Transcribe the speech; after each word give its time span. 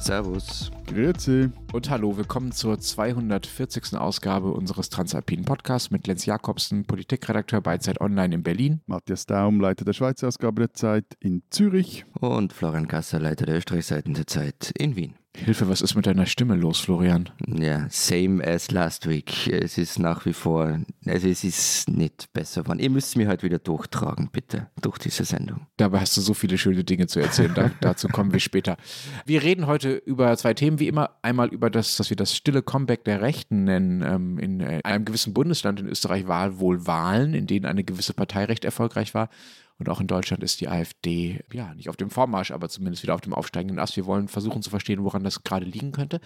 Servus. 0.00 0.70
Grüezi. 0.86 1.50
Und 1.72 1.90
hallo, 1.90 2.16
willkommen 2.16 2.52
zur 2.52 2.78
240. 2.78 3.96
Ausgabe 3.96 4.50
unseres 4.50 4.88
Transalpinen 4.88 5.44
Podcasts 5.44 5.90
mit 5.90 6.06
Lenz 6.06 6.24
Jakobsen, 6.24 6.84
Politikredakteur 6.84 7.60
bei 7.60 7.78
Zeit 7.78 8.00
Online 8.00 8.36
in 8.36 8.42
Berlin. 8.42 8.80
Matthias 8.86 9.26
Daum, 9.26 9.60
Leiter 9.60 9.84
der 9.84 9.92
Schweizer 9.92 10.28
Ausgabe 10.28 10.62
der 10.62 10.72
Zeit 10.72 11.04
in 11.20 11.42
Zürich. 11.50 12.06
Und 12.18 12.52
Florian 12.52 12.88
Gasser, 12.88 13.20
Leiter 13.20 13.46
der 13.46 13.58
Österreichseiten 13.58 14.14
der 14.14 14.26
Zeit 14.26 14.72
in 14.76 14.96
Wien. 14.96 15.19
Hilfe, 15.36 15.68
was 15.68 15.80
ist 15.80 15.94
mit 15.94 16.06
deiner 16.06 16.26
Stimme 16.26 16.56
los, 16.56 16.80
Florian? 16.80 17.30
Ja, 17.46 17.86
same 17.88 18.44
as 18.44 18.72
last 18.72 19.08
week. 19.08 19.46
Es 19.46 19.78
ist 19.78 19.98
nach 19.98 20.26
wie 20.26 20.32
vor, 20.32 20.80
also 21.06 21.28
es 21.28 21.44
ist 21.44 21.88
nicht 21.88 22.32
besser 22.32 22.62
geworden. 22.62 22.80
Ihr 22.80 22.90
müsst 22.90 23.16
mir 23.16 23.28
heute 23.28 23.44
wieder 23.44 23.60
durchtragen, 23.60 24.28
bitte, 24.32 24.66
durch 24.82 24.98
diese 24.98 25.24
Sendung. 25.24 25.66
Dabei 25.76 26.00
hast 26.00 26.16
du 26.16 26.20
so 26.20 26.34
viele 26.34 26.58
schöne 26.58 26.82
Dinge 26.82 27.06
zu 27.06 27.20
erzählen, 27.20 27.54
da, 27.54 27.70
dazu 27.80 28.08
kommen 28.08 28.32
wir 28.32 28.40
später. 28.40 28.76
Wir 29.24 29.42
reden 29.42 29.68
heute 29.68 29.94
über 29.94 30.36
zwei 30.36 30.52
Themen, 30.52 30.80
wie 30.80 30.88
immer. 30.88 31.10
Einmal 31.22 31.48
über 31.48 31.70
das, 31.70 31.98
was 32.00 32.10
wir 32.10 32.16
das 32.16 32.36
stille 32.36 32.62
Comeback 32.62 33.04
der 33.04 33.22
Rechten 33.22 33.64
nennen. 33.64 34.02
Ähm, 34.02 34.38
in 34.38 34.62
einem 34.62 35.04
gewissen 35.04 35.32
Bundesland 35.32 35.78
in 35.78 35.88
Österreich 35.88 36.26
war 36.26 36.58
wohl 36.58 36.86
Wahlen, 36.88 37.34
in 37.34 37.46
denen 37.46 37.66
eine 37.66 37.84
gewisse 37.84 38.14
Partei 38.14 38.46
recht 38.46 38.64
erfolgreich 38.64 39.14
war. 39.14 39.30
Und 39.80 39.88
auch 39.88 40.00
in 40.00 40.06
Deutschland 40.06 40.42
ist 40.44 40.60
die 40.60 40.68
AfD, 40.68 41.40
ja, 41.50 41.72
nicht 41.74 41.88
auf 41.88 41.96
dem 41.96 42.10
Vormarsch, 42.10 42.50
aber 42.50 42.68
zumindest 42.68 43.02
wieder 43.02 43.14
auf 43.14 43.22
dem 43.22 43.32
aufsteigenden 43.32 43.78
Ast. 43.78 43.96
Wir 43.96 44.04
wollen 44.04 44.28
versuchen 44.28 44.60
zu 44.60 44.68
verstehen, 44.68 45.02
woran 45.04 45.24
das 45.24 45.42
gerade 45.42 45.64
liegen 45.64 45.92
könnte. 45.92 46.20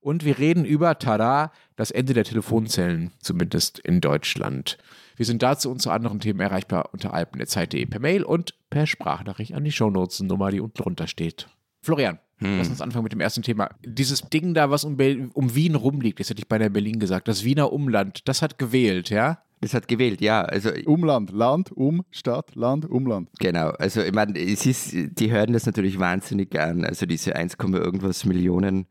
Und 0.00 0.26
wir 0.26 0.38
reden 0.38 0.66
über, 0.66 0.98
tada, 0.98 1.50
das 1.74 1.90
Ende 1.90 2.12
der 2.12 2.24
Telefonzellen, 2.24 3.12
zumindest 3.18 3.78
in 3.78 4.02
Deutschland. 4.02 4.76
Wir 5.16 5.24
sind 5.24 5.42
dazu 5.42 5.70
und 5.70 5.80
zu 5.80 5.90
anderen 5.90 6.20
Themen 6.20 6.40
erreichbar 6.40 6.90
unter 6.92 7.14
alpen.zeit.de 7.14 7.86
per 7.86 7.98
Mail 7.98 8.24
und 8.24 8.54
per 8.68 8.86
Sprachnachricht 8.86 9.54
an 9.54 9.64
die 9.64 9.72
Shownotes-Nummer, 9.72 10.50
die 10.50 10.60
unten 10.60 10.76
drunter 10.76 11.06
steht. 11.06 11.48
Florian, 11.80 12.18
hm. 12.36 12.58
lass 12.58 12.68
uns 12.68 12.82
anfangen 12.82 13.04
mit 13.04 13.12
dem 13.12 13.20
ersten 13.20 13.42
Thema. 13.42 13.70
Dieses 13.82 14.20
Ding 14.28 14.52
da, 14.52 14.68
was 14.68 14.84
um, 14.84 14.98
um 15.32 15.54
Wien 15.54 15.76
rumliegt, 15.76 16.20
das 16.20 16.28
hätte 16.28 16.42
ich 16.42 16.48
bei 16.48 16.58
der 16.58 16.68
Berlin 16.68 16.98
gesagt, 16.98 17.26
das 17.26 17.42
Wiener 17.42 17.72
Umland, 17.72 18.28
das 18.28 18.42
hat 18.42 18.58
gewählt, 18.58 19.08
ja? 19.08 19.42
Das 19.60 19.74
hat 19.74 19.88
gewählt, 19.88 20.20
ja. 20.20 20.42
Also 20.42 20.70
Umland, 20.86 21.30
Land, 21.30 21.72
Um, 21.72 22.04
Stadt, 22.10 22.54
Land, 22.54 22.88
Umland. 22.88 23.28
Genau. 23.40 23.70
Also 23.70 24.02
ich 24.02 24.12
meine, 24.12 24.38
es 24.38 24.66
ist, 24.66 24.92
die 24.92 25.30
hören 25.30 25.52
das 25.52 25.66
natürlich 25.66 25.98
wahnsinnig 25.98 26.58
an. 26.58 26.84
Also 26.84 27.06
diese 27.06 27.34
1, 27.34 27.56
irgendwas 27.58 28.24
Millionen, 28.24 28.86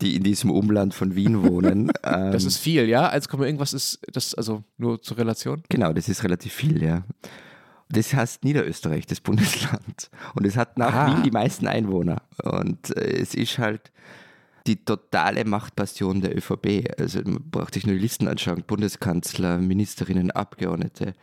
die 0.00 0.16
in 0.16 0.22
diesem 0.22 0.50
Umland 0.50 0.94
von 0.94 1.14
Wien 1.14 1.42
wohnen. 1.44 1.92
das 2.02 2.44
ist 2.44 2.58
viel, 2.58 2.88
ja. 2.88 3.08
1, 3.08 3.26
irgendwas 3.26 3.72
ist 3.72 4.00
das 4.12 4.34
also 4.34 4.64
nur 4.78 5.00
zur 5.00 5.18
Relation. 5.18 5.62
Genau, 5.68 5.92
das 5.92 6.08
ist 6.08 6.24
relativ 6.24 6.52
viel, 6.52 6.82
ja. 6.82 7.04
Das 7.88 8.14
heißt 8.14 8.44
Niederösterreich, 8.44 9.06
das 9.06 9.20
Bundesland. 9.20 10.10
Und 10.34 10.46
es 10.46 10.56
hat 10.56 10.78
nach 10.78 10.94
ah. 10.94 11.06
Wien 11.06 11.22
die 11.22 11.30
meisten 11.30 11.66
Einwohner. 11.66 12.22
Und 12.42 12.96
äh, 12.96 13.20
es 13.20 13.34
ist 13.34 13.58
halt 13.58 13.92
die 14.66 14.84
totale 14.84 15.44
Machtpassion 15.44 16.20
der 16.20 16.36
ÖVP. 16.36 16.92
Also 16.98 17.20
man 17.24 17.50
braucht 17.50 17.74
sich 17.74 17.86
nur 17.86 17.94
die 17.94 18.02
Listen 18.02 18.28
anschauen. 18.28 18.64
Bundeskanzler, 18.66 19.58
Ministerinnen, 19.58 20.30
Abgeordnete 20.30 21.14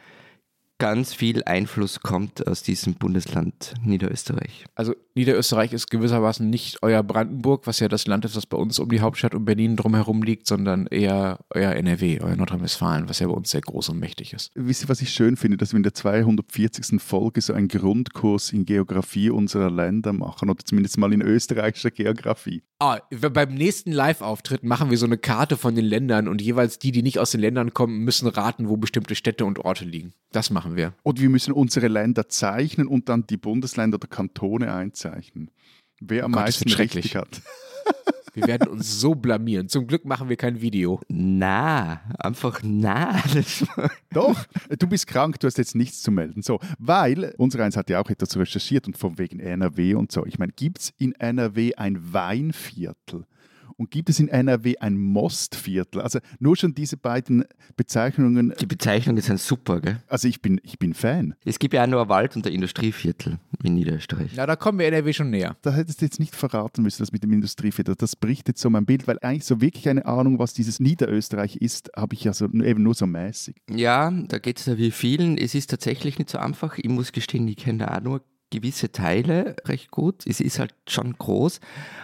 ganz 0.80 1.14
viel 1.14 1.44
Einfluss 1.44 2.02
kommt 2.02 2.48
aus 2.48 2.64
diesem 2.64 2.96
Bundesland 2.96 3.74
Niederösterreich. 3.84 4.66
Also 4.76 4.96
Niederösterreich 5.16 5.74
ist 5.74 5.90
gewissermaßen 5.90 6.48
nicht 6.48 6.84
euer 6.84 7.02
Brandenburg, 7.04 7.66
was 7.66 7.80
ja 7.80 7.88
das 7.88 8.06
Land 8.06 8.26
ist, 8.26 8.36
was 8.36 8.46
bei 8.46 8.58
uns 8.58 8.78
um 8.78 8.90
die 8.90 9.02
Hauptstadt 9.02 9.34
und 9.34 9.46
Berlin 9.46 9.76
drumherum 9.76 10.22
liegt, 10.22 10.46
sondern 10.46 10.86
eher 10.88 11.40
euer 11.50 11.72
NRW, 11.72 12.22
euer 12.22 12.36
Nordrhein-Westfalen, 12.36 13.10
was 13.10 13.20
ja 13.20 13.28
bei 13.28 13.34
uns 13.34 13.50
sehr 13.50 13.62
groß 13.62 13.90
und 13.90 14.00
mächtig 14.00 14.34
ist. 14.34 14.52
Wisst 14.54 14.84
ihr, 14.84 14.90
was 14.90 15.02
ich 15.02 15.10
schön 15.10 15.36
finde, 15.38 15.58
dass 15.58 15.74
wir 15.74 15.78
in 15.78 15.84
der 15.84 15.96
240. 15.96 17.02
Folge 17.02 17.42
so 17.42 17.54
einen 17.54 17.68
Grundkurs 17.68 18.54
in 18.54 18.66
Geografie 18.66 19.32
unserer 19.32 19.72
Länder 19.72 20.14
machen 20.14 20.50
oder 20.50 20.64
zumindest 20.64 20.98
mal 20.98 21.12
in 21.12 21.22
österreichischer 21.22 21.92
Geografie. 21.92 22.62
Ah, 22.80 23.00
beim 23.10 23.56
nächsten 23.56 23.92
Live-Auftritt 23.92 24.64
machen 24.64 24.92
wir 24.92 25.00
so 25.00 25.08
eine 25.08 25.18
Karte 25.18 25.58
von 25.58 25.74
den 25.74 25.86
Ländern 25.86 26.28
und 26.28 26.44
jeweils 26.44 26.78
die, 26.78 26.92
die 26.92 27.02
nicht 27.02 27.18
aus 27.18 27.32
den 27.32 27.42
Ländern 27.42 27.74
kommen, 27.74 28.04
müssen 28.04 28.28
raten, 28.28 28.70
wo 28.70 28.78
bestimmte 28.78 29.16
Städte 29.16 29.46
und 29.46 29.58
Orte 29.58 29.84
liegen. 29.84 30.14
Das 30.32 30.52
machen 30.52 30.67
wir. 30.76 30.94
Und 31.04 31.22
wir 31.22 31.30
müssen 31.30 31.54
unsere 31.54 31.88
Länder 31.88 32.30
zeichnen 32.30 32.88
und 32.88 33.10
dann 33.10 33.26
die 33.28 33.38
Bundesländer 33.38 33.96
oder 33.96 34.08
Kantone 34.08 34.74
einzeichnen. 34.74 35.52
Wer 36.00 36.26
am 36.26 36.32
oh 36.32 36.36
Gott, 36.36 36.44
meisten 36.44 36.72
richtig 36.72 37.16
hat. 37.16 37.42
Wir 38.38 38.46
werden 38.46 38.68
uns 38.68 39.02
so 39.02 39.16
blamieren. 39.16 39.68
Zum 39.68 39.88
Glück 39.88 40.06
machen 40.06 40.30
wir 40.30 40.36
kein 40.36 40.62
Video. 40.62 41.02
Na, 41.08 42.02
einfach 42.20 42.60
na. 42.64 43.20
Doch, 44.14 44.46
du 44.78 44.86
bist 44.86 45.08
krank, 45.08 45.40
du 45.40 45.48
hast 45.48 45.58
jetzt 45.58 45.74
nichts 45.74 46.04
zu 46.04 46.12
melden. 46.12 46.44
So, 46.44 46.60
weil, 46.78 47.34
unser 47.40 47.64
eins 47.64 47.76
hat 47.76 47.90
ja 47.90 48.00
auch 48.00 48.12
etwas 48.12 48.38
recherchiert 48.38 48.86
und 48.86 48.96
von 48.96 49.18
wegen 49.18 49.40
NRW 49.40 49.96
und 49.96 50.12
so. 50.12 50.24
Ich 50.28 50.38
meine, 50.38 50.52
gibt 50.52 50.82
es 50.82 50.94
in 51.00 51.14
NRW 51.14 51.74
ein 51.78 52.14
Weinviertel? 52.14 53.26
Und 53.78 53.92
gibt 53.92 54.10
es 54.10 54.20
in 54.20 54.28
NRW 54.28 54.78
ein 54.80 54.98
Mostviertel? 54.98 56.02
Also 56.02 56.20
nur 56.40 56.56
schon 56.56 56.74
diese 56.74 56.98
beiden 56.98 57.46
Bezeichnungen. 57.76 58.54
Die 58.60 58.66
Bezeichnungen 58.66 59.22
sind 59.22 59.40
super, 59.40 59.80
gell? 59.80 60.02
Also 60.08 60.28
ich 60.28 60.42
bin, 60.42 60.60
ich 60.64 60.80
bin 60.80 60.96
Fan. 60.96 61.36
Es 61.46 61.60
gibt 61.60 61.76
ja 61.76 61.84
auch 61.84 61.88
nur 61.88 62.02
ein 62.02 62.10
Wald- 62.10 62.36
und 62.36 62.48
ein 62.48 62.54
Industrieviertel 62.54 63.38
in 63.64 63.76
Niederösterreich. 63.76 64.34
Ja, 64.34 64.48
da 64.48 64.56
kommen 64.56 64.80
wir 64.80 64.88
NRW 64.88 65.14
schon 65.14 65.30
näher. 65.30 65.56
Da 65.62 65.72
hättest 65.72 66.02
du 66.02 66.06
jetzt 66.06 66.20
nicht 66.20 66.36
verraten 66.36 66.82
müssen, 66.82 67.04
das 67.04 67.12
mit 67.12 67.22
dem 67.22 67.32
Industrieviertel. 67.34 67.94
Das 67.96 68.16
bricht 68.16 68.48
jetzt 68.48 68.62
so 68.62 68.70
mein 68.72 68.88
Bild, 68.88 69.08
weil 69.08 69.20
eigentlich 69.22 69.46
so 69.46 69.62
wirklich 69.62 69.88
eine 69.90 70.08
Ahnung, 70.08 70.40
was 70.40 70.54
dieses 70.54 70.80
Niederösterreich 70.80 71.58
ist, 71.58 71.92
habe 71.96 72.16
ich 72.16 72.24
ja 72.24 72.34
so, 72.34 72.46
eben 72.46 72.82
nur 72.82 72.96
so 72.96 73.06
mäßig. 73.06 73.58
Ja, 73.70 74.10
da 74.10 74.40
geht 74.40 74.60
es 74.60 74.66
ja 74.66 74.78
wie 74.80 74.90
vielen. 74.90 75.38
Es 75.38 75.54
ist 75.54 75.70
tatsächlich 75.70 76.18
nicht 76.18 76.32
so 76.32 76.40
einfach. 76.40 76.80
Ich 76.80 76.90
muss 76.90 77.12
gestehen, 77.12 77.48
ich 77.48 77.58
kenne 77.58 77.86
da 77.86 77.98
auch 77.98 78.02
nur 78.02 78.22
gewisse 78.50 78.92
Teile 78.92 79.56
recht 79.66 79.92
gut. 79.92 80.26
Es 80.26 80.40
ist 80.40 80.60
halt 80.60 80.74
schon 80.88 81.14
groß, 81.14 81.60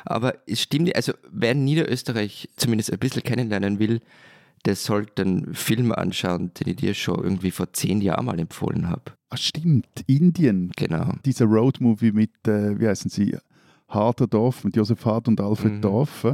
aber 0.06 0.36
es 0.48 0.62
stimmt, 0.62 0.96
also 0.96 1.14
wer 1.32 1.56
Niederösterreich 1.56 2.50
zumindest 2.56 2.92
ein 2.92 3.00
bisschen 3.00 3.24
kennenlernen 3.24 3.80
will, 3.80 4.02
der 4.66 4.76
sollte 4.76 5.24
einen 5.24 5.54
Film 5.54 5.92
anschauen, 5.92 6.52
den 6.54 6.70
ich 6.70 6.76
dir 6.78 6.94
schon 6.94 7.24
irgendwie 7.24 7.52
vor 7.52 7.74
zehn 7.74 8.02
Jahren 8.02 8.26
mal 8.26 8.40
empfohlen 8.40 8.90
habe. 8.90 9.04
Ach 9.30 9.38
stimmt, 9.38 9.88
Indien. 10.08 10.72
Genau. 10.76 11.14
Dieser 11.26 11.46
Roadmovie 11.46 12.12
mit, 12.12 12.32
äh, 12.48 12.80
wie 12.80 12.88
heißen 12.88 13.10
sie, 13.10 13.38
Harter 13.90 14.28
Dorf, 14.28 14.64
mit 14.64 14.76
Josef 14.76 15.06
Hart 15.06 15.28
und 15.28 15.40
Alfred 15.42 15.74
mhm. 15.74 15.82
Dorf. 15.82 16.26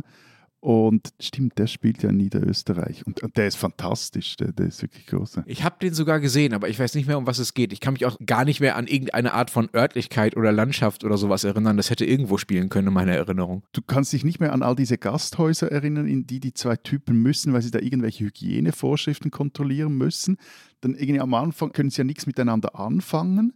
Und 0.62 1.14
stimmt, 1.22 1.58
der 1.58 1.68
spielt 1.68 2.04
ja 2.04 2.10
in 2.10 2.18
Niederösterreich. 2.18 3.08
Und, 3.08 3.24
und 3.24 3.38
der 3.38 3.48
ist 3.48 3.56
fantastisch, 3.56 4.36
der, 4.36 4.52
der 4.52 4.68
ist 4.68 4.82
wirklich 4.82 5.08
groß. 5.08 5.42
Ich 5.46 5.64
habe 5.64 5.78
den 5.82 5.94
sogar 5.94 6.20
gesehen, 6.20 6.54
aber 6.54 6.68
ich 6.68 6.78
weiß 6.78 6.96
nicht 6.96 7.08
mehr, 7.08 7.18
um 7.18 7.26
was 7.26 7.40
es 7.40 7.54
geht. 7.54 7.72
Ich 7.72 7.80
kann 7.80 7.94
mich 7.94 8.06
auch 8.06 8.18
gar 8.26 8.44
nicht 8.44 8.60
mehr 8.60 8.76
an 8.76 8.88
irgendeine 8.88 9.34
Art 9.34 9.52
von 9.52 9.70
Örtlichkeit 9.74 10.36
oder 10.36 10.52
Landschaft 10.52 11.06
oder 11.06 11.18
sowas 11.18 11.46
erinnern. 11.46 11.78
Das 11.78 11.90
hätte 11.90 12.04
irgendwo 12.04 12.38
spielen 12.38 12.68
können 12.68 12.90
in 12.90 12.94
meiner 12.94 13.14
Erinnerung. 13.14 13.64
Du 13.72 13.82
kannst 13.82 14.12
dich 14.12 14.26
nicht 14.26 14.42
mehr 14.42 14.52
an 14.52 14.62
all 14.62 14.76
diese 14.76 14.98
Gasthäuser 14.98 15.72
erinnern, 15.72 16.08
in 16.08 16.28
die 16.28 16.42
die 16.42 16.54
zwei 16.54 16.76
Typen 16.76 17.22
müssen, 17.22 17.54
weil 17.54 17.62
sie 17.62 17.72
da 17.72 17.80
irgendwelche 17.80 18.26
Hygienevorschriften 18.26 19.32
kontrollieren 19.32 19.98
müssen. 19.98 20.38
Dann 20.82 20.94
irgendwie 20.94 21.22
am 21.22 21.34
Anfang 21.36 21.72
können 21.72 21.90
sie 21.90 22.00
ja 22.00 22.04
nichts 22.04 22.26
miteinander 22.26 22.78
anfangen 22.78 23.54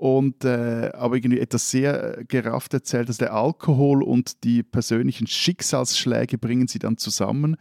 und 0.00 0.46
äh, 0.46 0.90
aber 0.94 1.16
irgendwie 1.16 1.40
etwas 1.40 1.70
sehr 1.70 2.24
gerafft 2.26 2.72
erzählt, 2.72 3.10
dass 3.10 3.18
der 3.18 3.34
Alkohol 3.34 4.02
und 4.02 4.44
die 4.44 4.62
persönlichen 4.62 5.26
Schicksalsschläge 5.26 6.38
bringen 6.38 6.68
sie 6.68 6.78
dann 6.78 6.96
zusammen 6.96 7.58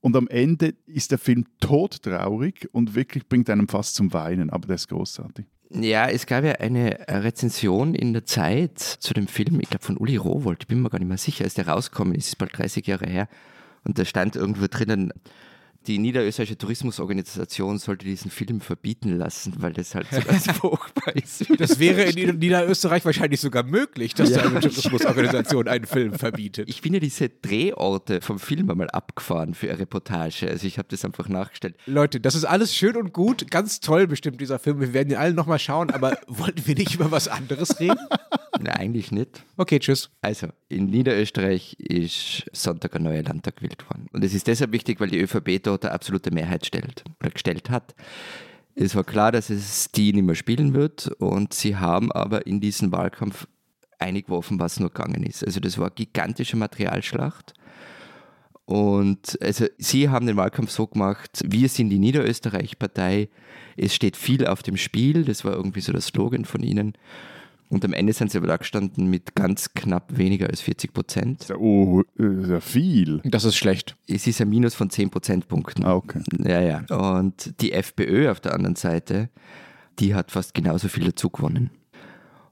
und 0.00 0.14
am 0.14 0.28
Ende 0.28 0.74
ist 0.86 1.10
der 1.10 1.18
Film 1.18 1.46
todtraurig 1.58 2.68
und 2.70 2.94
wirklich 2.94 3.28
bringt 3.28 3.50
einem 3.50 3.66
fast 3.66 3.96
zum 3.96 4.12
Weinen, 4.12 4.50
aber 4.50 4.68
der 4.68 4.76
ist 4.76 4.86
großartig. 4.86 5.46
Ja, 5.70 6.08
es 6.08 6.26
gab 6.26 6.44
ja 6.44 6.52
eine 6.52 6.96
Rezension 7.08 7.96
in 7.96 8.12
der 8.12 8.24
Zeit 8.24 8.78
zu 8.78 9.12
dem 9.12 9.26
Film, 9.26 9.58
ich 9.58 9.68
glaube 9.68 9.84
von 9.84 9.96
Uli 9.96 10.16
Rowold, 10.16 10.58
ich 10.62 10.68
bin 10.68 10.82
mir 10.82 10.90
gar 10.90 11.00
nicht 11.00 11.08
mehr 11.08 11.18
sicher, 11.18 11.42
als 11.42 11.54
der 11.54 11.66
rausgekommen 11.66 12.14
ist, 12.14 12.28
ist 12.28 12.38
bald 12.38 12.56
30 12.56 12.86
Jahre 12.86 13.06
her. 13.06 13.28
Und 13.82 13.98
da 13.98 14.04
stand 14.04 14.36
irgendwo 14.36 14.66
drinnen, 14.70 15.12
die 15.86 15.98
niederösterreichische 15.98 16.58
Tourismusorganisation 16.58 17.78
sollte 17.78 18.04
diesen 18.04 18.30
Film 18.30 18.60
verbieten 18.60 19.16
lassen, 19.16 19.54
weil 19.58 19.72
das 19.72 19.94
halt 19.94 20.06
so 20.10 20.20
ganz 20.20 20.46
furchtbar 20.58 21.16
ist. 21.16 21.46
Das 21.58 21.78
wäre 21.78 22.02
in 22.02 22.38
Niederösterreich 22.38 23.04
wahrscheinlich 23.04 23.40
sogar 23.40 23.62
möglich, 23.62 24.14
dass 24.14 24.30
ja. 24.30 24.42
eine 24.42 24.60
Tourismusorganisation 24.60 25.68
einen 25.68 25.86
Film 25.86 26.12
verbietet. 26.14 26.68
Ich 26.68 26.82
bin 26.82 26.92
ja 26.92 27.00
diese 27.00 27.30
Drehorte 27.30 28.20
vom 28.20 28.38
Film 28.38 28.70
einmal 28.70 28.90
abgefahren 28.90 29.54
für 29.54 29.70
eine 29.70 29.78
Reportage. 29.78 30.48
Also 30.48 30.66
ich 30.66 30.76
habe 30.76 30.88
das 30.90 31.04
einfach 31.04 31.28
nachgestellt. 31.28 31.76
Leute, 31.86 32.20
das 32.20 32.34
ist 32.34 32.44
alles 32.44 32.74
schön 32.74 32.96
und 32.96 33.12
gut, 33.14 33.50
ganz 33.50 33.80
toll 33.80 34.06
bestimmt 34.06 34.40
dieser 34.40 34.58
Film. 34.58 34.80
Wir 34.80 34.92
werden 34.92 35.10
ihn 35.10 35.16
alle 35.16 35.32
nochmal 35.32 35.58
schauen, 35.58 35.90
aber 35.90 36.18
wollten 36.26 36.66
wir 36.66 36.74
nicht 36.74 36.94
über 36.94 37.10
was 37.10 37.26
anderes 37.26 37.80
reden? 37.80 37.98
Nein, 38.60 38.76
eigentlich 38.76 39.12
nicht. 39.12 39.44
Okay, 39.56 39.78
tschüss. 39.78 40.10
Also, 40.20 40.48
in 40.68 40.86
Niederösterreich 40.86 41.76
ist 41.78 42.44
Sonntag 42.52 42.94
ein 42.96 43.02
neuer 43.02 43.22
Landtag 43.22 43.56
gewählt 43.56 43.88
worden. 43.88 44.06
Und 44.12 44.22
es 44.22 44.34
ist 44.34 44.46
deshalb 44.46 44.72
wichtig, 44.72 45.00
weil 45.00 45.08
die 45.08 45.18
ÖVP 45.18 45.62
dort 45.62 45.69
eine 45.78 45.92
absolute 45.92 46.30
Mehrheit 46.30 46.66
stellt 46.66 47.04
oder 47.20 47.30
gestellt 47.30 47.70
hat. 47.70 47.94
Es 48.74 48.94
war 48.94 49.04
klar, 49.04 49.32
dass 49.32 49.50
es 49.50 49.90
die 49.92 50.12
nicht 50.12 50.24
mehr 50.24 50.34
spielen 50.34 50.74
wird 50.74 51.08
und 51.18 51.52
sie 51.52 51.76
haben 51.76 52.12
aber 52.12 52.46
in 52.46 52.60
diesen 52.60 52.92
Wahlkampf 52.92 53.46
eingeworfen, 53.98 54.58
was 54.58 54.80
nur 54.80 54.90
gegangen 54.90 55.22
ist. 55.22 55.44
Also 55.44 55.60
das 55.60 55.78
war 55.78 55.86
eine 55.86 55.94
gigantische 55.94 56.56
Materialschlacht. 56.56 57.54
Und 58.64 59.36
also 59.42 59.66
sie 59.78 60.08
haben 60.08 60.26
den 60.26 60.36
Wahlkampf 60.36 60.70
so 60.70 60.86
gemacht, 60.86 61.42
wir 61.44 61.68
sind 61.68 61.90
die 61.90 61.98
Niederösterreich-Partei, 61.98 63.28
es 63.76 63.94
steht 63.94 64.16
viel 64.16 64.46
auf 64.46 64.62
dem 64.62 64.76
Spiel, 64.76 65.24
das 65.24 65.44
war 65.44 65.54
irgendwie 65.54 65.80
so 65.80 65.90
der 65.90 66.00
Slogan 66.00 66.44
von 66.44 66.62
ihnen. 66.62 66.94
Und 67.70 67.84
am 67.84 67.92
Ende 67.92 68.12
sind 68.12 68.32
sie 68.32 68.38
aber 68.38 68.48
da 68.48 68.56
gestanden 68.56 69.08
mit 69.08 69.36
ganz 69.36 69.72
knapp 69.74 70.18
weniger 70.18 70.48
als 70.48 70.60
40 70.60 70.92
Prozent. 70.92 71.46
Oh, 71.56 72.02
sehr 72.18 72.60
viel. 72.60 73.20
Das 73.24 73.44
ist 73.44 73.56
schlecht. 73.56 73.96
Es 74.08 74.26
ist 74.26 74.40
ein 74.40 74.48
Minus 74.48 74.74
von 74.74 74.90
10 74.90 75.10
Prozentpunkten. 75.10 75.84
Ah, 75.84 75.94
okay. 75.94 76.20
Ja, 76.38 76.60
ja. 76.60 76.84
Und 76.90 77.60
die 77.60 77.72
FPÖ 77.72 78.28
auf 78.28 78.40
der 78.40 78.54
anderen 78.54 78.74
Seite, 78.74 79.30
die 80.00 80.16
hat 80.16 80.32
fast 80.32 80.52
genauso 80.52 80.88
viel 80.88 81.04
dazu 81.04 81.30
gewonnen. 81.30 81.70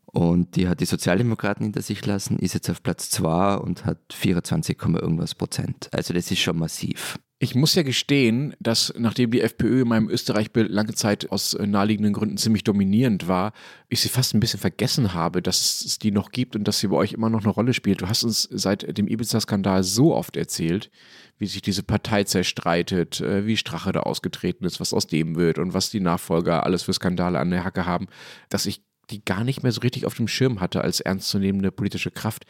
Und 0.06 0.54
die 0.54 0.68
hat 0.68 0.80
die 0.80 0.86
Sozialdemokraten 0.86 1.64
hinter 1.64 1.82
sich 1.82 2.06
lassen, 2.06 2.38
ist 2.38 2.54
jetzt 2.54 2.70
auf 2.70 2.82
Platz 2.82 3.10
2 3.10 3.56
und 3.56 3.84
hat 3.84 3.98
24, 4.12 4.78
irgendwas 4.80 5.34
Prozent. 5.34 5.88
Also 5.92 6.14
das 6.14 6.30
ist 6.30 6.38
schon 6.38 6.58
massiv. 6.58 7.18
Ich 7.40 7.54
muss 7.54 7.76
ja 7.76 7.84
gestehen, 7.84 8.56
dass 8.58 8.92
nachdem 8.98 9.30
die 9.30 9.42
FPÖ 9.42 9.82
in 9.82 9.88
meinem 9.88 10.10
Österreich-Bild 10.10 10.68
lange 10.70 10.94
Zeit 10.94 11.30
aus 11.30 11.54
äh, 11.54 11.68
naheliegenden 11.68 12.12
Gründen 12.12 12.36
ziemlich 12.36 12.64
dominierend 12.64 13.28
war, 13.28 13.52
ich 13.88 14.00
sie 14.00 14.08
fast 14.08 14.34
ein 14.34 14.40
bisschen 14.40 14.58
vergessen 14.58 15.14
habe, 15.14 15.40
dass 15.40 15.84
es 15.84 16.00
die 16.00 16.10
noch 16.10 16.32
gibt 16.32 16.56
und 16.56 16.66
dass 16.66 16.80
sie 16.80 16.88
bei 16.88 16.96
euch 16.96 17.12
immer 17.12 17.30
noch 17.30 17.44
eine 17.44 17.52
Rolle 17.52 17.74
spielt. 17.74 18.00
Du 18.00 18.08
hast 18.08 18.24
uns 18.24 18.48
seit 18.50 18.98
dem 18.98 19.06
Ibiza-Skandal 19.06 19.84
so 19.84 20.16
oft 20.16 20.36
erzählt, 20.36 20.90
wie 21.38 21.46
sich 21.46 21.62
diese 21.62 21.84
Partei 21.84 22.24
zerstreitet, 22.24 23.20
äh, 23.20 23.46
wie 23.46 23.56
Strache 23.56 23.92
da 23.92 24.00
ausgetreten 24.00 24.64
ist, 24.64 24.80
was 24.80 24.92
aus 24.92 25.06
dem 25.06 25.36
wird 25.36 25.60
und 25.60 25.74
was 25.74 25.90
die 25.90 26.00
Nachfolger 26.00 26.66
alles 26.66 26.82
für 26.82 26.92
Skandale 26.92 27.38
an 27.38 27.50
der 27.50 27.62
Hacke 27.62 27.86
haben, 27.86 28.08
dass 28.48 28.66
ich 28.66 28.82
die 29.10 29.24
gar 29.24 29.44
nicht 29.44 29.62
mehr 29.62 29.70
so 29.70 29.80
richtig 29.82 30.06
auf 30.06 30.14
dem 30.14 30.26
Schirm 30.26 30.60
hatte 30.60 30.80
als 30.80 30.98
ernstzunehmende 30.98 31.70
politische 31.70 32.10
Kraft. 32.10 32.46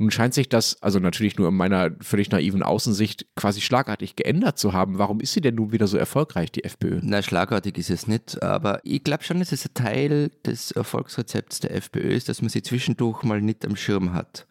Nun 0.00 0.10
scheint 0.10 0.32
sich 0.32 0.48
das, 0.48 0.82
also 0.82 0.98
natürlich 0.98 1.36
nur 1.36 1.48
in 1.48 1.56
meiner 1.56 1.90
völlig 2.00 2.30
naiven 2.30 2.62
Außensicht, 2.62 3.26
quasi 3.36 3.60
schlagartig 3.60 4.16
geändert 4.16 4.58
zu 4.58 4.72
haben. 4.72 4.96
Warum 4.96 5.20
ist 5.20 5.34
sie 5.34 5.42
denn 5.42 5.56
nun 5.56 5.72
wieder 5.72 5.86
so 5.86 5.98
erfolgreich, 5.98 6.50
die 6.50 6.64
FPÖ? 6.64 7.00
Na, 7.02 7.20
schlagartig 7.20 7.76
ist 7.76 7.90
es 7.90 8.06
nicht, 8.06 8.42
aber 8.42 8.80
ich 8.82 9.04
glaube 9.04 9.24
schon, 9.24 9.40
dass 9.40 9.52
es 9.52 9.66
ein 9.66 9.74
Teil 9.74 10.30
des 10.46 10.70
Erfolgsrezepts 10.70 11.60
der 11.60 11.74
FPÖ 11.74 12.14
ist, 12.14 12.30
dass 12.30 12.40
man 12.40 12.48
sie 12.48 12.62
zwischendurch 12.62 13.24
mal 13.24 13.42
nicht 13.42 13.66
am 13.66 13.76
Schirm 13.76 14.14
hat. 14.14 14.46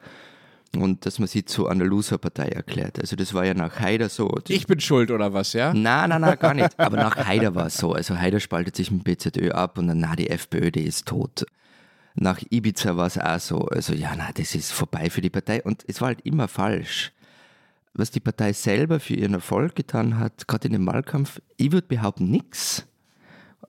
Und 0.78 1.08
dass 1.08 1.18
man 1.18 1.28
sie 1.28 1.44
zu 1.44 1.68
einer 1.68 1.84
Loser-Partei 1.84 2.50
erklärt. 2.50 3.00
Also 3.00 3.16
das 3.16 3.34
war 3.34 3.44
ja 3.44 3.56
nach 3.56 3.80
Haider 3.80 4.10
so. 4.10 4.32
Ich 4.50 4.68
bin 4.68 4.80
schuld 4.80 5.10
oder 5.10 5.34
was, 5.34 5.54
ja? 5.54 5.74
Nein, 5.74 6.10
nein, 6.10 6.22
nein, 6.22 6.38
gar 6.38 6.54
nicht. 6.54 6.80
Aber 6.80 6.96
nach 6.96 7.16
Haider 7.26 7.56
war 7.56 7.66
es 7.66 7.78
so. 7.78 7.94
Also 7.94 8.16
Haider 8.16 8.40
spaltet 8.40 8.76
sich 8.76 8.92
mit 8.92 9.04
BZÖ 9.04 9.50
ab 9.50 9.80
und 9.80 9.88
dann, 9.88 10.02
na, 10.02 10.16
die 10.16 10.30
FPÖ, 10.30 10.70
die 10.70 10.84
ist 10.84 11.08
tot 11.08 11.48
nach 12.20 12.42
Ibiza 12.50 12.98
war 12.98 13.08
es 13.08 13.18
auch 13.18 13.40
so. 13.40 13.60
Also 13.68 13.94
ja, 13.94 14.14
na, 14.16 14.32
das 14.34 14.56
ist 14.56 14.72
vorbei 14.72 15.10
für 15.10 15.22
die 15.22 15.30
Partei. 15.30 15.64
Und 15.64 15.84
es 15.88 16.02
war 16.02 16.10
halt 16.10 16.22
immer 16.26 16.48
falsch. 16.48 17.14
Was 17.94 18.12
die 18.12 18.20
Partei 18.20 18.54
selber 18.54 19.00
für 19.00 19.16
ihren 19.16 19.34
Erfolg 19.34 19.76
getan 19.76 20.20
hat, 20.20 20.48
gerade 20.48 20.68
in 20.68 20.74
dem 20.74 20.86
Wahlkampf, 20.86 21.42
ich 21.58 21.72
würde 21.72 21.88
behaupten, 21.88 22.30
nichts. 22.30 22.86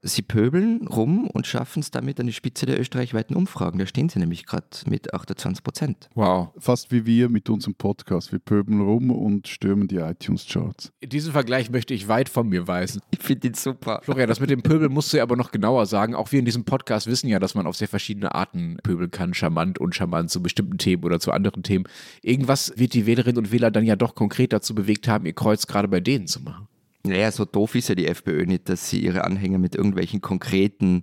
Sie 0.03 0.23
pöbeln 0.23 0.87
rum 0.87 1.27
und 1.27 1.47
schaffen 1.47 1.81
es 1.81 1.91
damit 1.91 2.19
an 2.21 2.27
die 2.27 2.33
Spitze 2.33 2.65
der 2.65 2.81
österreichweiten 2.81 3.37
Umfragen. 3.37 3.79
Da 3.79 3.87
stehen 3.87 4.09
sie 4.09 4.19
nämlich 4.19 4.47
gerade 4.47 4.67
mit 4.87 5.13
28 5.13 5.63
Prozent. 5.63 6.09
Wow. 6.15 6.49
Fast 6.59 6.91
wie 6.91 7.05
wir 7.07 7.29
mit 7.29 7.51
unserem 7.51 7.75
Podcast. 7.75 8.33
Wir 8.33 8.39
pöbeln 8.39 8.81
rum 8.81 9.11
und 9.11 9.49
stürmen 9.49 9.89
die 9.89 9.97
iTunes-Charts. 9.97 10.93
Diesen 11.03 11.33
Vergleich 11.33 11.71
möchte 11.71 11.93
ich 11.93 12.09
weit 12.09 12.29
von 12.29 12.49
mir 12.49 12.67
weisen. 12.67 13.03
Ich 13.11 13.21
finde 13.21 13.49
ihn 13.49 13.55
super. 13.55 14.01
Florian, 14.03 14.29
das 14.29 14.41
mit 14.41 14.51
dem 14.51 14.63
Pöbeln 14.63 14.93
musst 14.93 15.13
du 15.13 15.19
ja 15.19 15.23
aber 15.23 15.37
noch 15.37 15.51
genauer 15.53 15.87
sagen. 15.87 16.15
Auch 16.15 16.33
wir 16.33 16.39
in 16.39 16.45
diesem 16.45 16.65
Podcast 16.65 17.07
wissen 17.07 17.29
ja, 17.29 17.39
dass 17.39 17.55
man 17.55 17.67
auf 17.67 17.77
sehr 17.77 17.89
verschiedene 17.89 18.35
Arten 18.35 18.79
pöbeln 18.83 19.11
kann. 19.11 19.35
Charmant, 19.35 19.79
uncharmant, 19.79 20.31
zu 20.31 20.43
bestimmten 20.43 20.79
Themen 20.79 21.05
oder 21.05 21.21
zu 21.21 21.33
anderen 21.33 21.63
Themen. 21.63 21.85
Irgendwas 22.23 22.73
wird 22.77 22.95
die 22.95 23.07
Wählerinnen 23.07 23.39
und 23.39 23.53
Wähler 23.53 23.71
dann 23.71 23.85
ja 23.85 23.97
doch 23.97 24.15
konkret 24.15 24.53
dazu 24.53 24.75
bewegt 24.75 25.09
haben, 25.09 25.27
ihr 25.27 25.35
Kreuz 25.35 25.67
gerade 25.67 25.89
bei 25.89 26.01
denen 26.01 26.27
zu 26.27 26.41
machen. 26.41 26.69
Naja, 27.03 27.31
so 27.33 27.45
doof 27.45 27.75
ist 27.75 27.89
ja 27.89 27.95
die 27.95 28.07
FPÖ 28.07 28.45
nicht, 28.47 28.69
dass 28.69 28.91
sie 28.91 29.01
ihre 29.01 29.25
Anhänger 29.25 29.59
mit 29.59 29.75
irgendwelchen 29.75 30.21
konkreten 30.21 31.03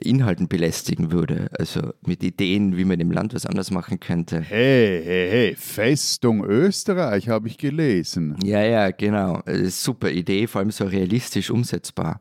Inhalten 0.00 0.48
belästigen 0.48 1.12
würde. 1.12 1.48
Also 1.58 1.92
mit 2.04 2.22
Ideen, 2.22 2.76
wie 2.76 2.84
man 2.84 2.98
im 2.98 3.12
Land 3.12 3.32
was 3.34 3.46
anders 3.46 3.70
machen 3.70 4.00
könnte. 4.00 4.40
Hey, 4.40 5.02
hey, 5.04 5.30
hey, 5.30 5.56
Festung 5.56 6.44
Österreich 6.44 7.28
habe 7.28 7.48
ich 7.48 7.58
gelesen. 7.58 8.36
Ja, 8.42 8.62
ja, 8.62 8.90
genau. 8.90 9.42
Super 9.68 10.10
Idee, 10.10 10.46
vor 10.46 10.60
allem 10.60 10.72
so 10.72 10.84
realistisch 10.84 11.50
umsetzbar. 11.50 12.20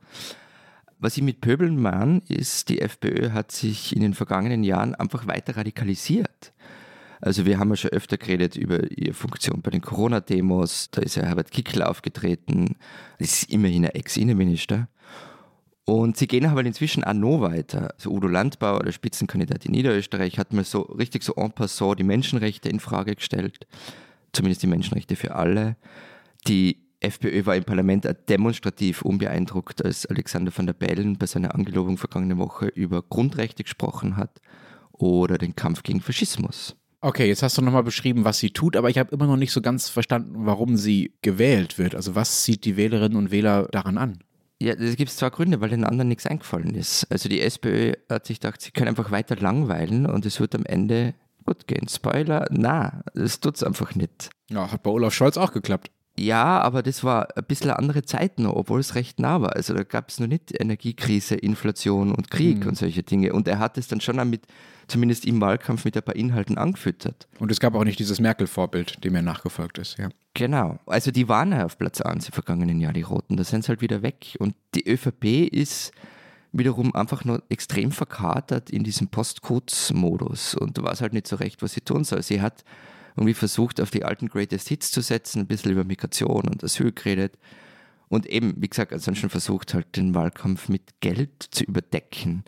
Was 0.99 1.17
ich 1.17 1.23
mit 1.23 1.41
Pöbeln 1.41 1.81
meine, 1.81 2.21
ist, 2.29 2.69
die 2.69 2.79
FPÖ 2.79 3.31
hat 3.31 3.51
sich 3.51 3.95
in 3.95 4.01
den 4.01 4.13
vergangenen 4.13 4.63
Jahren 4.63 4.95
einfach 4.95 5.27
weiter 5.27 5.57
radikalisiert. 5.57 6.53
Also 7.23 7.45
wir 7.45 7.57
haben 7.57 7.69
ja 7.69 7.77
schon 7.77 7.91
öfter 7.91 8.17
geredet 8.17 8.57
über 8.57 8.91
ihre 8.91 9.13
Funktion 9.13 9.61
bei 9.61 9.71
den 9.71 9.79
Corona-Demos. 9.79 10.89
Da 10.91 11.01
ist 11.01 11.15
ja 11.15 11.23
Herbert 11.23 11.51
Kickl 11.51 11.81
aufgetreten. 11.81 12.75
Das 13.17 13.31
ist 13.43 13.49
immerhin 13.49 13.85
ein 13.85 13.91
Ex-Innenminister. 13.91 14.89
Und 15.85 16.17
sie 16.17 16.27
gehen 16.27 16.45
aber 16.45 16.65
inzwischen 16.65 17.05
auch 17.05 17.13
noch 17.13 17.39
weiter. 17.39 17.93
Also 17.93 18.09
Udo 18.09 18.27
Landbauer, 18.27 18.83
der 18.83 18.91
Spitzenkandidat 18.91 19.65
in 19.65 19.71
Niederösterreich, 19.71 20.37
hat 20.37 20.51
mal 20.51 20.65
so 20.65 20.81
richtig 20.81 21.23
so 21.23 21.33
en 21.35 21.53
passant 21.53 21.97
die 21.97 22.03
Menschenrechte 22.03 22.67
in 22.67 22.81
Frage 22.81 23.15
gestellt. 23.15 23.67
Zumindest 24.33 24.63
die 24.63 24.67
Menschenrechte 24.67 25.15
für 25.15 25.35
alle. 25.35 25.77
Die 26.47 26.83
FPÖ 26.99 27.45
war 27.45 27.55
im 27.55 27.63
Parlament 27.63 28.05
demonstrativ 28.27 29.01
unbeeindruckt, 29.01 29.83
als 29.83 30.05
Alexander 30.05 30.51
van 30.53 30.65
der 30.65 30.73
Bellen 30.73 31.17
bei 31.17 31.25
seiner 31.25 31.55
Angelobung 31.55 31.97
vergangene 31.97 32.37
Woche 32.37 32.67
über 32.67 33.01
Grundrechte 33.01 33.63
gesprochen 33.63 34.17
hat 34.17 34.41
oder 34.91 35.37
den 35.37 35.55
Kampf 35.55 35.83
gegen 35.83 36.01
Faschismus. 36.01 36.75
Okay, 37.05 37.27
jetzt 37.27 37.43
hast 37.43 37.57
du 37.57 37.61
nochmal 37.61 37.83
beschrieben, 37.83 38.23
was 38.23 38.39
sie 38.39 38.51
tut, 38.51 38.77
aber 38.77 38.89
ich 38.89 38.97
habe 38.97 39.11
immer 39.13 39.27
noch 39.27 39.35
nicht 39.35 39.51
so 39.51 39.59
ganz 39.59 39.89
verstanden, 39.89 40.45
warum 40.45 40.77
sie 40.77 41.13
gewählt 41.21 41.77
wird. 41.77 41.95
Also 41.95 42.15
was 42.15 42.43
zieht 42.43 42.63
die 42.63 42.77
Wählerinnen 42.77 43.17
und 43.17 43.29
Wähler 43.29 43.67
daran 43.73 43.97
an? 43.97 44.19
Ja, 44.61 44.71
es 44.75 44.95
gibt 44.95 45.11
zwei 45.11 45.29
Gründe, 45.29 45.59
weil 45.59 45.67
den 45.67 45.83
anderen 45.83 46.07
nichts 46.07 46.25
eingefallen 46.25 46.73
ist. 46.75 47.05
Also 47.11 47.27
die 47.27 47.41
SPÖ 47.41 47.91
hat 48.09 48.25
sich 48.25 48.39
gedacht, 48.39 48.61
sie 48.61 48.71
können 48.71 48.87
einfach 48.87 49.11
weiter 49.11 49.35
langweilen 49.35 50.05
und 50.05 50.25
es 50.25 50.39
wird 50.39 50.55
am 50.55 50.63
Ende 50.63 51.13
gut 51.45 51.67
gehen. 51.67 51.89
Spoiler, 51.89 52.47
na, 52.51 53.03
das 53.13 53.41
tut 53.41 53.57
es 53.57 53.63
einfach 53.63 53.95
nicht. 53.95 54.29
Ja, 54.49 54.71
hat 54.71 54.83
bei 54.83 54.89
Olaf 54.89 55.13
Scholz 55.13 55.35
auch 55.35 55.51
geklappt. 55.51 55.91
Ja, 56.17 56.61
aber 56.61 56.83
das 56.83 57.03
war 57.03 57.27
ein 57.35 57.43
bisschen 57.45 57.71
andere 57.71 58.03
Zeit 58.03 58.39
noch, 58.39 58.53
obwohl 58.55 58.79
es 58.79 58.93
recht 58.93 59.19
nah 59.19 59.41
war. 59.41 59.55
Also 59.55 59.73
da 59.73 59.83
gab 59.83 60.09
es 60.09 60.19
noch 60.19 60.27
nicht 60.27 60.53
Energiekrise, 60.59 61.35
Inflation 61.35 62.13
und 62.13 62.29
Krieg 62.29 62.61
mhm. 62.61 62.69
und 62.69 62.77
solche 62.77 63.01
Dinge. 63.01 63.33
Und 63.33 63.47
er 63.47 63.57
hat 63.57 63.77
es 63.77 63.87
dann 63.87 63.99
schon 63.99 64.17
mit 64.29 64.45
zumindest 64.87 65.25
im 65.25 65.41
Wahlkampf 65.41 65.85
mit 65.85 65.97
ein 65.97 66.03
paar 66.03 66.15
Inhalten 66.15 66.57
angefüttert. 66.57 67.27
Und 67.39 67.51
es 67.51 67.59
gab 67.59 67.73
auch 67.73 67.83
nicht 67.83 67.97
dieses 67.97 68.19
Merkel-Vorbild, 68.19 69.03
dem 69.03 69.15
er 69.15 69.21
nachgefolgt 69.21 69.79
ist, 69.79 69.97
ja. 69.97 70.09
Genau. 70.35 70.79
Also 70.85 71.11
die 71.11 71.29
waren 71.29 71.51
ja 71.51 71.65
auf 71.65 71.77
Platz 71.77 72.01
1 72.01 72.27
im 72.27 72.33
vergangenen 72.33 72.79
Jahr, 72.79 72.93
die 72.93 73.03
Roten. 73.03 73.37
Da 73.37 73.43
sind 73.43 73.63
sie 73.63 73.69
halt 73.69 73.81
wieder 73.81 74.01
weg. 74.01 74.35
Und 74.39 74.55
die 74.75 74.87
ÖVP 74.87 75.47
ist 75.51 75.91
wiederum 76.51 76.95
einfach 76.95 77.25
nur 77.25 77.43
extrem 77.49 77.91
verkatert 77.91 78.69
in 78.69 78.83
diesem 78.83 79.07
Postcodes-Modus. 79.07 80.55
Und 80.55 80.77
du 80.77 80.83
weißt 80.83 81.01
halt 81.01 81.13
nicht 81.13 81.27
so 81.27 81.35
recht, 81.35 81.61
was 81.61 81.73
sie 81.73 81.81
tun 81.81 82.03
soll. 82.03 82.21
Sie 82.23 82.41
hat 82.41 82.63
irgendwie 83.15 83.33
versucht, 83.33 83.79
auf 83.79 83.91
die 83.91 84.03
alten 84.03 84.27
Greatest 84.27 84.69
Hits 84.69 84.91
zu 84.91 85.01
setzen, 85.01 85.41
ein 85.41 85.47
bisschen 85.47 85.71
über 85.71 85.83
Migration 85.83 86.47
und 86.47 86.63
Asyl 86.63 86.91
geredet. 86.91 87.37
Und 88.09 88.25
eben, 88.27 88.53
wie 88.57 88.67
gesagt, 88.67 88.93
ansonsten 88.93 89.29
versucht 89.29 89.73
halt 89.73 89.95
den 89.95 90.13
Wahlkampf 90.13 90.69
mit 90.69 90.99
Geld 90.99 91.47
zu 91.51 91.63
überdecken. 91.63 92.43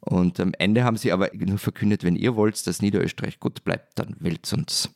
Und 0.00 0.40
am 0.40 0.52
Ende 0.58 0.84
haben 0.84 0.96
sie 0.96 1.12
aber 1.12 1.30
nur 1.34 1.58
verkündet, 1.58 2.04
wenn 2.04 2.16
ihr 2.16 2.36
wollt, 2.36 2.66
dass 2.66 2.80
Niederösterreich 2.80 3.38
gut 3.38 3.64
bleibt, 3.64 3.98
dann 3.98 4.16
wählt 4.18 4.50
uns. 4.52 4.90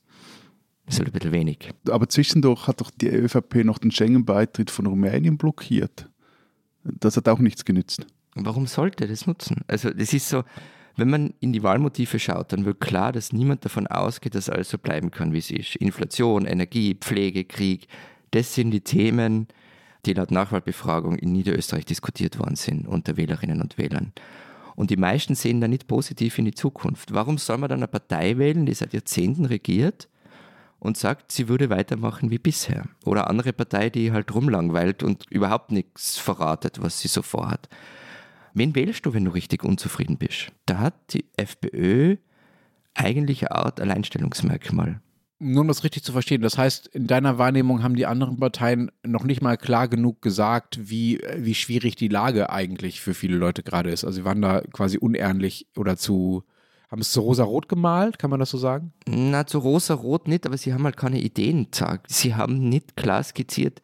Das 0.86 0.94
ist 0.94 0.98
halt 1.00 1.08
ein 1.08 1.12
bisschen 1.12 1.32
wenig. 1.32 1.70
Aber 1.88 2.08
zwischendurch 2.08 2.66
hat 2.66 2.80
doch 2.80 2.90
die 2.90 3.08
ÖVP 3.08 3.64
noch 3.64 3.78
den 3.78 3.90
Schengen-Beitritt 3.90 4.70
von 4.70 4.86
Rumänien 4.86 5.38
blockiert. 5.38 6.08
Das 6.84 7.16
hat 7.16 7.28
auch 7.28 7.38
nichts 7.38 7.64
genützt. 7.64 8.06
Warum 8.34 8.66
sollte 8.66 9.06
das 9.06 9.26
nutzen? 9.26 9.62
Also 9.66 9.90
das 9.90 10.12
ist 10.12 10.28
so, 10.28 10.42
wenn 10.96 11.10
man 11.10 11.34
in 11.40 11.52
die 11.52 11.62
Wahlmotive 11.62 12.18
schaut, 12.18 12.52
dann 12.52 12.64
wird 12.64 12.80
klar, 12.80 13.12
dass 13.12 13.32
niemand 13.32 13.64
davon 13.64 13.86
ausgeht, 13.86 14.34
dass 14.34 14.48
alles 14.48 14.70
so 14.70 14.78
bleiben 14.78 15.10
kann, 15.10 15.32
wie 15.32 15.38
es 15.38 15.50
ist. 15.50 15.76
Inflation, 15.76 16.46
Energie, 16.46 16.94
Pflege, 16.94 17.44
Krieg, 17.44 17.88
das 18.30 18.54
sind 18.54 18.70
die 18.70 18.80
Themen, 18.80 19.48
die 20.06 20.12
laut 20.12 20.30
Nachwahlbefragung 20.30 21.16
in 21.16 21.32
Niederösterreich 21.32 21.84
diskutiert 21.84 22.38
worden 22.38 22.56
sind 22.56 22.86
unter 22.86 23.16
Wählerinnen 23.16 23.60
und 23.60 23.78
Wählern. 23.78 24.12
Und 24.76 24.90
die 24.90 24.96
meisten 24.96 25.34
sehen 25.34 25.60
da 25.60 25.68
nicht 25.68 25.86
positiv 25.86 26.38
in 26.38 26.44
die 26.44 26.54
Zukunft. 26.54 27.14
Warum 27.14 27.38
soll 27.38 27.58
man 27.58 27.68
dann 27.68 27.78
eine 27.78 27.88
Partei 27.88 28.38
wählen, 28.38 28.66
die 28.66 28.74
seit 28.74 28.92
Jahrzehnten 28.92 29.44
regiert 29.44 30.08
und 30.80 30.96
sagt, 30.96 31.30
sie 31.30 31.48
würde 31.48 31.70
weitermachen 31.70 32.30
wie 32.30 32.38
bisher? 32.38 32.84
Oder 33.04 33.30
andere 33.30 33.52
Partei, 33.52 33.88
die 33.88 34.12
halt 34.12 34.34
rumlangweilt 34.34 35.02
und 35.02 35.26
überhaupt 35.30 35.70
nichts 35.70 36.18
verratet, 36.18 36.82
was 36.82 37.00
sie 37.00 37.08
so 37.08 37.22
vorhat. 37.22 37.68
Wen 38.54 38.76
wählst 38.76 39.04
du, 39.04 39.12
wenn 39.12 39.24
du 39.24 39.32
richtig 39.32 39.64
unzufrieden 39.64 40.16
bist? 40.16 40.52
Da 40.66 40.78
hat 40.78 40.94
die 41.12 41.24
FPÖ 41.36 42.16
eigentlich 42.94 43.50
eine 43.50 43.50
Art 43.50 43.80
Alleinstellungsmerkmal. 43.80 45.00
Nur 45.40 45.62
um 45.62 45.68
das 45.68 45.82
richtig 45.82 46.04
zu 46.04 46.12
verstehen, 46.12 46.40
das 46.40 46.56
heißt, 46.56 46.86
in 46.86 47.08
deiner 47.08 47.36
Wahrnehmung 47.36 47.82
haben 47.82 47.96
die 47.96 48.06
anderen 48.06 48.38
Parteien 48.38 48.92
noch 49.04 49.24
nicht 49.24 49.42
mal 49.42 49.56
klar 49.56 49.88
genug 49.88 50.22
gesagt, 50.22 50.88
wie, 50.88 51.20
wie 51.36 51.56
schwierig 51.56 51.96
die 51.96 52.06
Lage 52.06 52.50
eigentlich 52.50 53.00
für 53.00 53.12
viele 53.12 53.36
Leute 53.36 53.64
gerade 53.64 53.90
ist. 53.90 54.04
Also 54.04 54.20
sie 54.20 54.24
waren 54.24 54.40
da 54.40 54.60
quasi 54.72 54.98
unehrlich 54.98 55.66
oder 55.76 55.96
zu, 55.96 56.44
haben 56.88 57.00
es 57.00 57.10
zu 57.10 57.20
rosa-rot 57.20 57.68
gemalt, 57.68 58.20
kann 58.20 58.30
man 58.30 58.38
das 58.38 58.50
so 58.50 58.58
sagen? 58.58 58.92
Na, 59.08 59.44
zu 59.44 59.58
rosa-rot 59.58 60.28
nicht, 60.28 60.46
aber 60.46 60.56
sie 60.56 60.72
haben 60.72 60.84
halt 60.84 60.96
keine 60.96 61.20
Ideen 61.20 61.72
gesagt. 61.72 62.06
Sie 62.08 62.36
haben 62.36 62.68
nicht 62.68 62.96
klar 62.96 63.24
skizziert, 63.24 63.82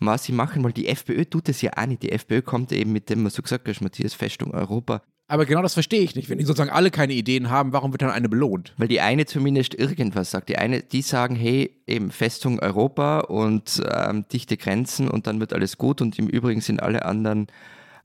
was 0.00 0.24
sie 0.24 0.32
machen, 0.32 0.64
weil 0.64 0.72
die 0.72 0.88
FPÖ 0.88 1.24
tut 1.24 1.48
es 1.48 1.62
ja 1.62 1.70
auch 1.76 1.86
nicht. 1.86 2.02
Die 2.02 2.12
FPÖ 2.12 2.42
kommt 2.42 2.72
eben 2.72 2.92
mit 2.92 3.10
dem, 3.10 3.24
was 3.24 3.34
du 3.34 3.42
gesagt 3.42 3.68
hast, 3.68 3.80
Matthias, 3.80 4.14
Festung 4.14 4.52
Europa, 4.52 5.02
Aber 5.30 5.44
genau 5.44 5.60
das 5.60 5.74
verstehe 5.74 6.00
ich 6.00 6.14
nicht. 6.16 6.30
Wenn 6.30 6.38
die 6.38 6.44
sozusagen 6.44 6.70
alle 6.70 6.90
keine 6.90 7.12
Ideen 7.12 7.50
haben, 7.50 7.72
warum 7.72 7.92
wird 7.92 8.00
dann 8.00 8.10
eine 8.10 8.30
belohnt? 8.30 8.72
Weil 8.78 8.88
die 8.88 9.02
eine 9.02 9.26
zumindest 9.26 9.74
irgendwas 9.74 10.30
sagt. 10.30 10.48
Die 10.48 10.56
eine, 10.56 10.82
die 10.82 11.02
sagen, 11.02 11.36
hey, 11.36 11.70
eben 11.86 12.10
Festung 12.10 12.58
Europa 12.60 13.20
und 13.20 13.82
ähm, 13.92 14.24
dichte 14.32 14.56
Grenzen 14.56 15.08
und 15.08 15.26
dann 15.26 15.38
wird 15.38 15.52
alles 15.52 15.76
gut 15.76 16.00
und 16.00 16.18
im 16.18 16.28
Übrigen 16.28 16.62
sind 16.62 16.82
alle 16.82 17.04
anderen 17.04 17.48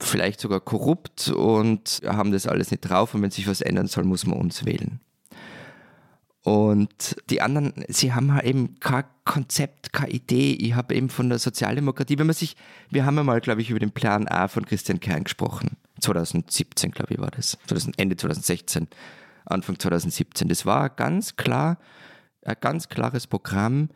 vielleicht 0.00 0.40
sogar 0.40 0.60
korrupt 0.60 1.28
und 1.28 2.02
haben 2.04 2.30
das 2.30 2.46
alles 2.46 2.70
nicht 2.70 2.80
drauf 2.80 3.14
und 3.14 3.22
wenn 3.22 3.30
sich 3.30 3.48
was 3.48 3.62
ändern 3.62 3.86
soll, 3.86 4.04
muss 4.04 4.26
man 4.26 4.38
uns 4.38 4.66
wählen. 4.66 5.00
Und 6.44 7.16
die 7.30 7.40
anderen, 7.40 7.72
sie 7.88 8.12
haben 8.12 8.34
halt 8.34 8.44
eben 8.44 8.78
kein 8.78 9.04
Konzept, 9.24 9.94
keine 9.94 10.12
Idee. 10.12 10.52
Ich 10.52 10.74
habe 10.74 10.94
eben 10.94 11.08
von 11.08 11.30
der 11.30 11.38
Sozialdemokratie, 11.38 12.18
wenn 12.18 12.26
man 12.26 12.34
sich, 12.34 12.54
wir 12.90 13.06
haben 13.06 13.16
ja 13.16 13.22
mal, 13.22 13.40
glaube 13.40 13.62
ich, 13.62 13.70
über 13.70 13.78
den 13.78 13.92
Plan 13.92 14.28
A 14.28 14.46
von 14.46 14.66
Christian 14.66 15.00
Kern 15.00 15.24
gesprochen. 15.24 15.78
2017, 16.00 16.90
glaube 16.90 17.14
ich, 17.14 17.18
war 17.18 17.30
das. 17.30 17.56
Ende 17.96 18.16
2016, 18.16 18.88
Anfang 19.46 19.78
2017. 19.78 20.48
Das 20.48 20.66
war 20.66 20.90
ganz 20.90 21.36
klar, 21.36 21.78
ein 22.44 22.56
ganz 22.60 22.90
klares 22.90 23.26
Programm. 23.26 23.88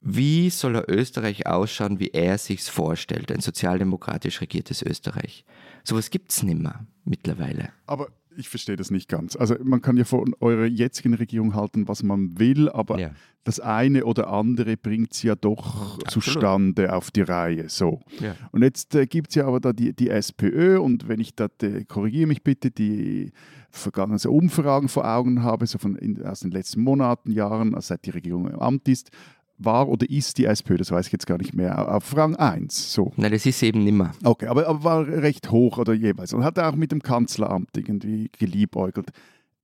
Wie 0.00 0.50
soll 0.50 0.76
ein 0.76 0.84
Österreich 0.88 1.46
ausschauen, 1.46 2.00
wie 2.00 2.08
er 2.08 2.38
sich's 2.38 2.68
vorstellt? 2.68 3.30
Ein 3.30 3.40
sozialdemokratisch 3.40 4.40
regiertes 4.40 4.82
Österreich. 4.82 5.44
Sowas 5.84 6.10
gibt's 6.10 6.42
nimmer 6.42 6.86
mittlerweile. 7.04 7.68
Aber 7.86 8.08
ich 8.36 8.48
verstehe 8.48 8.76
das 8.76 8.90
nicht 8.90 9.08
ganz. 9.08 9.36
Also 9.36 9.56
man 9.62 9.80
kann 9.80 9.96
ja 9.96 10.04
von 10.04 10.34
eurer 10.40 10.66
jetzigen 10.66 11.14
Regierung 11.14 11.54
halten, 11.54 11.88
was 11.88 12.02
man 12.02 12.38
will, 12.38 12.68
aber 12.68 12.98
ja. 12.98 13.10
das 13.44 13.60
eine 13.60 14.04
oder 14.04 14.28
andere 14.28 14.76
bringt 14.76 15.14
sie 15.14 15.28
ja 15.28 15.34
doch 15.34 15.98
Absolut. 16.00 16.24
zustande 16.24 16.92
auf 16.92 17.10
die 17.10 17.22
Reihe. 17.22 17.68
So. 17.68 18.00
Ja. 18.20 18.36
Und 18.52 18.62
jetzt 18.62 18.94
äh, 18.94 19.06
gibt 19.06 19.30
es 19.30 19.36
ja 19.36 19.46
aber 19.46 19.60
da 19.60 19.72
die, 19.72 19.92
die 19.94 20.10
SPÖ 20.10 20.78
und 20.78 21.08
wenn 21.08 21.20
ich 21.20 21.34
da, 21.34 21.48
äh, 21.62 21.84
korrigiere 21.84 22.26
mich 22.26 22.42
bitte, 22.42 22.70
die 22.70 23.32
vergangenen 23.70 24.20
Umfragen 24.26 24.88
vor 24.88 25.04
Augen 25.04 25.42
habe, 25.42 25.66
so 25.66 25.78
von 25.78 25.96
in, 25.96 26.24
aus 26.24 26.40
den 26.40 26.50
letzten 26.50 26.82
Monaten, 26.82 27.32
Jahren, 27.32 27.74
also 27.74 27.88
seit 27.88 28.06
die 28.06 28.10
Regierung 28.10 28.48
im 28.48 28.58
Amt 28.58 28.88
ist, 28.88 29.10
war 29.58 29.88
oder 29.88 30.08
ist 30.08 30.38
die 30.38 30.44
SPÖ, 30.44 30.76
das 30.76 30.90
weiß 30.90 31.06
ich 31.06 31.12
jetzt 31.12 31.26
gar 31.26 31.38
nicht 31.38 31.54
mehr, 31.54 31.94
auf 31.94 32.16
Rang 32.16 32.36
1. 32.36 32.92
So. 32.92 33.12
Nein, 33.16 33.32
das 33.32 33.46
ist 33.46 33.62
eben 33.62 33.84
nimmer. 33.84 34.12
Okay, 34.22 34.46
aber, 34.46 34.66
aber 34.66 34.84
war 34.84 35.06
recht 35.06 35.50
hoch 35.50 35.78
oder 35.78 35.92
jeweils 35.92 36.32
und 36.32 36.44
hat 36.44 36.58
auch 36.58 36.74
mit 36.74 36.92
dem 36.92 37.02
Kanzleramt 37.02 37.70
irgendwie 37.76 38.30
geliebäugelt. 38.38 39.10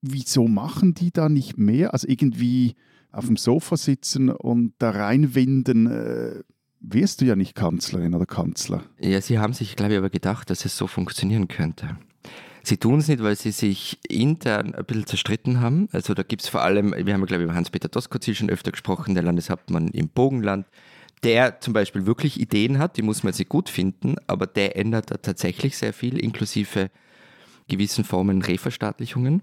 Wieso 0.02 0.48
machen 0.48 0.94
die 0.94 1.10
da 1.10 1.28
nicht 1.28 1.58
mehr? 1.58 1.92
Also 1.92 2.08
irgendwie 2.08 2.74
auf 3.12 3.26
dem 3.26 3.36
Sofa 3.36 3.76
sitzen 3.76 4.30
und 4.30 4.74
da 4.78 4.90
reinwinden, 4.90 5.86
äh, 5.86 6.42
wirst 6.80 7.20
du 7.20 7.26
ja 7.26 7.36
nicht 7.36 7.54
Kanzlerin 7.54 8.14
oder 8.14 8.26
Kanzler. 8.26 8.82
Ja, 8.98 9.20
sie 9.20 9.38
haben 9.38 9.52
sich, 9.52 9.76
glaube 9.76 9.92
ich, 9.92 9.98
aber 9.98 10.10
gedacht, 10.10 10.50
dass 10.50 10.64
es 10.64 10.76
so 10.76 10.86
funktionieren 10.86 11.48
könnte. 11.48 11.98
Sie 12.70 12.76
tun 12.76 13.00
es 13.00 13.08
nicht, 13.08 13.20
weil 13.20 13.34
sie 13.34 13.50
sich 13.50 13.98
intern 14.08 14.76
ein 14.76 14.84
bisschen 14.84 15.04
zerstritten 15.04 15.60
haben. 15.60 15.88
Also 15.90 16.14
da 16.14 16.22
gibt 16.22 16.42
es 16.42 16.48
vor 16.48 16.62
allem, 16.62 16.94
wir 16.96 17.12
haben, 17.12 17.26
glaube 17.26 17.42
ich, 17.42 17.48
über 17.48 17.56
Hans-Peter 17.56 17.88
Doskozil 17.88 18.36
schon 18.36 18.48
öfter 18.48 18.70
gesprochen, 18.70 19.14
der 19.14 19.24
Landeshauptmann 19.24 19.88
im 19.88 20.08
Bogenland, 20.08 20.66
der 21.24 21.60
zum 21.60 21.72
Beispiel 21.72 22.06
wirklich 22.06 22.38
Ideen 22.38 22.78
hat, 22.78 22.96
die 22.96 23.02
muss 23.02 23.24
man 23.24 23.32
sich 23.32 23.48
gut 23.48 23.70
finden, 23.70 24.14
aber 24.28 24.46
der 24.46 24.76
ändert 24.76 25.10
da 25.10 25.16
tatsächlich 25.16 25.76
sehr 25.76 25.92
viel, 25.92 26.16
inklusive 26.16 26.92
gewissen 27.66 28.04
Formen 28.04 28.40
Reverstaatlichungen. 28.40 29.42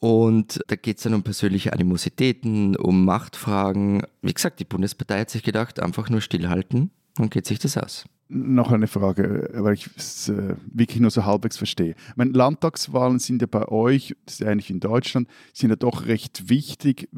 Und 0.00 0.62
da 0.68 0.76
geht 0.76 0.96
es 0.96 1.02
dann 1.02 1.12
um 1.12 1.22
persönliche 1.22 1.74
Animositäten, 1.74 2.74
um 2.74 3.04
Machtfragen. 3.04 4.06
Wie 4.22 4.32
gesagt, 4.32 4.60
die 4.60 4.64
Bundespartei 4.64 5.20
hat 5.20 5.28
sich 5.28 5.42
gedacht, 5.42 5.78
einfach 5.78 6.08
nur 6.08 6.22
stillhalten, 6.22 6.90
dann 7.16 7.28
geht 7.28 7.44
sich 7.44 7.58
das 7.58 7.76
aus 7.76 8.06
noch 8.30 8.70
eine 8.70 8.86
Frage, 8.86 9.50
weil 9.54 9.74
ich 9.74 9.88
es 9.96 10.28
äh, 10.28 10.54
wirklich 10.72 11.00
nur 11.00 11.10
so 11.10 11.24
halbwegs 11.24 11.56
verstehe. 11.56 11.94
Meine, 12.14 12.30
Landtagswahlen 12.30 13.18
sind 13.18 13.42
ja 13.42 13.48
bei 13.50 13.66
euch, 13.68 14.14
das 14.24 14.34
ist 14.34 14.46
ähnlich 14.46 14.68
wie 14.68 14.74
in 14.74 14.80
Deutschland, 14.80 15.28
sind 15.52 15.70
ja 15.70 15.76
doch 15.76 16.06
recht 16.06 16.48
wichtig, 16.48 17.08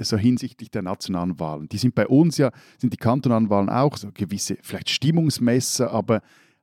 so 0.00 0.16
hinsichtlich 0.16 0.70
der 0.70 0.82
nationalen 0.82 1.38
Wahlen. 1.40 1.68
Die 1.68 1.78
sind 1.78 1.94
bei 1.94 2.06
uns 2.06 2.38
ja, 2.38 2.52
sind 2.78 2.92
die 2.92 2.98
kantonalen 2.98 3.50
Wahlen 3.50 3.68
auch 3.68 3.96
so 3.96 4.10
gewisse, 4.14 4.58
vielleicht 4.62 4.90
Stimmungsmesser, 4.90 5.90
aber 5.90 6.22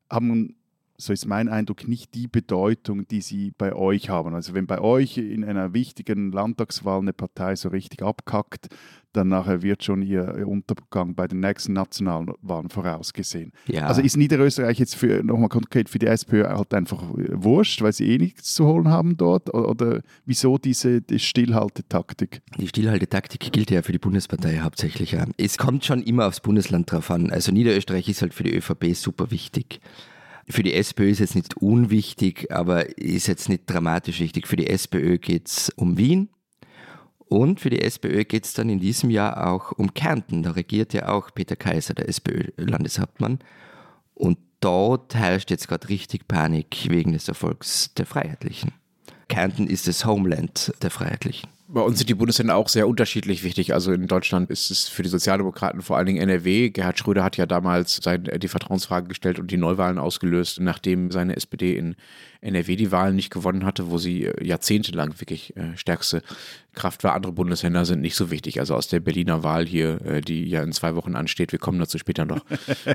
haben 0.09 0.55
so 0.99 1.13
ist 1.13 1.27
mein 1.27 1.47
Eindruck, 1.47 1.87
nicht 1.87 2.15
die 2.15 2.27
Bedeutung, 2.27 3.07
die 3.07 3.21
sie 3.21 3.51
bei 3.55 3.73
euch 3.73 4.09
haben. 4.09 4.33
Also 4.33 4.55
wenn 4.55 4.65
bei 4.65 4.81
euch 4.81 5.17
in 5.17 5.43
einer 5.43 5.73
wichtigen 5.73 6.31
Landtagswahl 6.31 6.99
eine 6.99 7.13
Partei 7.13 7.55
so 7.55 7.69
richtig 7.69 8.01
abkackt, 8.01 8.69
dann 9.13 9.29
nachher 9.29 9.61
wird 9.61 9.83
schon 9.83 10.01
ihr 10.01 10.47
Untergang 10.47 11.15
bei 11.15 11.27
den 11.27 11.39
nächsten 11.39 11.73
nationalen 11.73 12.33
Wahlen 12.41 12.69
vorausgesehen. 12.69 13.51
Ja. 13.67 13.87
Also 13.87 14.01
ist 14.01 14.17
Niederösterreich 14.17 14.79
jetzt 14.79 14.95
für, 14.95 15.23
nochmal 15.23 15.49
konkret 15.49 15.87
für 15.87 15.99
die 15.99 16.07
SPÖ 16.07 16.43
halt 16.47 16.73
einfach 16.73 17.03
wurscht, 17.11 17.81
weil 17.81 17.93
sie 17.93 18.11
eh 18.11 18.17
nichts 18.17 18.53
zu 18.53 18.65
holen 18.65 18.89
haben 18.89 19.17
dort? 19.17 19.53
Oder, 19.53 19.69
oder 19.69 20.01
wieso 20.25 20.57
diese 20.57 21.01
die 21.01 21.19
Stillhaltetaktik? 21.19 22.41
Die 22.57 22.67
Stillhaltetaktik 22.67 23.51
gilt 23.51 23.69
ja 23.69 23.83
für 23.83 23.91
die 23.91 23.99
Bundespartei 23.99 24.59
hauptsächlich. 24.59 25.11
Ja. 25.11 25.25
Es 25.37 25.57
kommt 25.57 25.85
schon 25.85 26.01
immer 26.01 26.27
aufs 26.27 26.39
Bundesland 26.39 26.91
drauf 26.91 27.11
an. 27.11 27.29
Also 27.29 27.51
Niederösterreich 27.51 28.09
ist 28.09 28.21
halt 28.23 28.33
für 28.33 28.43
die 28.43 28.55
ÖVP 28.55 28.95
super 28.95 29.29
wichtig. 29.31 29.79
Für 30.49 30.63
die 30.63 30.73
SPÖ 30.73 31.09
ist 31.09 31.19
jetzt 31.19 31.35
nicht 31.35 31.57
unwichtig, 31.57 32.51
aber 32.51 32.97
ist 32.97 33.27
jetzt 33.27 33.49
nicht 33.49 33.63
dramatisch 33.65 34.19
wichtig. 34.21 34.47
Für 34.47 34.55
die 34.55 34.67
SPÖ 34.67 35.17
geht 35.17 35.47
es 35.47 35.69
um 35.71 35.97
Wien 35.97 36.29
und 37.27 37.59
für 37.59 37.69
die 37.69 37.81
SPÖ 37.81 38.23
geht 38.23 38.45
es 38.45 38.53
dann 38.53 38.69
in 38.69 38.79
diesem 38.79 39.09
Jahr 39.09 39.51
auch 39.51 39.73
um 39.73 39.93
Kärnten. 39.93 40.43
Da 40.43 40.51
regiert 40.51 40.93
ja 40.93 41.09
auch 41.09 41.33
Peter 41.33 41.57
Kaiser, 41.57 41.93
der 41.93 42.07
SPÖ-Landeshauptmann. 42.07 43.39
Und 44.13 44.37
dort 44.61 45.15
herrscht 45.15 45.51
jetzt 45.51 45.67
gerade 45.67 45.89
richtig 45.89 46.27
Panik 46.27 46.87
wegen 46.89 47.11
des 47.11 47.27
Erfolgs 47.27 47.93
der 47.95 48.05
Freiheitlichen. 48.05 48.71
Kärnten 49.27 49.67
ist 49.67 49.87
das 49.87 50.05
Homeland 50.05 50.73
der 50.81 50.89
Freiheitlichen. 50.89 51.49
Bei 51.69 51.81
uns 51.81 51.97
sind 51.97 52.09
die 52.09 52.13
Bundesländer 52.13 52.55
auch 52.55 52.69
sehr 52.69 52.87
unterschiedlich 52.87 53.43
wichtig. 53.43 53.73
Also 53.73 53.91
in 53.91 54.07
Deutschland 54.07 54.49
ist 54.49 54.71
es 54.71 54.87
für 54.87 55.03
die 55.03 55.09
Sozialdemokraten 55.09 55.81
vor 55.81 55.97
allen 55.97 56.05
Dingen 56.05 56.21
NRW. 56.21 56.69
Gerhard 56.69 56.97
Schröder 56.97 57.25
hat 57.25 57.35
ja 57.35 57.45
damals 57.45 57.99
die 57.99 58.47
Vertrauensfrage 58.47 59.09
gestellt 59.09 59.37
und 59.37 59.51
die 59.51 59.57
Neuwahlen 59.57 59.97
ausgelöst, 59.97 60.61
nachdem 60.61 61.11
seine 61.11 61.35
SPD 61.35 61.75
in 61.75 61.97
NRW 62.41 62.75
die 62.75 62.91
Wahlen 62.91 63.15
nicht 63.15 63.31
gewonnen 63.31 63.65
hatte, 63.65 63.89
wo 63.89 63.97
sie 63.97 64.25
äh, 64.25 64.45
jahrzehntelang 64.45 65.19
wirklich 65.19 65.55
äh, 65.57 65.75
stärkste 65.75 66.21
Kraft 66.73 67.03
war. 67.03 67.13
Andere 67.13 67.33
Bundesländer 67.33 67.85
sind 67.85 68.01
nicht 68.01 68.15
so 68.15 68.29
wichtig. 68.31 68.59
Also 68.59 68.75
aus 68.75 68.87
der 68.87 68.99
Berliner 68.99 69.43
Wahl 69.43 69.65
hier, 69.65 69.99
äh, 70.05 70.21
die 70.21 70.45
ja 70.45 70.61
in 70.61 70.71
zwei 70.71 70.95
Wochen 70.95 71.15
ansteht, 71.15 71.51
wir 71.51 71.59
kommen 71.59 71.79
dazu 71.79 71.97
später 71.97 72.25
noch, 72.25 72.45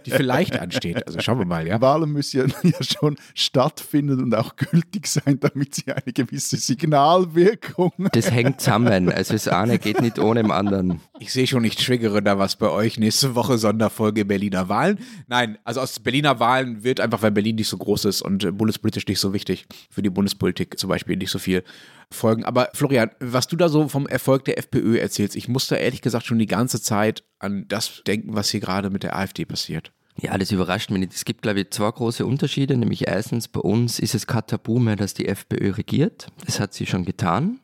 die 0.07 0.11
vielleicht 0.11 0.59
ansteht. 0.59 1.07
Also 1.07 1.21
schauen 1.21 1.39
wir 1.39 1.45
mal, 1.45 1.67
ja. 1.67 1.81
Wahlen 1.81 2.13
müssen 2.13 2.49
ja, 2.49 2.71
ja 2.71 2.83
schon 2.83 3.17
stattfinden 3.35 4.23
und 4.23 4.35
auch 4.35 4.57
gültig 4.57 5.07
sein, 5.09 5.39
damit 5.41 5.75
sie 5.75 5.93
eine 5.93 6.13
gewisse 6.13 6.57
Signalwirkung. 6.57 7.93
Das 8.13 8.31
hängt 8.31 8.61
zusammen. 8.61 9.11
Also 9.11 9.33
das 9.33 9.49
eine 9.49 9.79
geht 9.79 10.01
nicht 10.01 10.19
ohne 10.19 10.43
dem 10.43 10.51
anderen. 10.51 11.01
Ich 11.19 11.33
sehe 11.33 11.47
schon, 11.47 11.65
ich 11.65 11.77
triggere 11.77 12.23
da 12.23 12.39
was 12.39 12.57
bei 12.57 12.69
euch. 12.69 12.99
Nächste 12.99 13.35
Woche 13.35 13.59
Sonderfolge 13.59 14.25
Berliner 14.25 14.69
Wahlen. 14.69 14.99
Nein, 15.29 15.59
also 15.65 15.81
aus 15.81 15.99
Berliner 15.99 16.39
Wahlen 16.39 16.85
wird 16.85 17.01
einfach, 17.01 17.23
weil 17.23 17.31
Berlin 17.31 17.57
nicht 17.57 17.69
so 17.69 17.79
groß 17.79 18.05
ist 18.05 18.23
und 18.23 18.57
bundespolitisch 18.57 19.07
nicht 19.07 19.19
so 19.19 19.32
wichtig 19.33 19.67
für 19.91 20.03
die 20.03 20.11
Bundespolitik 20.11 20.79
zum 20.79 20.89
Beispiel 20.89 21.17
nicht 21.17 21.31
so 21.31 21.39
viel 21.39 21.65
folgen. 22.11 22.45
Aber 22.45 22.71
Florian, 22.75 23.11
was 23.21 23.47
du 23.47 23.57
da 23.57 23.69
so 23.69 23.89
vom 23.89 24.07
Erfolg 24.07 24.45
der 24.45 24.59
FPÖ 24.59 24.99
erzählst, 24.99 25.37
ich 25.37 25.49
muss 25.49 25.67
da 25.67 25.77
ehrlich 25.77 26.03
gesagt 26.03 26.27
schon 26.27 26.39
die 26.39 26.47
ganze 26.47 26.81
Zeit 26.81 27.25
an 27.39 27.67
das 27.69 28.03
denken, 28.07 28.35
was 28.35 28.51
hier 28.51 28.61
gerade 28.61 28.91
mit 28.91 29.03
der 29.03 29.17
AfD 29.17 29.45
passiert. 29.45 29.93
Ja, 30.21 30.37
das 30.37 30.53
überrascht 30.53 30.91
mich 30.91 31.01
nicht. 31.01 31.15
Es 31.15 31.25
gibt, 31.25 31.43
glaube 31.43 31.61
ich, 31.61 31.71
zwei 31.71 31.91
große 31.91 32.27
Unterschiede. 32.27 32.77
Nämlich 32.77 33.07
erstens, 33.09 33.49
bei 33.49 33.61
uns 33.61 33.99
ist 33.99 34.15
es 34.15 34.27
kein 34.27 34.47
Tabu 34.47 34.79
mehr, 34.79 34.97
dass 34.97 35.15
die 35.15 35.27
FPÖ 35.27 35.73
regiert. 35.73 36.27
Das 36.45 36.61
hat 36.61 36.75
sie 36.75 36.87
schon 36.87 37.05
getan. 37.05 37.61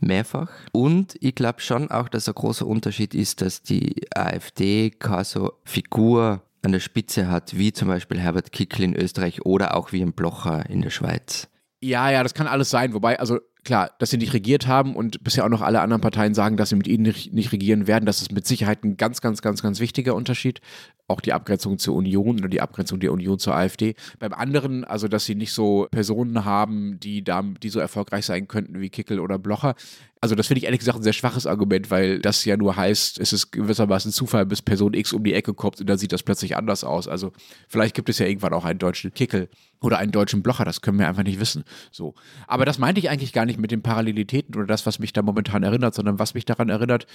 Mehrfach. 0.00 0.50
Und 0.72 1.16
ich 1.20 1.34
glaube 1.34 1.60
schon 1.60 1.90
auch, 1.90 2.08
dass 2.08 2.28
ein 2.28 2.34
großer 2.34 2.66
Unterschied 2.66 3.14
ist, 3.14 3.40
dass 3.40 3.62
die 3.62 4.06
AfD 4.14 4.92
so 5.24 5.54
Figur 5.64 6.42
an 6.68 6.72
der 6.72 6.80
Spitze 6.80 7.28
hat, 7.28 7.56
wie 7.56 7.72
zum 7.72 7.88
Beispiel 7.88 8.20
Herbert 8.20 8.52
Kickl 8.52 8.82
in 8.82 8.94
Österreich 8.94 9.46
oder 9.46 9.74
auch 9.74 9.92
wie 9.92 10.02
ein 10.02 10.12
Blocher 10.12 10.68
in 10.68 10.82
der 10.82 10.90
Schweiz. 10.90 11.48
Ja, 11.80 12.10
ja, 12.10 12.22
das 12.22 12.34
kann 12.34 12.46
alles 12.46 12.68
sein. 12.68 12.92
Wobei, 12.92 13.18
also 13.18 13.38
klar, 13.68 13.90
dass 13.98 14.08
sie 14.08 14.16
nicht 14.16 14.32
regiert 14.32 14.66
haben 14.66 14.96
und 14.96 15.22
bisher 15.22 15.44
auch 15.44 15.50
noch 15.50 15.60
alle 15.60 15.82
anderen 15.82 16.00
Parteien 16.00 16.32
sagen, 16.32 16.56
dass 16.56 16.70
sie 16.70 16.76
mit 16.76 16.88
ihnen 16.88 17.02
nicht, 17.02 17.34
nicht, 17.34 17.52
regieren 17.52 17.86
werden, 17.86 18.06
das 18.06 18.22
ist 18.22 18.32
mit 18.32 18.46
Sicherheit 18.46 18.82
ein 18.82 18.96
ganz, 18.96 19.20
ganz, 19.20 19.42
ganz, 19.42 19.62
ganz 19.62 19.78
wichtiger 19.78 20.14
Unterschied. 20.14 20.62
Auch 21.06 21.20
die 21.20 21.34
Abgrenzung 21.34 21.78
zur 21.78 21.94
Union 21.94 22.38
oder 22.38 22.48
die 22.48 22.62
Abgrenzung 22.62 22.98
der 22.98 23.12
Union 23.12 23.38
zur 23.38 23.54
AfD. 23.54 23.94
Beim 24.18 24.32
anderen, 24.32 24.84
also 24.84 25.06
dass 25.06 25.26
sie 25.26 25.34
nicht 25.34 25.52
so 25.52 25.86
Personen 25.90 26.46
haben, 26.46 26.98
die, 26.98 27.22
da, 27.22 27.42
die 27.42 27.68
so 27.68 27.78
erfolgreich 27.78 28.24
sein 28.24 28.48
könnten 28.48 28.80
wie 28.80 28.88
Kickel 28.88 29.20
oder 29.20 29.38
Blocher, 29.38 29.74
also 30.20 30.34
das 30.34 30.48
finde 30.48 30.58
ich 30.58 30.64
ehrlich 30.64 30.80
gesagt 30.80 30.98
ein 30.98 31.02
sehr 31.02 31.12
schwaches 31.12 31.46
Argument, 31.46 31.90
weil 31.90 32.18
das 32.18 32.44
ja 32.44 32.56
nur 32.56 32.76
heißt, 32.76 33.20
es 33.20 33.32
ist 33.32 33.52
gewissermaßen 33.52 34.12
Zufall, 34.12 34.46
bis 34.46 34.62
Person 34.62 34.94
X 34.94 35.12
um 35.12 35.22
die 35.22 35.34
Ecke 35.34 35.54
kommt 35.54 35.80
und 35.80 35.88
dann 35.88 35.98
sieht 35.98 36.12
das 36.12 36.22
plötzlich 36.22 36.56
anders 36.56 36.82
aus. 36.82 37.06
Also 37.06 37.32
vielleicht 37.68 37.94
gibt 37.94 38.08
es 38.08 38.18
ja 38.18 38.26
irgendwann 38.26 38.52
auch 38.52 38.64
einen 38.64 38.78
deutschen 38.78 39.12
Kickel 39.14 39.48
oder 39.80 39.98
einen 39.98 40.10
deutschen 40.10 40.42
Blocher, 40.42 40.64
das 40.64 40.80
können 40.80 40.98
wir 40.98 41.08
einfach 41.08 41.22
nicht 41.22 41.38
wissen. 41.38 41.64
So. 41.92 42.14
Aber 42.46 42.64
das 42.64 42.78
meinte 42.78 43.00
ich 43.00 43.10
eigentlich 43.10 43.32
gar 43.32 43.46
nicht 43.46 43.57
mit 43.58 43.70
den 43.70 43.82
Parallelitäten 43.82 44.54
oder 44.54 44.66
das, 44.66 44.86
was 44.86 44.98
mich 44.98 45.12
da 45.12 45.22
momentan 45.22 45.62
erinnert, 45.62 45.94
sondern 45.94 46.18
was 46.18 46.34
mich 46.34 46.44
daran 46.44 46.68
erinnert, 46.68 47.06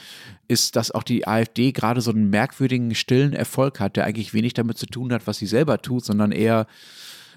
ist, 0.48 0.76
dass 0.76 0.92
auch 0.92 1.04
die 1.04 1.28
AfD 1.28 1.72
gerade 1.72 2.02
so 2.02 2.12
einen 2.12 2.30
merkwürdigen, 2.30 2.94
stillen 2.96 3.34
Erfolg 3.34 3.80
hat, 3.80 3.96
der 3.96 4.06
eigentlich 4.06 4.34
wenig 4.34 4.54
damit 4.54 4.78
zu 4.78 4.86
tun 4.86 5.12
hat, 5.14 5.28
was 5.28 5.38
sie 5.38 5.48
selber 5.48 5.82
tut, 5.82 6.06
sondern 6.06 6.32
eher 6.32 6.68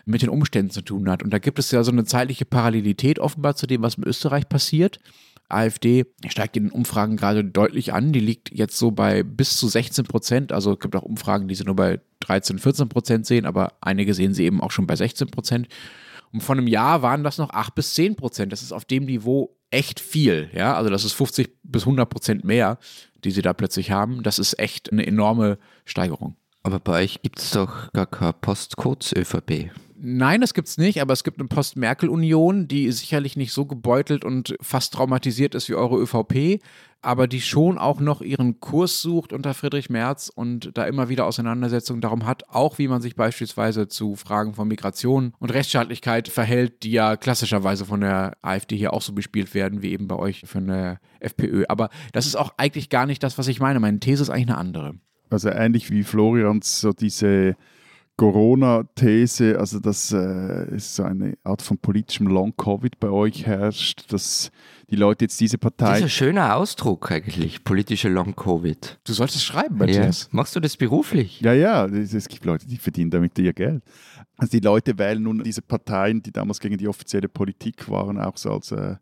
mit 0.04 0.22
den 0.22 0.28
Umständen 0.28 0.70
zu 0.70 0.82
tun 0.82 1.10
hat. 1.10 1.22
Und 1.22 1.30
da 1.30 1.38
gibt 1.38 1.58
es 1.58 1.70
ja 1.70 1.82
so 1.82 1.90
eine 1.90 2.04
zeitliche 2.04 2.44
Parallelität 2.44 3.18
offenbar 3.18 3.56
zu 3.56 3.66
dem, 3.66 3.82
was 3.82 3.96
in 3.96 4.04
Österreich 4.04 4.48
passiert. 4.48 5.00
AfD 5.48 6.06
steigt 6.28 6.56
in 6.56 6.64
den 6.64 6.72
Umfragen 6.72 7.16
gerade 7.16 7.44
deutlich 7.44 7.92
an. 7.92 8.12
Die 8.12 8.20
liegt 8.20 8.52
jetzt 8.52 8.78
so 8.78 8.90
bei 8.90 9.22
bis 9.22 9.56
zu 9.56 9.68
16 9.68 10.04
Prozent. 10.04 10.52
Also 10.52 10.72
es 10.72 10.80
gibt 10.80 10.96
auch 10.96 11.02
Umfragen, 11.02 11.48
die 11.48 11.54
sie 11.54 11.64
nur 11.64 11.76
bei 11.76 12.00
13, 12.20 12.58
14 12.58 12.88
Prozent 12.88 13.26
sehen, 13.26 13.46
aber 13.46 13.74
einige 13.80 14.14
sehen 14.14 14.34
sie 14.34 14.44
eben 14.44 14.60
auch 14.60 14.70
schon 14.70 14.86
bei 14.86 14.96
16 14.96 15.28
Prozent. 15.28 15.68
Und 16.32 16.42
vor 16.42 16.56
einem 16.56 16.66
Jahr 16.66 17.02
waren 17.02 17.24
das 17.24 17.38
noch 17.38 17.50
8 17.50 17.74
bis 17.74 17.94
10 17.94 18.16
Prozent. 18.16 18.52
Das 18.52 18.62
ist 18.62 18.72
auf 18.72 18.84
dem 18.84 19.04
Niveau 19.04 19.56
echt 19.70 20.00
viel. 20.00 20.50
Ja, 20.54 20.74
also 20.74 20.90
das 20.90 21.04
ist 21.04 21.12
50 21.12 21.58
bis 21.62 21.82
100 21.82 22.08
Prozent 22.08 22.44
mehr, 22.44 22.78
die 23.24 23.30
sie 23.30 23.42
da 23.42 23.52
plötzlich 23.52 23.90
haben. 23.90 24.22
Das 24.22 24.38
ist 24.38 24.58
echt 24.58 24.92
eine 24.92 25.06
enorme 25.06 25.58
Steigerung. 25.84 26.36
Aber 26.62 26.80
bei 26.80 27.04
euch 27.04 27.22
gibt 27.22 27.38
es 27.38 27.50
doch 27.50 27.92
gar 27.92 28.06
keine 28.06 28.32
Postcodes 28.32 29.14
ÖVP. 29.14 29.70
Nein, 29.98 30.40
das 30.40 30.52
gibt 30.52 30.68
es 30.68 30.78
nicht, 30.78 31.00
aber 31.00 31.12
es 31.12 31.24
gibt 31.24 31.38
eine 31.38 31.48
Post-Merkel-Union, 31.48 32.68
die 32.68 32.90
sicherlich 32.92 33.36
nicht 33.36 33.52
so 33.52 33.64
gebeutelt 33.64 34.24
und 34.24 34.54
fast 34.60 34.92
traumatisiert 34.92 35.54
ist 35.54 35.68
wie 35.68 35.74
eure 35.74 35.96
ÖVP, 35.96 36.62
aber 37.00 37.26
die 37.26 37.40
schon 37.40 37.78
auch 37.78 38.00
noch 38.00 38.20
ihren 38.20 38.60
Kurs 38.60 39.00
sucht 39.00 39.32
unter 39.32 39.54
Friedrich 39.54 39.88
Merz 39.88 40.30
und 40.34 40.72
da 40.74 40.84
immer 40.84 41.08
wieder 41.08 41.24
Auseinandersetzungen 41.24 42.00
darum 42.00 42.26
hat, 42.26 42.48
auch 42.48 42.78
wie 42.78 42.88
man 42.88 43.00
sich 43.00 43.16
beispielsweise 43.16 43.88
zu 43.88 44.16
Fragen 44.16 44.54
von 44.54 44.68
Migration 44.68 45.32
und 45.38 45.54
Rechtsstaatlichkeit 45.54 46.28
verhält, 46.28 46.82
die 46.82 46.90
ja 46.90 47.16
klassischerweise 47.16 47.86
von 47.86 48.00
der 48.00 48.36
AfD 48.42 48.76
hier 48.76 48.92
auch 48.92 49.02
so 49.02 49.12
bespielt 49.12 49.54
werden, 49.54 49.82
wie 49.82 49.92
eben 49.92 50.08
bei 50.08 50.16
euch 50.16 50.42
von 50.46 50.66
der 50.66 51.00
FPÖ. 51.20 51.64
Aber 51.68 51.88
das 52.12 52.26
ist 52.26 52.36
auch 52.36 52.52
eigentlich 52.58 52.90
gar 52.90 53.06
nicht 53.06 53.22
das, 53.22 53.38
was 53.38 53.48
ich 53.48 53.60
meine. 53.60 53.80
Meine 53.80 54.00
These 54.00 54.22
ist 54.22 54.30
eigentlich 54.30 54.48
eine 54.48 54.58
andere. 54.58 54.94
Also 55.30 55.48
ähnlich 55.48 55.90
wie 55.90 56.04
Florians 56.04 56.80
so 56.80 56.92
diese 56.92 57.56
Corona-These, 58.16 59.58
also 59.58 59.78
dass 59.78 60.10
äh, 60.12 60.16
es 60.16 60.96
so 60.96 61.02
eine 61.02 61.36
Art 61.44 61.60
von 61.60 61.76
politischem 61.76 62.26
Long-Covid 62.28 62.98
bei 62.98 63.10
euch 63.10 63.46
herrscht, 63.46 64.10
dass 64.10 64.50
die 64.88 64.96
Leute 64.96 65.26
jetzt 65.26 65.38
diese 65.38 65.58
Partei. 65.58 65.86
Das 65.86 65.98
ist 65.98 66.04
ein 66.04 66.10
schöner 66.10 66.56
Ausdruck 66.56 67.10
eigentlich, 67.12 67.62
politische 67.62 68.08
Long-Covid. 68.08 69.00
Du 69.04 69.12
solltest 69.12 69.38
es 69.38 69.44
schreiben, 69.44 69.76
Matthias. 69.76 70.22
Ja. 70.22 70.28
Machst 70.30 70.56
du 70.56 70.60
das 70.60 70.76
beruflich? 70.76 71.40
Ja, 71.40 71.52
ja, 71.52 71.84
es 71.86 72.28
gibt 72.28 72.44
Leute, 72.46 72.66
die 72.66 72.78
verdienen 72.78 73.10
damit 73.10 73.38
ihr 73.38 73.52
Geld. 73.52 73.82
Also 74.38 74.50
die 74.50 74.64
Leute 74.64 74.96
wählen 74.98 75.22
nun 75.22 75.42
diese 75.42 75.62
Parteien, 75.62 76.22
die 76.22 76.32
damals 76.32 76.58
gegen 76.58 76.78
die 76.78 76.88
offizielle 76.88 77.28
Politik 77.28 77.88
waren, 77.90 78.18
auch 78.18 78.36
so 78.38 78.50
als, 78.52 78.72
äh, 78.72 78.96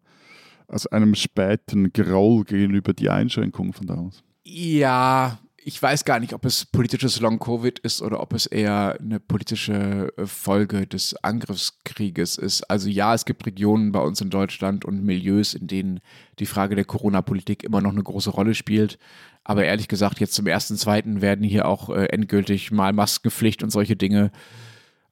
als 0.67 0.87
einem 0.89 1.15
späten 1.15 1.93
Groll 1.93 2.45
gegenüber 2.45 2.93
die 2.93 3.11
Einschränkungen 3.11 3.73
von 3.73 3.87
damals. 3.87 4.25
Ja, 4.45 5.39
ich 5.67 5.83
weiß 5.83 6.05
gar 6.05 6.21
nicht, 6.21 6.35
ob 6.35 6.45
es 6.45 6.67
politisches 6.67 7.21
Long-Covid 7.21 7.79
ist 7.79 8.03
oder 8.03 8.21
ob 8.21 8.35
es 8.35 8.45
eher 8.45 8.99
eine 9.01 9.19
politische 9.19 10.13
äh, 10.17 10.27
Folge 10.27 10.87
des 10.87 11.17
Angriffskrieges 11.25 12.37
ist. 12.37 12.65
Also 12.65 12.89
ja, 12.91 13.15
es 13.15 13.25
gibt 13.25 13.47
Regionen 13.47 13.91
bei 13.91 14.01
uns 14.01 14.21
in 14.21 14.29
Deutschland 14.29 14.85
und 14.85 15.03
Milieus, 15.03 15.55
in 15.55 15.67
denen 15.67 16.01
die 16.39 16.47
Frage 16.47 16.75
der 16.75 16.85
Corona-Politik 16.85 17.65
immer 17.65 17.81
noch 17.81 17.93
eine 17.93 18.03
große 18.03 18.31
Rolle 18.31 18.55
spielt. 18.55 18.99
Aber 19.43 19.65
ehrlich 19.65 19.89
gesagt, 19.89 20.21
jetzt 20.21 20.35
zum 20.35 20.47
ersten, 20.47 20.77
zweiten 20.77 21.23
werden 21.23 21.45
hier 21.45 21.67
auch 21.67 21.89
äh, 21.89 22.07
endgültig 22.07 22.71
mal 22.71 22.93
Maskenpflicht 22.93 23.63
und 23.63 23.71
solche 23.71 23.97
Dinge 23.97 24.33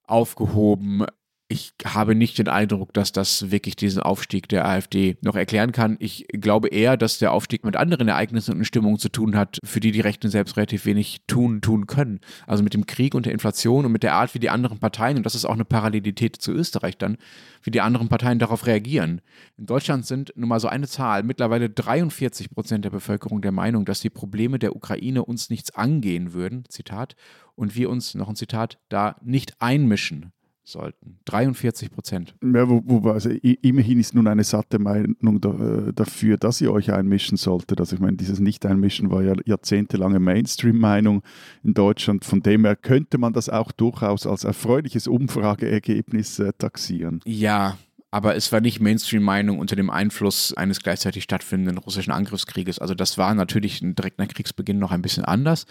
aufgehoben 0.07 1.07
ich 1.53 1.75
habe 1.85 2.15
nicht 2.15 2.39
den 2.39 2.49
Eindruck, 2.49 2.95
dass 2.95 3.13
das 3.13 3.51
wirklich 3.51 3.77
diesen 3.77 4.01
Aufstieg 4.01 4.49
der 4.49 4.67
AfD 4.67 5.19
noch 5.21 5.37
erklären 5.37 5.71
kann. 5.73 5.99
Ich 6.01 6.27
glaube 6.29 6.69
eher, 6.69 6.97
dass 6.97 7.19
der 7.19 7.33
Aufstieg 7.33 7.63
mit 7.63 7.77
anderen 7.77 8.09
Ereignissen 8.09 8.57
und 8.57 8.65
Stimmungen 8.65 8.99
zu 8.99 9.11
tun 9.11 9.37
hat, 9.37 9.59
für 9.63 9.79
die 9.79 9.93
die 9.93 10.01
Rechten 10.01 10.31
selbst 10.31 10.57
relativ 10.57 10.87
wenig 10.87 11.21
tun, 11.27 11.61
tun 11.61 11.87
können. 11.87 12.21
Also 12.47 12.65
mit 12.65 12.73
dem 12.73 12.87
Krieg 12.87 13.15
und 13.15 13.27
der 13.27 13.35
Inflation 13.35 13.85
und 13.85 13.93
mit 13.93 14.03
der 14.03 14.15
Art, 14.15 14.35
wie 14.35 14.39
die 14.39 14.49
anderen 14.49 14.79
Parteien, 14.79 15.19
und 15.19 15.27
das 15.27 15.35
ist 15.35 15.45
auch 15.45 15.53
eine 15.53 15.67
Parallelität 15.67 16.37
zu 16.37 16.53
Österreich 16.53 16.97
dann, 16.97 17.19
wie 17.63 17.71
die 17.71 17.83
anderen 17.83 18.09
Parteien 18.09 18.39
darauf 18.39 18.67
reagieren. 18.67 19.21
In 19.59 19.67
Deutschland 19.67 20.07
sind 20.07 20.33
nun 20.35 20.49
mal 20.49 20.59
so 20.59 20.69
eine 20.69 20.89
Zahl, 20.89 21.23
mittlerweile 21.23 21.69
43 21.69 22.49
Prozent 22.51 22.87
der 22.87 22.91
Bevölkerung 22.91 23.43
der 23.43 23.53
Meinung, 23.53 23.85
dass 23.85 24.01
die 24.01 24.11
Probleme 24.11 24.59
der 24.59 24.75
Ukraine 24.75 25.23
uns 25.23 25.51
nichts 25.51 25.71
angehen 25.75 26.33
würden, 26.33 26.65
Zitat, 26.71 27.15
und 27.57 27.77
wir 27.77 27.91
uns, 27.91 28.15
noch 28.15 28.31
ein 28.31 28.37
Zitat, 28.37 28.79
da 28.89 29.17
nicht 29.23 29.61
einmischen 29.61 30.33
sollten. 30.65 31.19
43 31.25 31.91
Prozent. 31.91 32.35
Ja, 32.43 32.69
wo, 32.69 32.83
wo, 32.85 33.11
also 33.11 33.31
immerhin 33.31 33.99
ist 33.99 34.15
nun 34.15 34.27
eine 34.27 34.45
satte 34.45 34.79
Meinung 34.79 35.41
da, 35.41 35.51
äh, 35.51 35.93
dafür, 35.93 36.37
dass 36.37 36.61
ihr 36.61 36.73
euch 36.73 36.93
einmischen 36.93 37.37
solltet. 37.37 37.81
Also 37.81 37.97
ich 37.97 38.01
meine, 38.01 38.17
dieses 38.17 38.39
Nicht-Einmischen 38.41 39.11
war 39.11 39.23
ja 39.23 39.35
jahrzehntelange 39.45 40.21
Mainstream-Meinung 40.21 41.23
in 41.65 41.75
Deutschland. 41.75 42.25
Von 42.25 42.43
dem 42.43 42.65
her 42.65 42.77
könnte 42.77 43.19
man 43.19 43.33
das 43.33 43.49
auch 43.49 43.73
durchaus 43.73 44.27
als 44.27 44.45
erfreuliches 44.45 45.09
Umfrageergebnis 45.09 46.39
äh, 46.39 46.53
taxieren. 46.57 47.21
Ja, 47.25 47.77
aber 48.13 48.37
es 48.37 48.53
war 48.53 48.61
nicht 48.61 48.79
Mainstream-Meinung 48.79 49.59
unter 49.59 49.75
dem 49.75 49.89
Einfluss 49.89 50.53
eines 50.55 50.81
gleichzeitig 50.81 51.25
stattfindenden 51.25 51.79
russischen 51.79 52.13
Angriffskrieges. 52.13 52.79
Also 52.79 52.95
das 52.95 53.17
war 53.17 53.35
natürlich 53.35 53.81
direkt 53.81 54.19
nach 54.19 54.29
Kriegsbeginn 54.29 54.79
noch 54.79 54.93
ein 54.93 55.03
bisschen 55.03 55.25
anders. 55.25 55.67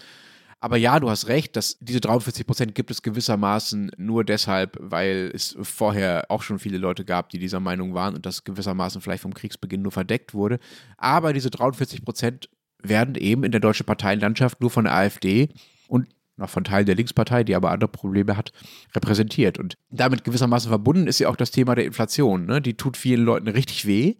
Aber 0.62 0.76
ja, 0.76 1.00
du 1.00 1.10
hast 1.10 1.26
recht, 1.26 1.56
dass 1.56 1.76
diese 1.80 2.00
43 2.00 2.46
Prozent 2.46 2.76
gibt 2.76 2.92
es 2.92 3.02
gewissermaßen 3.02 3.90
nur 3.96 4.22
deshalb, 4.22 4.76
weil 4.80 5.32
es 5.34 5.56
vorher 5.60 6.26
auch 6.28 6.42
schon 6.42 6.60
viele 6.60 6.78
Leute 6.78 7.04
gab, 7.04 7.30
die 7.30 7.40
dieser 7.40 7.58
Meinung 7.58 7.94
waren 7.94 8.14
und 8.14 8.24
das 8.26 8.44
gewissermaßen 8.44 9.00
vielleicht 9.00 9.22
vom 9.22 9.34
Kriegsbeginn 9.34 9.82
nur 9.82 9.90
verdeckt 9.90 10.34
wurde. 10.34 10.60
Aber 10.98 11.32
diese 11.32 11.50
43 11.50 12.04
Prozent 12.04 12.48
werden 12.80 13.16
eben 13.16 13.42
in 13.42 13.50
der 13.50 13.60
deutschen 13.60 13.86
Parteienlandschaft 13.86 14.60
nur 14.60 14.70
von 14.70 14.84
der 14.84 14.94
AfD 14.94 15.48
und 15.88 16.06
noch 16.36 16.48
von 16.48 16.62
Teilen 16.62 16.86
der 16.86 16.94
Linkspartei, 16.94 17.42
die 17.42 17.56
aber 17.56 17.72
andere 17.72 17.90
Probleme 17.90 18.36
hat, 18.36 18.52
repräsentiert. 18.94 19.58
Und 19.58 19.76
damit 19.90 20.22
gewissermaßen 20.22 20.68
verbunden 20.68 21.08
ist 21.08 21.18
ja 21.18 21.28
auch 21.28 21.36
das 21.36 21.50
Thema 21.50 21.74
der 21.74 21.86
Inflation. 21.86 22.46
Ne? 22.46 22.62
Die 22.62 22.74
tut 22.74 22.96
vielen 22.96 23.24
Leuten 23.24 23.48
richtig 23.48 23.84
weh. 23.84 24.14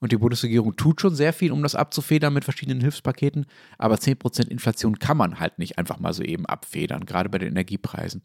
Und 0.00 0.12
die 0.12 0.16
Bundesregierung 0.16 0.76
tut 0.76 1.00
schon 1.00 1.14
sehr 1.14 1.32
viel, 1.32 1.52
um 1.52 1.62
das 1.62 1.74
abzufedern 1.74 2.32
mit 2.32 2.44
verschiedenen 2.44 2.80
Hilfspaketen. 2.80 3.46
Aber 3.78 3.96
10% 3.96 4.48
Inflation 4.48 4.98
kann 4.98 5.16
man 5.16 5.40
halt 5.40 5.58
nicht 5.58 5.78
einfach 5.78 5.98
mal 5.98 6.12
so 6.12 6.22
eben 6.22 6.46
abfedern, 6.46 7.06
gerade 7.06 7.28
bei 7.28 7.38
den 7.38 7.48
Energiepreisen. 7.48 8.22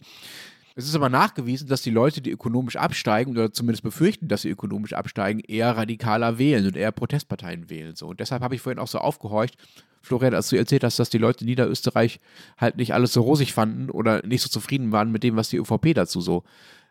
Es 0.76 0.88
ist 0.88 0.96
aber 0.96 1.10
nachgewiesen, 1.10 1.68
dass 1.68 1.82
die 1.82 1.90
Leute, 1.90 2.22
die 2.22 2.32
ökonomisch 2.32 2.78
absteigen 2.78 3.32
oder 3.32 3.52
zumindest 3.52 3.84
befürchten, 3.84 4.28
dass 4.28 4.44
sie 4.44 4.50
ökonomisch 4.50 4.94
absteigen, 4.94 5.42
eher 5.42 5.76
radikaler 5.76 6.38
wählen 6.38 6.66
und 6.66 6.78
eher 6.78 6.92
Protestparteien 6.92 7.70
wählen. 7.70 7.96
So. 7.96 8.08
Und 8.08 8.20
deshalb 8.20 8.42
habe 8.42 8.56
ich 8.56 8.62
vorhin 8.62 8.80
auch 8.80 8.88
so 8.88 9.00
aufgehorcht, 9.00 9.56
Florian, 10.02 10.34
als 10.34 10.50
du 10.50 10.58
erzählt 10.58 10.84
hast, 10.84 10.98
dass 10.98 11.10
die 11.10 11.18
Leute 11.18 11.42
in 11.42 11.48
Niederösterreich 11.48 12.20
halt 12.58 12.78
nicht 12.78 12.94
alles 12.94 13.14
so 13.14 13.22
rosig 13.22 13.54
fanden 13.54 13.90
oder 13.90 14.26
nicht 14.26 14.42
so 14.42 14.50
zufrieden 14.50 14.92
waren 14.92 15.12
mit 15.12 15.24
dem, 15.24 15.36
was 15.36 15.50
die 15.50 15.58
ÖVP 15.58 15.94
dazu 15.94 16.22
so 16.22 16.44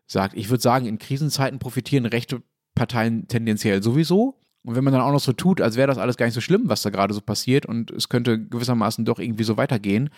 sagt. 0.07 0.37
Ich 0.37 0.49
würde 0.51 0.63
sagen, 0.63 0.87
in 0.87 0.99
Krisenzeiten 0.99 1.59
profitieren 1.59 2.07
rechte 2.07 2.43
Parteien 2.75 3.27
tendenziell 3.29 3.83
sowieso. 3.83 4.40
Und 4.63 4.77
wenn 4.77 4.85
man 4.85 4.93
dann 4.93 5.03
auch 5.03 5.13
noch 5.13 5.21
so 5.21 5.33
tut, 5.33 5.63
als 5.63 5.77
wäre 5.77 5.89
das 5.89 5.97
alles 5.97 6.19
gar 6.19 6.27
nicht 6.27 6.35
so 6.35 6.43
schlimm, 6.43 6.65
was 6.67 6.83
da 6.83 6.91
gerade 6.91 7.15
so 7.15 7.23
passiert 7.23 7.65
und 7.65 7.91
es 7.93 8.11
könnte 8.11 8.39
gewissermaßen 8.39 9.07
doch 9.07 9.19
irgendwie 9.19 9.45
so 9.45 9.57
weitergehen. 9.57 10.11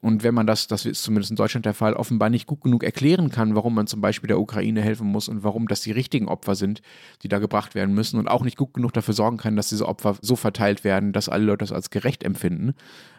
Und 0.00 0.22
wenn 0.22 0.34
man 0.34 0.46
das, 0.46 0.68
das 0.68 0.86
ist 0.86 1.02
zumindest 1.02 1.30
in 1.30 1.36
Deutschland 1.36 1.66
der 1.66 1.74
Fall, 1.74 1.92
offenbar 1.92 2.30
nicht 2.30 2.46
gut 2.46 2.62
genug 2.62 2.82
erklären 2.82 3.30
kann, 3.30 3.54
warum 3.54 3.74
man 3.74 3.86
zum 3.86 4.00
Beispiel 4.00 4.28
der 4.28 4.40
Ukraine 4.40 4.80
helfen 4.80 5.06
muss 5.06 5.28
und 5.28 5.44
warum 5.44 5.68
das 5.68 5.82
die 5.82 5.92
richtigen 5.92 6.28
Opfer 6.28 6.54
sind, 6.54 6.80
die 7.22 7.28
da 7.28 7.38
gebracht 7.40 7.74
werden 7.74 7.94
müssen 7.94 8.18
und 8.18 8.26
auch 8.26 8.42
nicht 8.42 8.56
gut 8.56 8.72
genug 8.72 8.94
dafür 8.94 9.12
sorgen 9.12 9.36
kann, 9.36 9.56
dass 9.56 9.68
diese 9.68 9.86
Opfer 9.86 10.16
so 10.22 10.34
verteilt 10.34 10.82
werden, 10.82 11.12
dass 11.12 11.28
alle 11.28 11.44
Leute 11.44 11.58
das 11.58 11.72
als 11.72 11.90
gerecht 11.90 12.22
empfinden, 12.22 12.72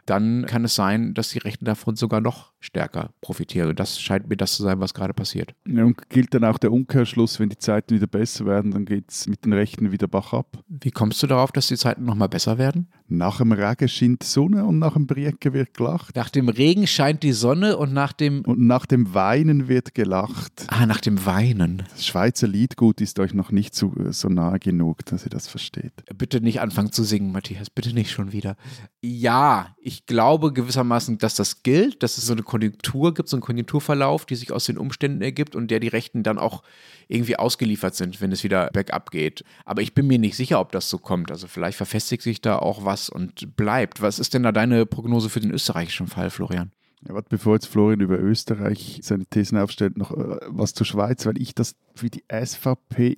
dann 0.05 0.45
kann 0.45 0.65
es 0.65 0.75
sein, 0.75 1.13
dass 1.13 1.29
die 1.29 1.39
Rechten 1.39 1.65
davon 1.65 1.95
sogar 1.95 2.21
noch 2.21 2.51
stärker 2.59 3.11
profitieren. 3.21 3.75
Das 3.75 3.99
scheint 3.99 4.27
mir 4.29 4.37
das 4.37 4.55
zu 4.55 4.63
sein, 4.63 4.79
was 4.79 4.93
gerade 4.93 5.13
passiert. 5.13 5.53
Ja, 5.67 5.83
und 5.83 6.09
gilt 6.09 6.33
dann 6.33 6.43
auch 6.43 6.57
der 6.57 6.71
Umkehrschluss, 6.71 7.39
wenn 7.39 7.49
die 7.49 7.57
Zeiten 7.57 7.95
wieder 7.95 8.07
besser 8.07 8.45
werden, 8.45 8.71
dann 8.71 8.85
geht 8.85 9.09
es 9.09 9.27
mit 9.27 9.45
den 9.45 9.53
Rechten 9.53 9.91
wieder 9.91 10.07
Bach 10.07 10.33
ab. 10.33 10.59
Wie 10.67 10.91
kommst 10.91 11.21
du 11.23 11.27
darauf, 11.27 11.51
dass 11.51 11.67
die 11.67 11.77
Zeiten 11.77 12.05
nochmal 12.05 12.29
besser 12.29 12.57
werden? 12.57 12.87
Nach 13.11 13.37
dem 13.37 13.51
Regen 13.51 13.87
scheint 13.87 14.23
die 14.23 14.27
Sonne 14.27 14.65
und 14.65 14.79
nach 14.79 14.93
dem 14.93 15.07
Brieke 15.07 15.53
wird 15.53 15.73
gelacht. 15.75 16.15
Nach 16.15 16.29
dem 16.29 16.49
Regen 16.49 16.87
scheint 16.87 17.23
die 17.23 17.33
Sonne 17.33 17.77
und 17.77 17.93
nach 17.93 18.11
dem... 18.11 18.41
Und 18.41 18.59
nach 18.59 18.85
dem 18.85 19.13
Weinen 19.13 19.67
wird 19.67 19.93
gelacht. 19.93 20.65
Ah, 20.67 20.85
nach 20.85 20.99
dem 20.99 21.25
Weinen. 21.25 21.83
Das 21.91 22.05
Schweizer 22.05 22.47
Liedgut 22.47 23.01
ist 23.01 23.19
euch 23.19 23.33
noch 23.33 23.51
nicht 23.51 23.75
so, 23.75 23.93
so 24.09 24.27
nahe 24.27 24.59
genug, 24.59 25.05
dass 25.05 25.25
ihr 25.25 25.29
das 25.29 25.47
versteht. 25.47 25.93
Bitte 26.17 26.41
nicht 26.41 26.59
anfangen 26.59 26.91
zu 26.91 27.03
singen, 27.03 27.31
Matthias. 27.31 27.69
Bitte 27.69 27.93
nicht 27.93 28.11
schon 28.11 28.31
wieder. 28.31 28.55
Ja, 29.01 29.75
ich 29.81 29.91
ich 29.91 30.05
glaube 30.05 30.53
gewissermaßen, 30.53 31.17
dass 31.17 31.35
das 31.35 31.63
gilt, 31.63 32.01
dass 32.01 32.17
es 32.17 32.25
so 32.25 32.33
eine 32.33 32.43
Konjunktur 32.43 33.13
gibt, 33.13 33.27
so 33.27 33.35
einen 33.35 33.41
Konjunkturverlauf, 33.41 34.25
die 34.25 34.35
sich 34.35 34.51
aus 34.51 34.65
den 34.65 34.77
Umständen 34.77 35.21
ergibt 35.21 35.53
und 35.53 35.69
der 35.69 35.81
die 35.81 35.89
Rechten 35.89 36.23
dann 36.23 36.39
auch 36.39 36.63
irgendwie 37.09 37.35
ausgeliefert 37.35 37.93
sind, 37.93 38.21
wenn 38.21 38.31
es 38.31 38.43
wieder 38.43 38.69
bergab 38.71 39.11
geht. 39.11 39.43
Aber 39.65 39.81
ich 39.81 39.93
bin 39.93 40.07
mir 40.07 40.17
nicht 40.17 40.37
sicher, 40.37 40.61
ob 40.61 40.71
das 40.71 40.89
so 40.89 40.97
kommt. 40.97 41.29
Also 41.29 41.47
vielleicht 41.47 41.77
verfestigt 41.77 42.23
sich 42.23 42.39
da 42.39 42.57
auch 42.57 42.85
was 42.85 43.00
und 43.09 43.55
bleibt. 43.55 44.01
Was 44.01 44.19
ist 44.19 44.33
denn 44.33 44.43
da 44.43 44.51
deine 44.51 44.85
Prognose 44.85 45.29
für 45.29 45.39
den 45.39 45.51
österreichischen 45.51 46.07
Fall, 46.07 46.29
Florian? 46.29 46.71
Ja, 47.07 47.15
warte, 47.15 47.29
bevor 47.29 47.55
jetzt 47.55 47.67
Florian 47.67 47.99
über 47.99 48.19
Österreich 48.19 48.99
seine 49.03 49.25
Thesen 49.25 49.57
aufstellt, 49.57 49.97
noch 49.97 50.11
äh, 50.11 50.37
was 50.47 50.73
zur 50.73 50.85
Schweiz, 50.85 51.25
weil 51.25 51.41
ich 51.41 51.55
das 51.55 51.75
für 51.95 52.09
die 52.09 52.23
SVP 52.31 53.17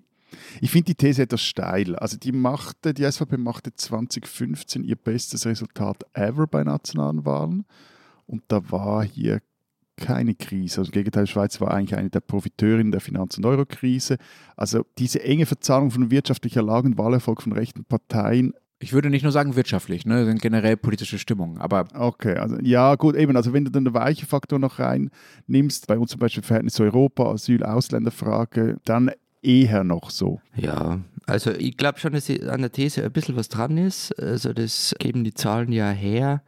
ich 0.61 0.71
finde 0.71 0.85
die 0.85 0.95
These 0.95 1.23
etwas 1.23 1.41
steil. 1.41 1.95
Also 1.95 2.17
die 2.17 2.31
machte, 2.31 2.93
die 2.93 3.09
SVP 3.09 3.37
machte 3.37 3.73
2015 3.73 4.83
ihr 4.83 4.95
bestes 4.95 5.45
Resultat 5.45 6.03
ever 6.13 6.47
bei 6.47 6.63
nationalen 6.63 7.25
Wahlen. 7.25 7.65
Und 8.25 8.43
da 8.47 8.71
war 8.71 9.03
hier 9.03 9.41
keine 9.97 10.33
Krise. 10.33 10.81
Also 10.81 10.89
im 10.89 10.93
Gegenteil, 10.93 11.25
die 11.25 11.31
Schweiz 11.31 11.61
war 11.61 11.71
eigentlich 11.71 11.97
eine 11.97 12.09
der 12.09 12.21
Profiteurinnen 12.21 12.91
der 12.91 13.01
Finanz- 13.01 13.37
und 13.37 13.45
Eurokrise. 13.45 14.17
Also 14.55 14.85
diese 14.97 15.23
enge 15.23 15.45
Verzahnung 15.45 15.91
von 15.91 16.09
wirtschaftlicher 16.09 16.63
Lage 16.63 16.87
und 16.87 16.97
Wahlerfolg 16.97 17.41
von 17.41 17.51
rechten 17.51 17.85
Parteien 17.85 18.53
ich 18.83 18.93
würde 18.93 19.09
nicht 19.09 19.23
nur 19.23 19.31
sagen 19.31 19.55
wirtschaftlich, 19.55 20.05
ne, 20.05 20.25
sind 20.25 20.41
generell 20.41 20.77
politische 20.77 21.17
Stimmungen, 21.17 21.57
aber. 21.57 21.85
Okay, 21.93 22.35
also 22.35 22.57
ja, 22.61 22.95
gut, 22.95 23.15
eben, 23.15 23.35
also 23.35 23.53
wenn 23.53 23.65
du 23.65 23.71
dann 23.71 23.85
den 23.85 23.93
weichen 23.93 24.27
Faktor 24.27 24.59
noch 24.59 24.79
reinnimmst, 24.79 25.87
bei 25.87 25.97
uns 25.97 26.11
zum 26.11 26.19
Beispiel 26.19 26.43
Verhältnis 26.43 26.73
zu 26.73 26.83
Europa, 26.83 27.31
Asyl, 27.31 27.63
Ausländerfrage, 27.63 28.77
dann 28.85 29.11
eher 29.41 29.83
noch 29.83 30.09
so. 30.09 30.41
Ja, 30.55 30.99
also 31.25 31.51
ich 31.51 31.77
glaube 31.77 31.99
schon, 31.99 32.13
dass 32.13 32.29
an 32.29 32.61
der 32.61 32.71
These 32.71 33.03
ein 33.03 33.11
bisschen 33.11 33.35
was 33.35 33.49
dran 33.49 33.77
ist. 33.77 34.11
Also 34.19 34.53
das 34.53 34.93
geben 34.99 35.23
die 35.23 35.33
Zahlen 35.33 35.71
ja 35.71 35.89
her. 35.89 36.41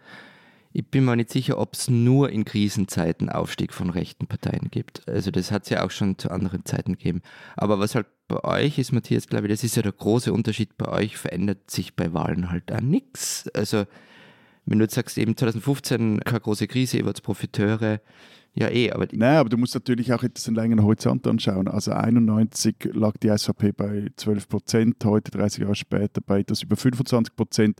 Ich 0.77 0.85
bin 0.91 1.05
mir 1.05 1.15
nicht 1.15 1.29
sicher, 1.29 1.57
ob 1.57 1.73
es 1.73 1.89
nur 1.89 2.29
in 2.31 2.43
Krisenzeiten 2.43 3.29
Aufstieg 3.29 3.71
von 3.71 3.89
rechten 3.89 4.27
Parteien 4.27 4.67
gibt. 4.71 5.07
Also 5.07 5.31
das 5.31 5.49
hat 5.49 5.63
es 5.63 5.69
ja 5.69 5.85
auch 5.85 5.89
schon 5.89 6.17
zu 6.17 6.29
anderen 6.29 6.65
Zeiten 6.65 6.97
gegeben. 6.97 7.21
Aber 7.55 7.79
was 7.79 7.95
halt 7.95 8.07
bei 8.27 8.43
euch 8.43 8.77
ist, 8.77 8.91
Matthias, 8.91 9.27
glaube 9.27 9.47
ich, 9.47 9.53
das 9.53 9.63
ist 9.63 9.77
ja 9.77 9.83
der 9.83 9.93
große 9.93 10.33
Unterschied. 10.33 10.77
Bei 10.77 10.89
euch 10.89 11.15
verändert 11.15 11.71
sich 11.71 11.95
bei 11.95 12.13
Wahlen 12.13 12.51
halt 12.51 12.73
auch 12.73 12.81
nichts. 12.81 13.49
Also 13.53 13.85
wenn 14.65 14.79
du 14.79 14.83
jetzt 14.83 14.95
sagst, 14.95 15.17
eben 15.17 15.37
2015 15.37 16.19
keine 16.19 16.41
große 16.41 16.67
Krise, 16.67 16.97
ihr 16.97 17.05
wart 17.05 17.23
Profiteure, 17.23 18.01
ja 18.53 18.67
eh, 18.67 18.91
aber... 18.91 19.07
Nein, 19.13 19.37
aber 19.37 19.47
du 19.47 19.55
musst 19.55 19.75
natürlich 19.75 20.11
auch 20.11 20.23
etwas 20.23 20.45
einen 20.45 20.57
längeren 20.57 20.83
Horizont 20.83 21.25
anschauen. 21.25 21.69
Also 21.69 21.93
91 21.93 22.89
lag 22.91 23.15
die 23.23 23.29
SVP 23.29 23.71
bei 23.71 24.07
12 24.17 24.49
Prozent, 24.49 25.05
heute 25.05 25.31
30 25.31 25.61
Jahre 25.61 25.75
später 25.75 26.19
bei 26.19 26.39
etwas 26.39 26.63
über 26.63 26.75
25 26.75 27.33
Prozent. 27.33 27.79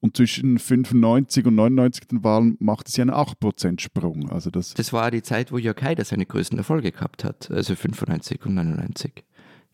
Und 0.00 0.16
zwischen 0.16 0.58
95 0.58 1.44
und 1.44 1.54
99 1.56 2.08
den 2.08 2.24
Wahlen 2.24 2.56
macht 2.58 2.88
es 2.88 2.96
ja 2.96 3.02
einen 3.02 3.10
8% 3.10 3.80
Sprung. 3.80 4.30
Also 4.30 4.50
das, 4.50 4.72
das 4.72 4.92
war 4.94 5.10
die 5.10 5.22
Zeit, 5.22 5.52
wo 5.52 5.58
Jörg 5.58 5.80
Haider 5.82 6.04
seine 6.04 6.24
größten 6.24 6.56
Erfolge 6.56 6.90
gehabt 6.90 7.22
hat, 7.22 7.50
also 7.50 7.74
95 7.74 8.46
und 8.46 8.54
99 8.54 9.24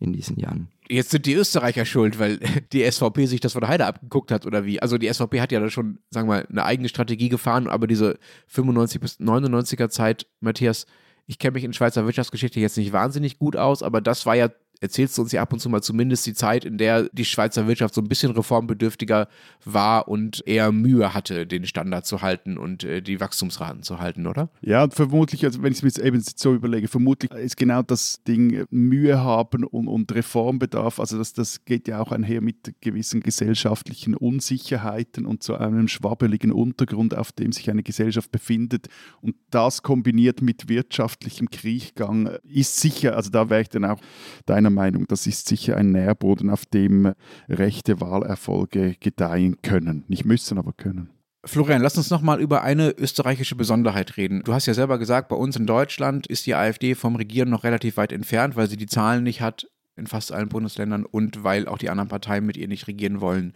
in 0.01 0.13
diesen 0.13 0.37
Jahren. 0.37 0.69
Jetzt 0.89 1.11
sind 1.11 1.27
die 1.27 1.35
Österreicher 1.35 1.85
schuld, 1.85 2.19
weil 2.19 2.39
die 2.73 2.91
SVP 2.91 3.27
sich 3.27 3.41
das 3.41 3.53
von 3.53 3.67
Haider 3.67 3.87
abgeguckt 3.87 4.31
hat 4.31 4.47
oder 4.47 4.65
wie? 4.65 4.83
Also 4.83 4.99
die 4.99 5.13
SVP 5.13 5.41
hat 5.41 5.53
ja 5.53 5.61
da 5.61 5.71
schon, 5.71 5.99
sagen 6.11 6.29
wir 6.29 6.37
mal, 6.37 6.47
eine 6.51 6.65
eigene 6.65 6.89
Strategie 6.89 7.29
gefahren, 7.29 7.69
aber 7.69 7.87
diese 7.87 8.19
95 8.49 9.01
bis 9.01 9.21
99er 9.21 9.89
Zeit, 9.89 10.27
Matthias, 10.41 10.87
ich 11.27 11.39
kenne 11.39 11.53
mich 11.53 11.65
in 11.65 11.73
Schweizer 11.73 12.05
Wirtschaftsgeschichte 12.05 12.61
jetzt 12.61 12.77
nicht 12.77 12.93
wahnsinnig 12.93 13.39
gut 13.39 13.57
aus, 13.57 13.83
aber 13.83 14.01
das 14.01 14.27
war 14.27 14.37
ja 14.37 14.51
erzählst 14.81 15.17
du 15.17 15.23
uns 15.23 15.33
ja 15.33 15.43
ab 15.43 15.53
und 15.53 15.61
zu 15.61 15.69
mal 15.69 15.83
zumindest 15.83 16.27
die 16.27 16.35
Zeit, 16.35 16.65
in 16.65 16.79
der 16.79 17.09
die 17.13 17.25
Schweizer 17.25 17.67
Wirtschaft 17.67 17.95
so 17.95 18.01
ein 18.01 18.09
bisschen 18.09 18.33
reformbedürftiger 18.33 19.29
war 19.65 20.09
und 20.09 20.47
eher 20.47 20.73
Mühe 20.73 21.15
hatte, 21.15 21.47
den 21.47 21.67
Standard 21.67 22.07
zu 22.07 22.23
halten 22.23 22.59
und 22.59 22.85
äh, 22.85 23.03
die 23.03 23.21
Wachstumsraten 23.21 23.83
zu 23.83 23.99
halten, 23.99 24.27
oder? 24.27 24.49
Ja, 24.61 24.89
vermutlich, 24.91 25.45
also 25.45 25.63
wenn 25.63 25.73
ich 25.73 25.83
es 25.83 25.97
mir 25.97 26.05
eben 26.05 26.21
so 26.21 26.55
überlege, 26.55 26.89
vermutlich 26.89 27.33
ist 27.33 27.57
genau 27.57 27.83
das 27.83 28.23
Ding 28.25 28.53
äh, 28.53 28.67
Mühe 28.71 29.21
haben 29.21 29.65
und, 29.65 29.89
und 29.89 30.15
Reformbedarf, 30.15 31.01
also 31.01 31.19
das, 31.19 31.33
das 31.33 31.65
geht 31.65 31.89
ja 31.89 32.01
auch 32.01 32.13
einher 32.13 32.41
mit 32.41 32.75
gewissen 32.81 33.21
gesellschaftlichen 33.21 34.15
Unsicherheiten 34.15 35.27
und 35.27 35.43
zu 35.43 35.57
einem 35.57 35.89
schwabbeligen 35.89 36.53
Untergrund, 36.53 37.17
auf 37.17 37.33
dem 37.33 37.53
sich 37.53 37.71
eine 37.71 37.83
Gesellschaft 37.83 38.31
befindet. 38.31 38.89
Und 39.21 39.37
das 39.51 39.83
kombiniert 39.83 40.43
mit 40.43 40.69
wirtschaftlichem 40.69 41.51
Krieggang 41.51 42.27
äh, 42.27 42.39
ist 42.45 42.77
sicher, 42.81 43.17
also 43.17 43.31
da 43.31 43.51
wäre 43.51 43.63
ich 43.63 43.69
dann 43.69 43.85
auch 43.85 44.01
deiner 44.45 44.66
meiner 44.71 44.87
Meinung, 44.87 45.07
das 45.09 45.27
ist 45.27 45.49
sicher 45.49 45.77
ein 45.77 45.93
Nährboden, 45.93 46.51
auf 46.51 46.67
dem 46.67 47.13
rechte 47.49 48.01
Wahlerfolge 48.01 48.97
gedeihen 49.01 49.59
können. 49.63 50.05
Nicht 50.09 50.25
müssen, 50.25 50.59
aber 50.59 50.73
können. 50.73 51.11
Florian, 51.45 51.83
lass 51.83 51.97
uns 51.97 52.11
nochmal 52.11 52.41
über 52.41 52.63
eine 52.63 52.91
österreichische 52.91 53.55
Besonderheit 53.55 54.17
reden. 54.17 54.43
Du 54.45 54.53
hast 54.53 54.67
ja 54.67 54.75
selber 54.75 54.99
gesagt, 54.99 55.29
bei 55.29 55.37
uns 55.37 55.55
in 55.57 55.67
Deutschland 55.67 56.27
ist 56.27 56.47
die 56.47 56.55
AfD 56.55 56.95
vom 56.95 57.15
Regieren 57.15 57.51
noch 57.51 57.63
relativ 57.63 57.97
weit 57.97 58.13
entfernt, 58.13 58.57
weil 58.57 58.69
sie 58.69 58.77
die 58.77 58.87
Zahlen 58.87 59.23
nicht 59.23 59.41
hat 59.41 59.69
in 59.97 60.07
fast 60.07 60.33
allen 60.33 60.49
Bundesländern 60.49 61.05
und 61.05 61.45
weil 61.45 61.69
auch 61.69 61.79
die 61.79 61.89
anderen 61.89 62.09
Parteien 62.09 62.45
mit 62.45 62.57
ihr 62.57 62.69
nicht 62.69 62.89
regieren 62.89 63.21
wollen 63.21 63.55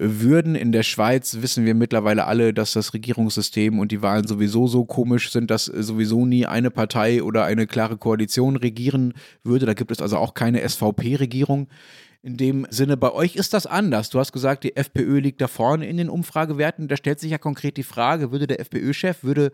würden. 0.00 0.54
In 0.54 0.72
der 0.72 0.82
Schweiz 0.82 1.38
wissen 1.40 1.66
wir 1.66 1.74
mittlerweile 1.74 2.26
alle, 2.26 2.54
dass 2.54 2.72
das 2.72 2.94
Regierungssystem 2.94 3.78
und 3.78 3.92
die 3.92 4.00
Wahlen 4.00 4.26
sowieso 4.26 4.66
so 4.66 4.86
komisch 4.86 5.30
sind, 5.30 5.50
dass 5.50 5.66
sowieso 5.66 6.24
nie 6.24 6.46
eine 6.46 6.70
Partei 6.70 7.22
oder 7.22 7.44
eine 7.44 7.66
klare 7.66 7.98
Koalition 7.98 8.56
regieren 8.56 9.12
würde. 9.44 9.66
Da 9.66 9.74
gibt 9.74 9.90
es 9.90 10.00
also 10.00 10.16
auch 10.16 10.32
keine 10.32 10.66
SVP-Regierung. 10.66 11.68
In 12.22 12.36
dem 12.36 12.66
Sinne, 12.70 12.96
bei 12.96 13.12
euch 13.12 13.36
ist 13.36 13.54
das 13.54 13.66
anders. 13.66 14.10
Du 14.10 14.18
hast 14.18 14.32
gesagt, 14.32 14.64
die 14.64 14.76
FPÖ 14.76 15.20
liegt 15.20 15.40
da 15.40 15.48
vorne 15.48 15.86
in 15.86 15.98
den 15.98 16.08
Umfragewerten. 16.08 16.88
Da 16.88 16.96
stellt 16.96 17.20
sich 17.20 17.30
ja 17.30 17.38
konkret 17.38 17.76
die 17.76 17.82
Frage, 17.82 18.32
würde 18.32 18.46
der 18.46 18.60
FPÖ-Chef, 18.60 19.22
würde 19.22 19.52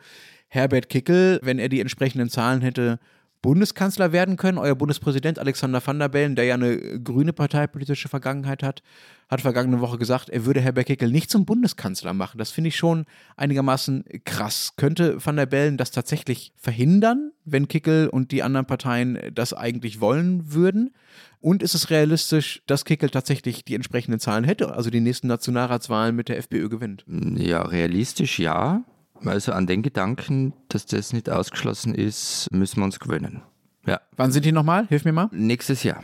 Herbert 0.49 0.89
Kickel, 0.89 1.41
wenn 1.43 1.59
er 1.59 1.69
die 1.69 1.81
entsprechenden 1.81 2.29
Zahlen 2.29 2.63
hätte, 2.63 2.99
Bundeskanzler 3.47 4.11
werden 4.11 4.37
können. 4.37 4.59
Euer 4.59 4.75
Bundespräsident 4.75 5.39
Alexander 5.39 5.81
Van 5.87 6.01
der 6.01 6.09
Bellen, 6.09 6.35
der 6.35 6.47
ja 6.47 6.55
eine 6.55 7.01
grüne 7.01 7.33
parteipolitische 7.33 8.09
Vergangenheit 8.09 8.65
hat, 8.65 8.83
hat 9.29 9.41
vergangene 9.41 9.81
Woche 9.81 9.99
gesagt, 9.99 10.31
er 10.31 10.45
würde 10.47 10.61
Herr 10.61 10.73
Beckekel 10.73 11.13
nicht 11.13 11.31
zum 11.31 11.45
Bundeskanzler 11.45 12.13
machen. 12.13 12.39
Das 12.39 12.51
finde 12.51 12.69
ich 12.69 12.77
schon 12.77 13.07
einigermaßen 13.37 14.05
krass. 14.25 14.73
Könnte 14.77 15.25
Van 15.25 15.37
der 15.37 15.47
Bellen 15.47 15.77
das 15.77 15.93
tatsächlich 15.93 16.55
verhindern, 16.57 17.31
wenn 17.45 17.69
Kickel 17.69 18.09
und 18.09 18.33
die 18.33 18.43
anderen 18.43 18.67
Parteien 18.67 19.17
das 19.33 19.53
eigentlich 19.53 20.01
wollen 20.01 20.53
würden? 20.53 20.93
Und 21.41 21.63
ist 21.63 21.77
es 21.77 21.89
realistisch, 21.91 22.63
dass 22.67 22.85
Kickel 22.85 23.11
tatsächlich 23.11 23.65
die 23.65 23.77
entsprechenden 23.77 24.19
Zahlen 24.19 24.43
hätte, 24.43 24.75
also 24.75 24.91
die 24.91 25.01
nächsten 25.01 25.29
Nationalratswahlen 25.29 26.17
mit 26.17 26.29
der 26.29 26.39
FPÖ 26.39 26.69
gewinnt? 26.69 27.05
Ja, 27.07 27.63
realistisch 27.63 28.41
ja. 28.41 28.83
Also 29.25 29.53
an 29.53 29.67
den 29.67 29.83
Gedanken, 29.83 30.53
dass 30.69 30.87
das 30.87 31.13
nicht 31.13 31.31
ausgeschlossen 31.31 31.95
ist, 31.95 32.49
müssen 32.53 32.81
wir 32.81 32.85
uns 32.85 33.01
gewöhnen. 33.01 33.43
Ja. 33.87 34.01
Wann 34.17 34.33
sind 34.33 34.45
die 34.45 34.53
nochmal? 34.53 34.87
Hilf 34.89 35.05
mir 35.05 35.13
mal. 35.13 35.29
Nächstes 35.33 35.83
Jahr. 35.83 36.03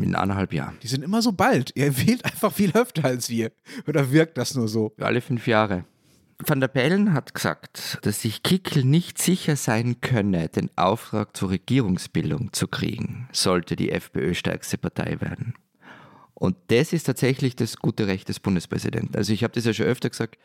In 0.00 0.14
anderthalb 0.14 0.52
Jahren. 0.52 0.76
Die 0.82 0.88
sind 0.88 1.02
immer 1.02 1.22
so 1.22 1.32
bald. 1.32 1.72
Ihr 1.74 1.96
wählt 2.06 2.24
einfach 2.24 2.52
viel 2.52 2.72
öfter 2.72 3.04
als 3.04 3.28
wir. 3.28 3.52
Oder 3.86 4.10
wirkt 4.12 4.38
das 4.38 4.54
nur 4.54 4.68
so? 4.68 4.92
Alle 4.98 5.20
fünf 5.20 5.46
Jahre. 5.46 5.84
Van 6.46 6.60
der 6.60 6.68
Bellen 6.68 7.12
hat 7.12 7.34
gesagt, 7.34 7.98
dass 8.02 8.22
sich 8.22 8.42
Kickel 8.42 8.84
nicht 8.84 9.20
sicher 9.20 9.56
sein 9.56 10.00
könne, 10.00 10.48
den 10.48 10.70
Auftrag 10.76 11.36
zur 11.36 11.50
Regierungsbildung 11.50 12.52
zu 12.52 12.66
kriegen, 12.66 13.28
sollte 13.32 13.76
die 13.76 13.92
FPÖ 13.92 14.32
stärkste 14.34 14.78
Partei 14.78 15.20
werden. 15.20 15.54
Und 16.32 16.56
das 16.68 16.94
ist 16.94 17.04
tatsächlich 17.04 17.56
das 17.56 17.76
gute 17.76 18.06
Recht 18.06 18.30
des 18.30 18.40
Bundespräsidenten. 18.40 19.14
Also 19.14 19.34
ich 19.34 19.44
habe 19.44 19.52
das 19.52 19.66
ja 19.66 19.74
schon 19.74 19.84
öfter 19.84 20.08
gesagt, 20.08 20.38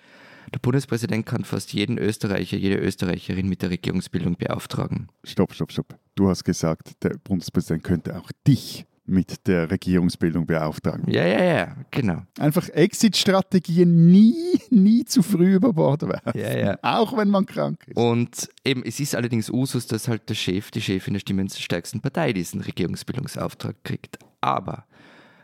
der 0.54 0.60
Bundespräsident 0.60 1.26
kann 1.26 1.44
fast 1.44 1.74
jeden 1.74 1.98
Österreicher, 1.98 2.58
jede 2.58 2.78
Österreicherin 2.78 3.48
mit 3.48 3.62
der 3.62 3.70
Regierungsbildung 3.72 4.36
beauftragen. 4.36 5.08
Stopp, 5.24 5.54
stopp, 5.54 5.72
stopp. 5.72 5.96
Du 6.16 6.30
hast 6.30 6.44
gesagt, 6.44 7.04
der 7.04 7.18
Bundespräsident 7.24 7.84
könnte 7.84 8.18
auch 8.18 8.32
dich 8.48 8.86
mit 9.08 9.48
der 9.48 9.70
Regierungsbildung 9.70 10.46
beauftragen. 10.46 11.12
Ja, 11.12 11.26
ja, 11.26 11.44
ja, 11.44 11.76
genau. 11.92 12.24
Einfach 12.40 12.70
Exit-Strategien 12.70 14.10
nie, 14.10 14.60
nie 14.70 15.06
zu 15.06 15.22
früh 15.22 15.56
über 15.56 15.74
Bord 15.74 16.02
werfen. 16.02 16.40
Ja, 16.40 16.58
ja. 16.58 16.80
Auch 16.82 17.16
wenn 17.16 17.30
man 17.30 17.46
krank 17.46 17.84
ist. 17.88 17.98
Und 17.98 18.50
eben, 18.64 18.84
es 18.84 19.00
ist 19.00 19.16
allerdings 19.16 19.50
Usus, 19.50 19.86
dass 19.88 20.08
halt 20.08 20.28
der 20.30 20.36
Chef, 20.36 20.72
die 20.72 20.82
Chefin 20.82 21.14
der 21.14 21.22
stimmenstärksten 21.22 22.02
Partei 22.02 22.34
diesen 22.34 22.62
Regierungsbildungsauftrag 22.62 23.76
kriegt. 23.84 24.18
Aber 24.42 24.86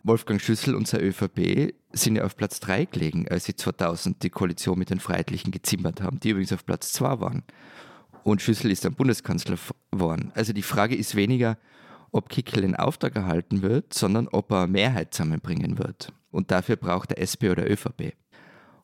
Wolfgang 0.04 0.42
Schüssel 0.42 0.76
und 0.76 0.88
seine 0.88 1.04
ÖVP 1.04 1.74
sind 1.94 2.16
ja 2.16 2.24
auf 2.24 2.36
Platz 2.36 2.60
3 2.60 2.86
gelegen, 2.86 3.28
als 3.30 3.46
sie 3.46 3.56
2000 3.56 4.24
die 4.24 4.30
Koalition 4.32 4.80
mit 4.80 4.90
den 4.90 5.00
Freiheitlichen 5.00 5.52
gezimmert 5.52 6.02
haben, 6.02 6.20
die 6.20 6.30
übrigens 6.30 6.54
auf 6.54 6.66
Platz 6.66 6.92
2 6.94 7.20
waren. 7.20 7.44
Und 8.24 8.42
Schüssel 8.42 8.72
ist 8.72 8.84
dann 8.84 8.96
Bundeskanzler 8.96 9.58
geworden. 9.92 10.32
Also 10.34 10.54
die 10.54 10.64
Frage 10.64 10.96
ist 10.96 11.16
weniger, 11.16 11.58
ob 12.12 12.30
Kickel 12.30 12.62
den 12.62 12.76
Auftrag 12.76 13.16
erhalten 13.16 13.62
wird, 13.62 13.94
sondern 13.94 14.28
ob 14.28 14.52
er 14.52 14.68
Mehrheit 14.68 15.14
zusammenbringen 15.14 15.78
wird. 15.78 16.12
Und 16.32 16.52
dafür 16.52 16.78
braucht 16.78 17.12
er 17.12 17.22
SP 17.22 17.50
oder 17.50 17.70
ÖVP. 17.70 18.14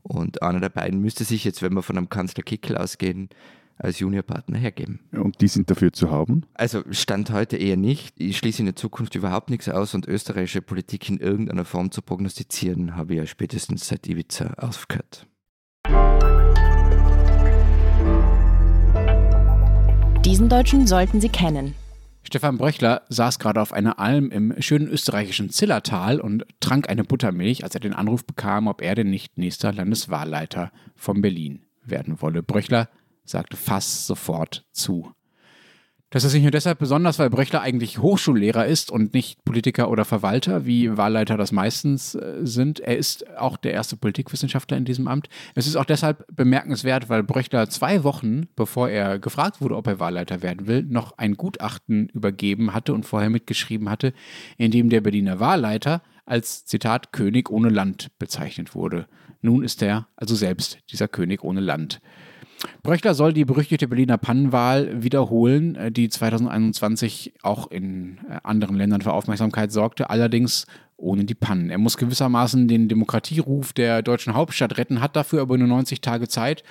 Und 0.03 0.41
einer 0.41 0.59
der 0.59 0.69
beiden 0.69 1.01
müsste 1.01 1.23
sich 1.23 1.43
jetzt, 1.43 1.61
wenn 1.61 1.73
wir 1.73 1.81
von 1.81 1.97
einem 1.97 2.09
Kanzler 2.09 2.43
Kickel 2.43 2.77
ausgehen, 2.77 3.29
als 3.77 3.99
Juniorpartner 3.99 4.57
hergeben. 4.57 4.99
Und 5.11 5.41
die 5.41 5.47
sind 5.47 5.69
dafür 5.69 5.93
zu 5.93 6.11
haben? 6.11 6.43
Also 6.53 6.83
Stand 6.91 7.31
heute 7.31 7.57
eher 7.57 7.77
nicht. 7.77 8.19
Ich 8.19 8.37
schließe 8.37 8.59
in 8.59 8.65
der 8.65 8.75
Zukunft 8.75 9.15
überhaupt 9.15 9.49
nichts 9.49 9.69
aus 9.69 9.93
und 9.93 10.07
österreichische 10.07 10.61
Politik 10.61 11.09
in 11.09 11.19
irgendeiner 11.19 11.65
Form 11.65 11.91
zu 11.91 12.01
prognostizieren, 12.01 12.95
habe 12.95 13.13
ich 13.13 13.19
ja 13.19 13.25
spätestens 13.25 13.87
seit 13.87 14.07
Ibiza 14.07 14.53
aufgehört. 14.57 15.27
Diesen 20.25 20.49
Deutschen 20.49 20.87
sollten 20.87 21.21
Sie 21.21 21.29
kennen. 21.29 21.73
Stefan 22.23 22.57
Bröchler 22.57 23.03
saß 23.07 23.39
gerade 23.39 23.61
auf 23.61 23.71
einer 23.71 23.99
Alm 23.99 24.31
im 24.31 24.53
schönen 24.59 24.89
österreichischen 24.89 25.49
Zillertal 25.49 26.19
und 26.19 26.45
trank 26.59 26.89
eine 26.89 27.05
Buttermilch, 27.05 27.63
als 27.63 27.73
er 27.75 27.79
den 27.79 27.93
Anruf 27.93 28.25
bekam, 28.25 28.67
ob 28.67 28.81
er 28.81 28.95
denn 28.95 29.09
nicht 29.09 29.37
nächster 29.37 29.71
Landeswahlleiter 29.71 30.73
von 30.97 31.21
Berlin 31.21 31.61
werden 31.85 32.21
wolle. 32.21 32.43
Bröchler 32.43 32.89
sagte 33.29 33.57
fast 33.57 34.07
sofort 34.07 34.65
zu. 34.71 35.11
Das 36.09 36.23
ist 36.23 36.33
nicht 36.33 36.43
nur 36.43 36.51
deshalb 36.51 36.79
besonders, 36.79 37.19
weil 37.19 37.29
Bröchler 37.29 37.59
eigentlich 37.59 37.99
Hochschullehrer 37.99 38.65
ist 38.65 38.91
und 38.91 39.13
nicht 39.13 39.43
Politiker 39.43 39.89
oder 39.91 40.05
Verwalter, 40.05 40.65
wie 40.65 40.95
Wahlleiter 40.95 41.35
das 41.35 41.51
meistens 41.51 42.15
äh, 42.15 42.37
sind. 42.43 42.79
Er 42.79 42.95
ist 42.97 43.29
auch 43.37 43.57
der 43.57 43.73
erste 43.73 43.97
Politikwissenschaftler 43.97 44.77
in 44.77 44.85
diesem 44.85 45.09
Amt. 45.09 45.27
Es 45.53 45.67
ist 45.67 45.75
auch 45.75 45.83
deshalb 45.83 46.25
bemerkenswert, 46.33 47.09
weil 47.09 47.23
Bröchler 47.23 47.69
zwei 47.69 48.05
Wochen, 48.05 48.47
bevor 48.55 48.87
er 48.87 49.19
gefragt 49.19 49.59
wurde, 49.59 49.75
ob 49.75 49.85
er 49.85 49.99
Wahlleiter 49.99 50.41
werden 50.41 50.65
will, 50.65 50.83
noch 50.83 51.17
ein 51.17 51.35
Gutachten 51.35 52.07
übergeben 52.13 52.73
hatte 52.73 52.93
und 52.93 53.05
vorher 53.05 53.29
mitgeschrieben 53.29 53.89
hatte, 53.89 54.13
in 54.57 54.71
dem 54.71 54.89
der 54.89 55.01
Berliner 55.01 55.41
Wahlleiter 55.41 56.01
als 56.25 56.63
Zitat 56.63 57.11
König 57.11 57.49
ohne 57.49 57.67
Land 57.67 58.11
bezeichnet 58.17 58.75
wurde. 58.75 59.07
Nun 59.41 59.61
ist 59.61 59.81
er 59.81 60.07
also 60.15 60.35
selbst 60.35 60.79
dieser 60.89 61.09
König 61.09 61.43
ohne 61.43 61.59
Land. 61.59 61.99
Bröchler 62.83 63.13
soll 63.13 63.33
die 63.33 63.45
berüchtigte 63.45 63.87
Berliner 63.87 64.17
Pannenwahl 64.17 65.03
wiederholen, 65.03 65.75
äh, 65.75 65.91
die 65.91 66.09
2021 66.09 67.33
auch 67.43 67.69
in 67.69 68.19
äh, 68.29 68.37
anderen 68.43 68.75
Ländern 68.75 69.01
für 69.01 69.13
Aufmerksamkeit 69.13 69.71
sorgte, 69.71 70.09
allerdings 70.09 70.65
ohne 70.97 71.25
die 71.25 71.35
Pannen. 71.35 71.69
Er 71.69 71.77
muss 71.77 71.97
gewissermaßen 71.97 72.67
den 72.67 72.89
Demokratieruf 72.89 73.71
der 73.71 74.01
deutschen 74.01 74.33
Hauptstadt 74.33 74.77
retten, 74.77 74.99
hat 74.99 75.15
dafür 75.15 75.41
aber 75.41 75.57
nur 75.57 75.67
90 75.67 76.01
Tage 76.01 76.27
Zeit 76.27 76.63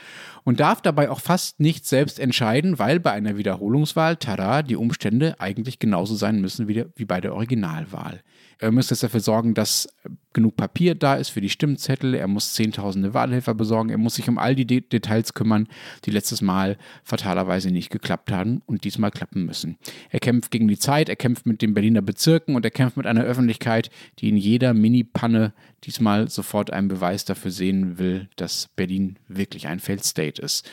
und 0.44 0.60
darf 0.60 0.82
dabei 0.82 1.10
auch 1.10 1.20
fast 1.20 1.60
nicht 1.60 1.86
selbst 1.86 2.18
entscheiden, 2.18 2.78
weil 2.78 3.00
bei 3.00 3.12
einer 3.12 3.36
Wiederholungswahl, 3.36 4.16
tada, 4.16 4.62
die 4.62 4.76
Umstände 4.76 5.36
eigentlich 5.38 5.78
genauso 5.78 6.16
sein 6.16 6.40
müssen 6.40 6.68
wie, 6.68 6.84
wie 6.96 7.04
bei 7.04 7.20
der 7.20 7.34
Originalwahl. 7.34 8.22
Er 8.58 8.72
muss 8.72 8.88
jetzt 8.88 9.02
dafür 9.02 9.20
sorgen, 9.20 9.52
dass 9.52 9.86
genug 10.32 10.56
Papier 10.56 10.94
da 10.94 11.16
ist 11.16 11.28
für 11.28 11.42
die 11.42 11.50
Stimmzettel. 11.50 12.14
Er 12.14 12.26
muss 12.26 12.54
zehntausende 12.54 13.12
Wahlhelfer 13.12 13.54
besorgen. 13.54 13.90
Er 13.90 13.98
muss 13.98 14.14
sich 14.14 14.28
um 14.28 14.38
all 14.38 14.54
die 14.54 14.66
De 14.66 14.80
Details 14.80 15.34
kümmern, 15.34 15.68
die 16.04 16.10
letztes 16.10 16.40
Mal 16.40 16.78
fatalerweise 17.04 17.70
nicht 17.70 17.90
geklappt 17.90 18.32
haben 18.32 18.62
und 18.64 18.84
diesmal 18.84 19.10
klappen 19.10 19.44
müssen. 19.44 19.76
Er 20.10 20.20
kämpft 20.20 20.50
gegen 20.50 20.68
die 20.68 20.78
Zeit, 20.78 21.10
er 21.10 21.16
kämpft 21.16 21.44
mit 21.44 21.60
den 21.60 21.74
Berliner 21.74 22.00
Bezirken 22.00 22.54
und 22.54 22.64
er 22.64 22.70
kämpft 22.70 22.96
mit 22.96 23.06
einer 23.06 23.24
Öffentlichkeit, 23.24 23.90
die 24.18 24.28
in 24.28 24.36
jeder 24.36 24.74
Mini-Panne 24.74 25.52
diesmal 25.84 26.28
sofort 26.28 26.72
einen 26.72 26.88
Beweis 26.88 27.24
dafür 27.24 27.50
sehen 27.50 27.98
will, 27.98 28.28
dass 28.36 28.68
Berlin 28.76 29.18
wirklich 29.28 29.68
ein 29.68 29.80
Failed 29.80 30.04
State 30.04 30.40
ist. 30.40 30.68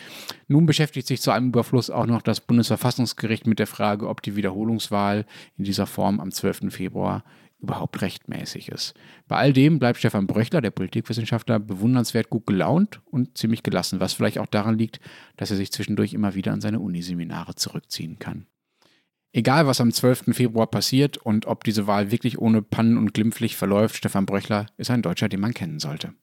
Nun 0.47 0.65
beschäftigt 0.65 1.08
sich 1.08 1.21
zu 1.21 1.32
einem 1.32 1.49
Überfluss 1.49 1.89
auch 1.89 2.06
noch 2.06 2.21
das 2.21 2.41
Bundesverfassungsgericht 2.41 3.45
mit 3.45 3.60
der 3.60 3.67
Frage, 3.67 4.08
ob 4.08 4.21
die 4.21 4.36
Wiederholungswahl 4.36 5.25
in 5.58 5.65
dieser 5.65 5.88
Form 5.88 6.19
am 6.19 6.32
12. 6.32 6.73
Februar 6.73 7.23
überhaupt 7.63 8.01
rechtmäßig 8.01 8.69
ist. 8.69 8.93
Bei 9.27 9.38
all 9.38 9.53
dem 9.53 9.79
bleibt 9.79 9.97
Stefan 9.97 10.27
Bröchler, 10.27 10.62
der 10.62 10.71
Politikwissenschaftler, 10.71 11.60
bewundernswert 11.60 12.29
gut 12.29 12.45
gelaunt 12.45 13.01
und 13.06 13.38
ziemlich 13.38 13.63
gelassen, 13.63 14.01
was 14.01 14.13
vielleicht 14.13 14.38
auch 14.38 14.47
daran 14.47 14.77
liegt, 14.77 14.99
dass 15.38 15.49
er 15.49 15.58
sich 15.58 15.71
zwischendurch 15.71 16.13
immer 16.13 16.36
wieder 16.36 16.51
an 16.51 16.62
seine 16.62 16.82
Uniseminare 16.82 17.56
zurückziehen 17.56 18.19
kann. 18.19 18.47
Egal, 19.35 19.65
was 19.65 19.81
am 19.81 19.91
12. 19.91 20.25
Februar 20.35 20.67
passiert 20.67 21.17
und 21.17 21.47
ob 21.47 21.63
diese 21.63 21.87
Wahl 21.87 22.11
wirklich 22.11 22.37
ohne 22.37 22.61
Pannen 22.61 22.97
und 22.97 23.15
glimpflich 23.15 23.57
verläuft, 23.57 23.95
Stefan 23.95 24.27
Bröchler 24.27 24.67
ist 24.77 24.91
ein 24.91 25.01
Deutscher, 25.01 25.27
den 25.27 25.39
man 25.39 25.55
kennen 25.55 25.79
sollte. 25.79 26.13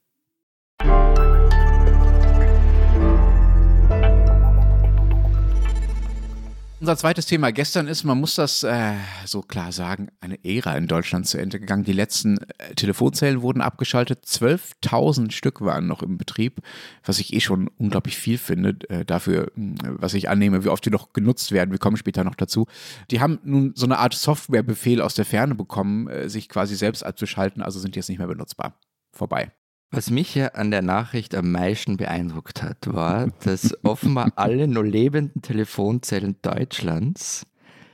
Unser 6.81 6.97
zweites 6.97 7.27
Thema 7.27 7.51
gestern 7.51 7.87
ist, 7.87 8.05
man 8.05 8.19
muss 8.19 8.33
das 8.33 8.63
äh, 8.63 8.95
so 9.25 9.43
klar 9.43 9.71
sagen, 9.71 10.07
eine 10.19 10.43
Ära 10.43 10.75
in 10.75 10.87
Deutschland 10.87 11.27
zu 11.27 11.37
Ende 11.37 11.59
gegangen. 11.59 11.83
Die 11.83 11.93
letzten 11.93 12.39
äh, 12.57 12.73
Telefonzellen 12.73 13.43
wurden 13.43 13.61
abgeschaltet. 13.61 14.25
12.000 14.25 15.29
Stück 15.29 15.61
waren 15.61 15.85
noch 15.85 16.01
im 16.01 16.17
Betrieb, 16.17 16.59
was 17.05 17.19
ich 17.19 17.33
eh 17.33 17.39
schon 17.39 17.69
unglaublich 17.77 18.17
viel 18.17 18.39
finde, 18.39 18.77
äh, 18.89 19.05
dafür, 19.05 19.51
hm, 19.53 19.75
was 19.83 20.15
ich 20.15 20.27
annehme, 20.27 20.63
wie 20.63 20.69
oft 20.69 20.83
die 20.83 20.89
noch 20.89 21.13
genutzt 21.13 21.51
werden. 21.51 21.69
Wir 21.69 21.77
kommen 21.77 21.97
später 21.97 22.23
noch 22.23 22.33
dazu. 22.33 22.65
Die 23.11 23.19
haben 23.19 23.37
nun 23.43 23.73
so 23.75 23.85
eine 23.85 23.99
Art 23.99 24.15
Softwarebefehl 24.15 25.01
aus 25.01 25.13
der 25.13 25.25
Ferne 25.25 25.53
bekommen, 25.53 26.07
äh, 26.07 26.29
sich 26.29 26.49
quasi 26.49 26.75
selbst 26.75 27.05
abzuschalten, 27.05 27.61
also 27.61 27.79
sind 27.79 27.95
jetzt 27.95 28.09
nicht 28.09 28.17
mehr 28.17 28.27
benutzbar. 28.27 28.73
Vorbei. 29.11 29.51
Was 29.93 30.09
mich 30.09 30.35
ja 30.35 30.47
an 30.47 30.71
der 30.71 30.81
Nachricht 30.81 31.35
am 31.35 31.51
meisten 31.51 31.97
beeindruckt 31.97 32.63
hat, 32.63 32.93
war, 32.93 33.27
dass 33.43 33.77
offenbar 33.83 34.31
alle 34.37 34.65
nur 34.67 34.85
lebenden 34.85 35.41
Telefonzellen 35.41 36.37
Deutschlands 36.41 37.45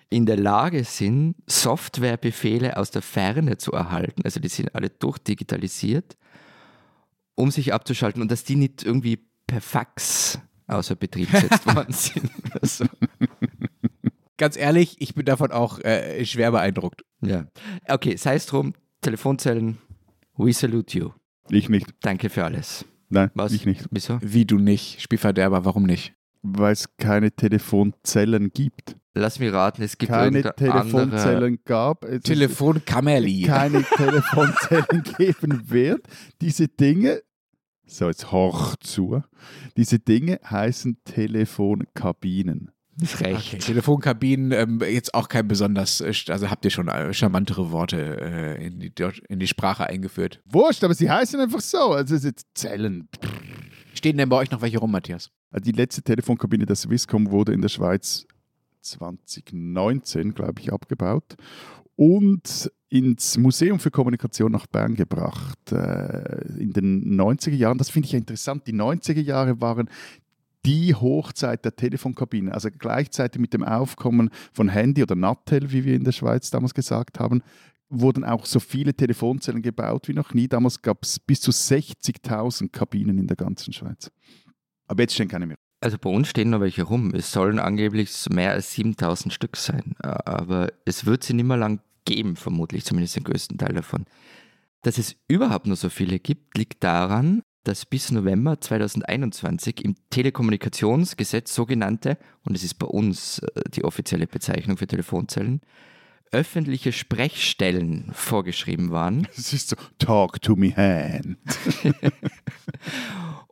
in 0.09 0.27
der 0.27 0.37
Lage 0.37 0.83
sind, 0.83 1.35
Softwarebefehle 1.47 2.77
aus 2.77 2.91
der 2.91 3.01
Ferne 3.01 3.57
zu 3.57 3.71
erhalten. 3.71 4.21
Also 4.23 4.39
die 4.39 4.47
sind 4.47 4.75
alle 4.75 4.91
durchdigitalisiert, 4.91 6.17
um 7.33 7.49
sich 7.49 7.73
abzuschalten 7.73 8.21
und 8.21 8.31
dass 8.31 8.43
die 8.43 8.55
nicht 8.55 8.83
irgendwie 8.83 9.27
per 9.47 9.59
Fax 9.59 10.39
außer 10.67 10.95
Betrieb 10.95 11.31
gesetzt 11.31 11.65
worden 11.75 11.93
sind. 11.93 12.31
Also. 12.61 12.85
Ganz 14.37 14.55
ehrlich, 14.55 14.97
ich 14.99 15.15
bin 15.15 15.25
davon 15.25 15.51
auch 15.51 15.79
äh, 15.79 16.23
schwer 16.25 16.51
beeindruckt. 16.51 17.03
Ja. 17.21 17.47
Okay, 17.87 18.17
sei 18.17 18.35
es 18.35 18.45
drum, 18.45 18.73
Telefonzellen, 19.01 19.79
we 20.35 20.53
salute 20.53 20.95
you. 20.95 21.09
Ich 21.49 21.69
nicht. 21.69 21.87
Danke 22.01 22.29
für 22.29 22.43
alles. 22.43 22.85
Nein, 23.09 23.31
Was? 23.33 23.53
ich 23.53 23.65
nicht. 23.65 23.85
Wieso? 23.91 24.19
Wie 24.21 24.45
du 24.45 24.57
nicht, 24.57 25.01
Spielverderber, 25.01 25.63
warum 25.65 25.83
nicht? 25.83 26.13
Weil 26.41 26.73
es 26.73 26.85
keine 26.97 27.31
Telefonzellen 27.31 28.51
gibt. 28.51 28.95
Lass 29.13 29.39
mich 29.39 29.51
raten, 29.51 29.81
es 29.81 29.97
gibt 29.97 30.11
Keine 30.11 30.37
irgendeine 30.39 30.73
andere... 30.73 31.09
Telefonzellen 31.09 31.59
gab. 31.65 32.05
Es 32.05 32.21
Telefonkamerli. 32.21 33.43
keine 33.43 33.83
Telefonzellen 33.97 35.03
geben 35.17 35.69
wird. 35.69 36.05
Diese 36.41 36.67
Dinge, 36.67 37.21
so 37.87 38.07
jetzt 38.07 38.31
hoch 38.31 38.75
zu, 38.75 39.23
diese 39.75 39.99
Dinge 39.99 40.39
heißen 40.47 40.97
Telefonkabinen. 41.05 42.71
Das 42.99 43.21
reicht. 43.21 43.53
Okay. 43.53 43.57
Telefonkabinen, 43.59 44.51
ähm, 44.51 44.81
jetzt 44.81 45.13
auch 45.13 45.29
kein 45.29 45.47
besonders, 45.47 46.01
äh, 46.01 46.13
also 46.29 46.49
habt 46.49 46.65
ihr 46.65 46.71
schon 46.71 46.87
äh, 46.87 47.13
charmantere 47.13 47.71
Worte 47.71 48.19
äh, 48.19 48.65
in, 48.65 48.79
die, 48.79 48.91
in 49.29 49.39
die 49.39 49.47
Sprache 49.47 49.85
eingeführt. 49.85 50.41
Wurscht, 50.45 50.83
aber 50.83 50.95
sie 50.95 51.09
heißen 51.09 51.39
einfach 51.39 51.61
so. 51.61 51.91
Also 51.91 52.15
es 52.15 52.23
sind 52.23 52.41
Zellen. 52.55 53.07
Stehen 53.93 54.17
denn 54.17 54.29
bei 54.29 54.37
euch 54.37 54.51
noch 54.51 54.61
welche 54.61 54.79
rum, 54.79 54.91
Matthias? 54.91 55.29
Die 55.51 55.71
letzte 55.71 56.01
Telefonkabine 56.01 56.65
der 56.65 56.75
Swisscom 56.75 57.29
wurde 57.29 57.53
in 57.53 57.61
der 57.61 57.69
Schweiz 57.69 58.25
2019, 58.81 60.33
glaube 60.33 60.61
ich, 60.61 60.73
abgebaut 60.73 61.35
und 61.95 62.71
ins 62.89 63.37
Museum 63.37 63.79
für 63.79 63.91
Kommunikation 63.91 64.51
nach 64.51 64.65
Bern 64.67 64.95
gebracht. 64.95 65.71
Äh, 65.71 66.47
in 66.57 66.73
den 66.73 67.19
90er 67.19 67.55
Jahren, 67.55 67.77
das 67.77 67.89
finde 67.89 68.05
ich 68.05 68.13
ja 68.13 68.19
interessant, 68.19 68.65
die 68.65 68.73
90er 68.73 69.21
Jahre 69.21 69.59
waren 69.61 69.89
die 70.67 70.93
Hochzeit 70.93 71.63
der 71.63 71.75
Telefonkabine, 71.75 72.53
also 72.53 72.67
gleichzeitig 72.77 73.39
mit 73.39 73.53
dem 73.53 73.63
Aufkommen 73.63 74.29
von 74.51 74.67
Handy 74.67 75.01
oder 75.01 75.15
Nattel, 75.15 75.71
wie 75.71 75.85
wir 75.85 75.95
in 75.95 76.03
der 76.03 76.11
Schweiz 76.11 76.51
damals 76.51 76.73
gesagt 76.73 77.21
haben, 77.21 77.41
wurden 77.89 78.25
auch 78.25 78.45
so 78.45 78.59
viele 78.59 78.93
Telefonzellen 78.93 79.61
gebaut 79.61 80.09
wie 80.09 80.13
noch 80.13 80.33
nie. 80.33 80.49
Damals 80.49 80.81
gab 80.81 81.03
es 81.03 81.19
bis 81.19 81.39
zu 81.39 81.51
60.000 81.51 82.69
Kabinen 82.69 83.17
in 83.17 83.27
der 83.27 83.37
ganzen 83.37 83.71
Schweiz. 83.71 84.11
Aber 84.87 85.03
jetzt 85.03 85.13
stehen 85.13 85.29
keine 85.29 85.45
mehr. 85.45 85.57
Also 85.79 85.97
bei 85.97 86.09
uns 86.09 86.27
stehen 86.27 86.49
noch 86.49 86.59
welche 86.59 86.83
rum. 86.83 87.13
Es 87.13 87.31
sollen 87.31 87.59
angeblich 87.59 88.11
mehr 88.29 88.51
als 88.51 88.73
7000 88.73 89.33
Stück 89.33 89.55
sein. 89.55 89.95
Aber 89.99 90.67
es 90.83 91.05
wird 91.05 91.23
sie 91.23 91.33
nicht 91.33 91.45
mehr 91.45 91.55
lang 91.55 91.79
geben, 92.03 92.35
vermutlich, 92.35 92.83
zumindest 92.83 93.15
den 93.15 93.23
größten 93.23 93.57
Teil 93.57 93.73
davon. 93.73 94.03
Dass 94.81 94.97
es 94.97 95.15
überhaupt 95.29 95.65
nur 95.65 95.77
so 95.77 95.87
viele 95.89 96.19
gibt, 96.19 96.57
liegt 96.57 96.83
daran, 96.83 97.41
dass 97.67 97.85
bis 97.85 98.11
November 98.11 98.61
2021 98.61 99.83
im 99.83 99.95
Telekommunikationsgesetz 100.09 101.53
sogenannte, 101.53 102.17
und 102.43 102.55
es 102.55 102.63
ist 102.63 102.75
bei 102.75 102.87
uns 102.87 103.39
äh, 103.39 103.61
die 103.71 103.83
offizielle 103.83 104.25
Bezeichnung 104.25 104.77
für 104.77 104.87
Telefonzellen, 104.87 105.61
öffentliche 106.31 106.93
Sprechstellen 106.93 108.09
vorgeschrieben 108.13 108.91
waren. 108.91 109.27
Es 109.37 109.53
ist 109.53 109.69
so, 109.69 109.75
talk 109.99 110.41
to 110.41 110.55
me 110.55 110.75
hand. 110.75 111.37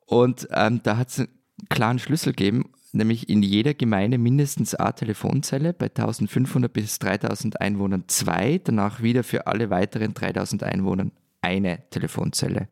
Und 0.06 0.48
ähm, 0.52 0.82
da 0.84 0.98
hat 0.98 1.10
es 1.10 1.20
einen 1.20 1.30
klaren 1.70 2.00
Schlüssel 2.00 2.34
gegeben, 2.34 2.72
nämlich 2.92 3.28
in 3.28 3.44
jeder 3.44 3.74
Gemeinde 3.74 4.18
mindestens 4.18 4.76
eine 4.76 4.96
Telefonzelle, 4.96 5.74
bei 5.74 5.88
1500 5.88 6.72
bis 6.72 7.00
3000 7.00 7.60
Einwohnern 7.60 8.04
zwei, 8.08 8.62
danach 8.64 9.02
wieder 9.02 9.24
für 9.24 9.48
alle 9.48 9.70
weiteren 9.70 10.14
3000 10.14 10.64
Einwohnern 10.64 11.12
eine 11.42 11.90
Telefonzelle. 11.90 12.70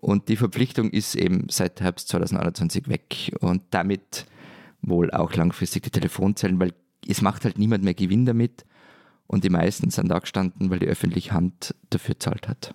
Und 0.00 0.28
die 0.28 0.36
Verpflichtung 0.36 0.90
ist 0.90 1.14
eben 1.16 1.48
seit 1.50 1.80
Herbst 1.80 2.08
2021 2.08 2.88
weg 2.88 3.34
und 3.40 3.62
damit 3.70 4.26
wohl 4.80 5.10
auch 5.10 5.34
langfristig 5.34 5.82
die 5.82 5.90
Telefonzellen, 5.90 6.60
weil 6.60 6.72
es 7.06 7.20
macht 7.20 7.44
halt 7.44 7.58
niemand 7.58 7.82
mehr 7.84 7.94
Gewinn 7.94 8.24
damit 8.24 8.64
und 9.26 9.42
die 9.44 9.50
meisten 9.50 9.90
sind 9.90 10.08
da 10.08 10.20
gestanden, 10.20 10.70
weil 10.70 10.78
die 10.78 10.86
öffentliche 10.86 11.32
Hand 11.32 11.74
dafür 11.90 12.18
zahlt 12.18 12.48
hat. 12.48 12.74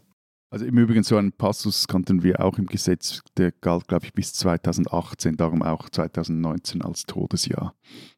Also 0.51 0.65
im 0.65 0.77
Übrigen 0.77 1.01
so 1.03 1.17
einen 1.17 1.31
Passus 1.31 1.87
kannten 1.87 2.21
wir 2.23 2.43
auch 2.43 2.59
im 2.59 2.67
Gesetz, 2.67 3.21
der 3.37 3.51
galt, 3.51 3.87
glaube 3.87 4.05
ich, 4.05 4.13
bis 4.13 4.33
2018, 4.33 5.35
darum 5.37 5.63
auch 5.63 5.89
2019 5.89 6.83
als 6.83 7.05
Todesjahr 7.05 7.73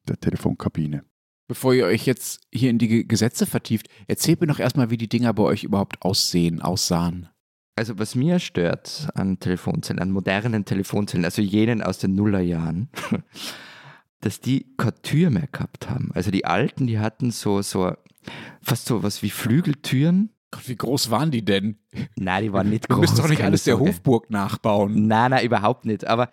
der 0.08 0.20
Telefonkabine. 0.20 1.06
Bevor 1.48 1.74
ihr 1.76 1.86
euch 1.86 2.06
jetzt 2.08 2.41
hier 2.52 2.72
in 2.72 2.80
die 2.80 2.88
Ge- 2.88 3.04
Gesetze 3.04 3.46
vertieft, 3.46 3.88
erzählt 4.08 4.41
mir 4.41 4.48
doch 4.48 4.60
erstmal, 4.60 4.89
wie 4.89 4.98
die 4.98 5.08
Dinger 5.08 5.32
bei 5.34 5.44
euch 5.44 5.63
überhaupt 5.63 6.02
aussehen, 6.02 6.60
aussahen. 6.62 7.30
Also 7.77 7.99
was 7.99 8.15
mir 8.15 8.39
stört 8.39 9.09
an 9.15 9.39
Telefonzellen, 9.39 10.01
an 10.01 10.11
modernen 10.11 10.63
Telefonzellen, 10.63 11.25
also 11.25 11.41
jenen 11.41 11.81
aus 11.81 11.97
den 11.97 12.15
Nullerjahren, 12.15 12.89
dass 14.21 14.39
die 14.39 14.73
keine 14.77 15.01
Tür 15.01 15.29
mehr 15.29 15.47
gehabt 15.51 15.89
haben. 15.89 16.11
Also 16.13 16.31
die 16.31 16.45
alten, 16.45 16.88
die 16.88 16.99
hatten 16.99 17.31
so, 17.31 17.61
so 17.61 17.93
fast 18.61 18.85
so 18.85 19.03
was 19.03 19.21
wie 19.23 19.29
Flügeltüren. 19.29 20.29
Gott, 20.51 20.69
wie 20.69 20.77
groß 20.77 21.09
waren 21.11 21.31
die 21.31 21.43
denn? 21.43 21.77
Nein, 22.15 22.43
die 22.43 22.53
waren 22.53 22.69
nicht 22.69 22.89
Du 22.89 22.95
groß. 22.95 23.01
müsst 23.01 23.19
doch 23.19 23.27
nicht 23.27 23.43
alles 23.43 23.65
der. 23.65 23.77
Hofburg 23.77 24.29
nachbauen. 24.29 25.07
Nein, 25.07 25.31
nein, 25.31 25.45
überhaupt 25.45 25.83
nicht. 25.85 26.07
Aber 26.07 26.31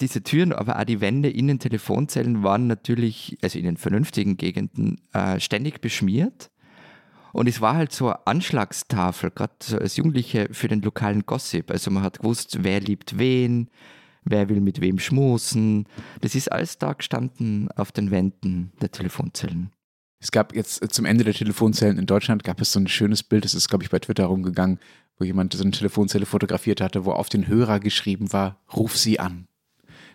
diese 0.00 0.22
Türen, 0.22 0.52
aber 0.52 0.78
auch 0.78 0.84
die 0.84 1.00
Wände 1.00 1.28
in 1.28 1.48
den 1.48 1.58
Telefonzellen 1.58 2.44
waren 2.44 2.68
natürlich, 2.68 3.36
also 3.42 3.58
in 3.58 3.64
den 3.64 3.76
vernünftigen 3.76 4.36
Gegenden, 4.36 5.00
äh, 5.12 5.40
ständig 5.40 5.80
beschmiert. 5.80 6.50
Und 7.32 7.48
es 7.48 7.60
war 7.60 7.74
halt 7.74 7.92
so 7.92 8.08
eine 8.08 8.26
Anschlagstafel, 8.26 9.30
gerade 9.30 9.54
so 9.62 9.78
als 9.78 9.96
Jugendliche 9.96 10.48
für 10.52 10.68
den 10.68 10.82
lokalen 10.82 11.26
Gossip. 11.26 11.70
Also 11.70 11.90
man 11.90 12.02
hat 12.02 12.18
gewusst, 12.18 12.58
wer 12.62 12.80
liebt 12.80 13.18
wen, 13.18 13.68
wer 14.24 14.48
will 14.48 14.60
mit 14.60 14.80
wem 14.80 14.98
schmusen. 14.98 15.86
Das 16.20 16.34
ist 16.34 16.50
alles 16.50 16.78
da 16.78 16.92
gestanden 16.92 17.68
auf 17.76 17.92
den 17.92 18.10
Wänden 18.10 18.72
der 18.80 18.90
Telefonzellen. 18.90 19.70
Es 20.22 20.30
gab 20.30 20.54
jetzt 20.54 20.92
zum 20.92 21.06
Ende 21.06 21.24
der 21.24 21.32
Telefonzellen 21.32 21.98
in 21.98 22.06
Deutschland 22.06 22.44
gab 22.44 22.60
es 22.60 22.72
so 22.72 22.80
ein 22.80 22.88
schönes 22.88 23.22
Bild, 23.22 23.44
das 23.44 23.54
ist, 23.54 23.68
glaube 23.68 23.84
ich, 23.84 23.90
bei 23.90 23.98
Twitter 23.98 24.26
rumgegangen, 24.26 24.78
wo 25.18 25.24
jemand 25.24 25.54
so 25.54 25.62
eine 25.62 25.70
Telefonzelle 25.70 26.26
fotografiert 26.26 26.82
hatte, 26.82 27.06
wo 27.06 27.12
auf 27.12 27.30
den 27.30 27.46
Hörer 27.46 27.80
geschrieben 27.80 28.32
war, 28.32 28.60
ruf 28.74 28.98
sie 28.98 29.18
an. 29.18 29.46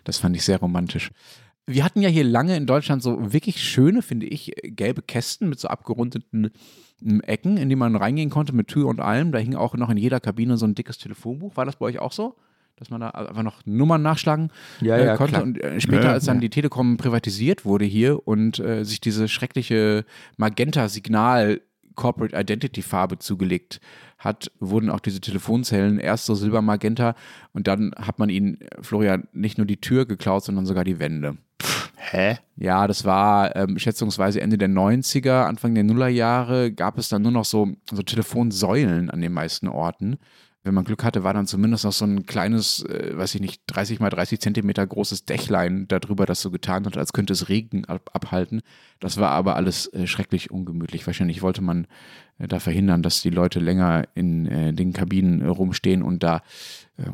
Das 0.04 0.18
fand 0.18 0.36
ich 0.36 0.44
sehr 0.44 0.58
romantisch. 0.58 1.10
Wir 1.66 1.82
hatten 1.82 2.00
ja 2.00 2.08
hier 2.08 2.22
lange 2.22 2.56
in 2.56 2.66
Deutschland 2.66 3.02
so 3.02 3.32
wirklich 3.32 3.60
schöne, 3.60 4.00
finde 4.00 4.26
ich, 4.26 4.52
gelbe 4.62 5.02
Kästen 5.02 5.48
mit 5.48 5.58
so 5.58 5.66
abgerundeten 5.66 6.52
Ecken, 7.22 7.56
in 7.56 7.68
die 7.68 7.76
man 7.76 7.94
reingehen 7.96 8.30
konnte 8.30 8.54
mit 8.54 8.68
Tür 8.68 8.86
und 8.86 9.00
allem. 9.00 9.32
Da 9.32 9.38
hing 9.38 9.54
auch 9.54 9.74
noch 9.74 9.90
in 9.90 9.96
jeder 9.96 10.20
Kabine 10.20 10.56
so 10.56 10.66
ein 10.66 10.74
dickes 10.74 10.98
Telefonbuch. 10.98 11.56
War 11.56 11.64
das 11.64 11.76
bei 11.76 11.86
euch 11.86 11.98
auch 11.98 12.12
so? 12.12 12.36
Dass 12.76 12.90
man 12.90 13.00
da 13.00 13.08
einfach 13.10 13.42
noch 13.42 13.64
Nummern 13.64 14.02
nachschlagen 14.02 14.50
Ja, 14.82 14.96
äh, 14.96 15.06
ja, 15.06 15.16
konnte. 15.16 15.32
klar. 15.32 15.42
Und 15.44 15.62
äh, 15.62 15.80
später, 15.80 16.04
Ja, 16.04 16.12
als 16.12 16.26
dann 16.26 16.40
die 16.40 16.50
Telekom 16.50 16.98
privatisiert 16.98 17.64
wurde 17.64 17.84
hier 17.86 18.26
und 18.28 18.58
äh, 18.58 18.84
sich 18.84 19.00
diese 19.00 19.28
schreckliche 19.28 20.04
Magenta-Signal 20.36 21.60
Corporate 21.94 22.36
Identity 22.38 22.82
Farbe 22.82 23.18
zugelegt 23.18 23.80
hat, 24.18 24.50
wurden 24.60 24.90
auch 24.90 25.00
diese 25.00 25.20
Telefonzellen 25.20 25.98
erst 25.98 26.26
so 26.26 26.34
silbermagenta 26.34 27.14
und 27.52 27.66
dann 27.66 27.92
hat 27.96 28.18
man 28.18 28.28
ihnen, 28.28 28.60
äh, 28.60 28.66
Florian, 28.82 29.28
nicht 29.32 29.56
nur 29.58 29.66
die 29.66 29.80
Tür 29.80 30.04
geklaut, 30.06 30.44
sondern 30.44 30.66
sogar 30.66 30.84
die 30.84 30.98
Wände. 30.98 31.38
Hä? 32.10 32.38
Ja, 32.56 32.86
das 32.86 33.04
war 33.04 33.56
ähm, 33.56 33.78
schätzungsweise 33.78 34.40
Ende 34.40 34.58
der 34.58 34.68
90er, 34.68 35.44
Anfang 35.44 35.74
der 35.74 35.82
Nullerjahre 35.82 36.72
gab 36.72 36.98
es 36.98 37.08
dann 37.08 37.22
nur 37.22 37.32
noch 37.32 37.44
so, 37.44 37.72
so 37.90 38.02
Telefonsäulen 38.02 39.10
an 39.10 39.20
den 39.20 39.32
meisten 39.32 39.66
Orten. 39.66 40.16
Wenn 40.62 40.74
man 40.74 40.84
Glück 40.84 41.04
hatte, 41.04 41.22
war 41.22 41.32
dann 41.32 41.46
zumindest 41.46 41.84
noch 41.84 41.92
so 41.92 42.04
ein 42.04 42.26
kleines, 42.26 42.84
äh, 42.84 43.16
weiß 43.16 43.34
ich 43.36 43.40
nicht, 43.40 43.62
30 43.68 44.00
mal 44.00 44.10
30 44.10 44.40
Zentimeter 44.40 44.86
großes 44.86 45.24
Dächlein 45.24 45.86
darüber, 45.88 46.26
das 46.26 46.40
so 46.40 46.50
getan 46.50 46.86
hat, 46.86 46.96
als 46.96 47.12
könnte 47.12 47.32
es 47.32 47.48
Regen 47.48 47.84
ab 47.84 48.10
abhalten. 48.12 48.62
Das 48.98 49.18
war 49.18 49.30
aber 49.30 49.54
alles 49.56 49.92
äh, 49.92 50.06
schrecklich 50.06 50.50
ungemütlich. 50.50 51.06
Wahrscheinlich 51.06 51.42
wollte 51.42 51.62
man 51.62 51.86
äh, 52.38 52.48
da 52.48 52.58
verhindern, 52.58 53.02
dass 53.02 53.22
die 53.22 53.30
Leute 53.30 53.60
länger 53.60 54.04
in 54.14 54.46
äh, 54.46 54.72
den 54.72 54.92
Kabinen 54.92 55.40
äh, 55.40 55.46
rumstehen 55.46 56.02
und 56.02 56.24
da 56.24 56.42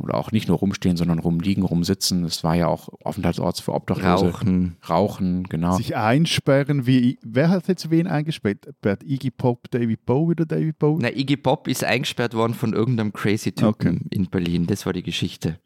oder 0.00 0.14
auch 0.16 0.30
nicht 0.32 0.48
nur 0.48 0.58
rumstehen, 0.58 0.96
sondern 0.96 1.18
rumliegen, 1.18 1.64
rumsitzen. 1.64 2.24
Es 2.24 2.44
war 2.44 2.54
ja 2.54 2.68
auch 2.68 2.88
Aufenthaltsort 3.04 3.60
für 3.60 3.74
Obdachlose. 3.74 4.26
Rauchen. 4.26 4.76
Rauchen, 4.88 5.42
genau. 5.44 5.76
Sich 5.76 5.96
einsperren 5.96 6.86
wie. 6.86 7.18
Wer 7.22 7.50
hat 7.50 7.68
jetzt 7.68 7.90
wen 7.90 8.06
eingesperrt? 8.06 8.68
Bert 8.80 9.02
Iggy 9.02 9.30
Pop, 9.30 9.70
David 9.70 10.06
Bowie 10.06 10.32
oder 10.32 10.46
David 10.46 10.78
Bowie? 10.78 11.02
Na, 11.02 11.10
Iggy 11.10 11.36
Pop 11.36 11.66
ist 11.68 11.82
eingesperrt 11.84 12.34
worden 12.34 12.54
von 12.54 12.72
irgendeinem 12.72 13.12
crazy 13.12 13.52
Typen 13.52 13.68
Okay. 13.68 13.98
in 14.10 14.26
Berlin. 14.26 14.66
Das 14.66 14.86
war 14.86 14.92
die 14.92 15.02
Geschichte. 15.02 15.58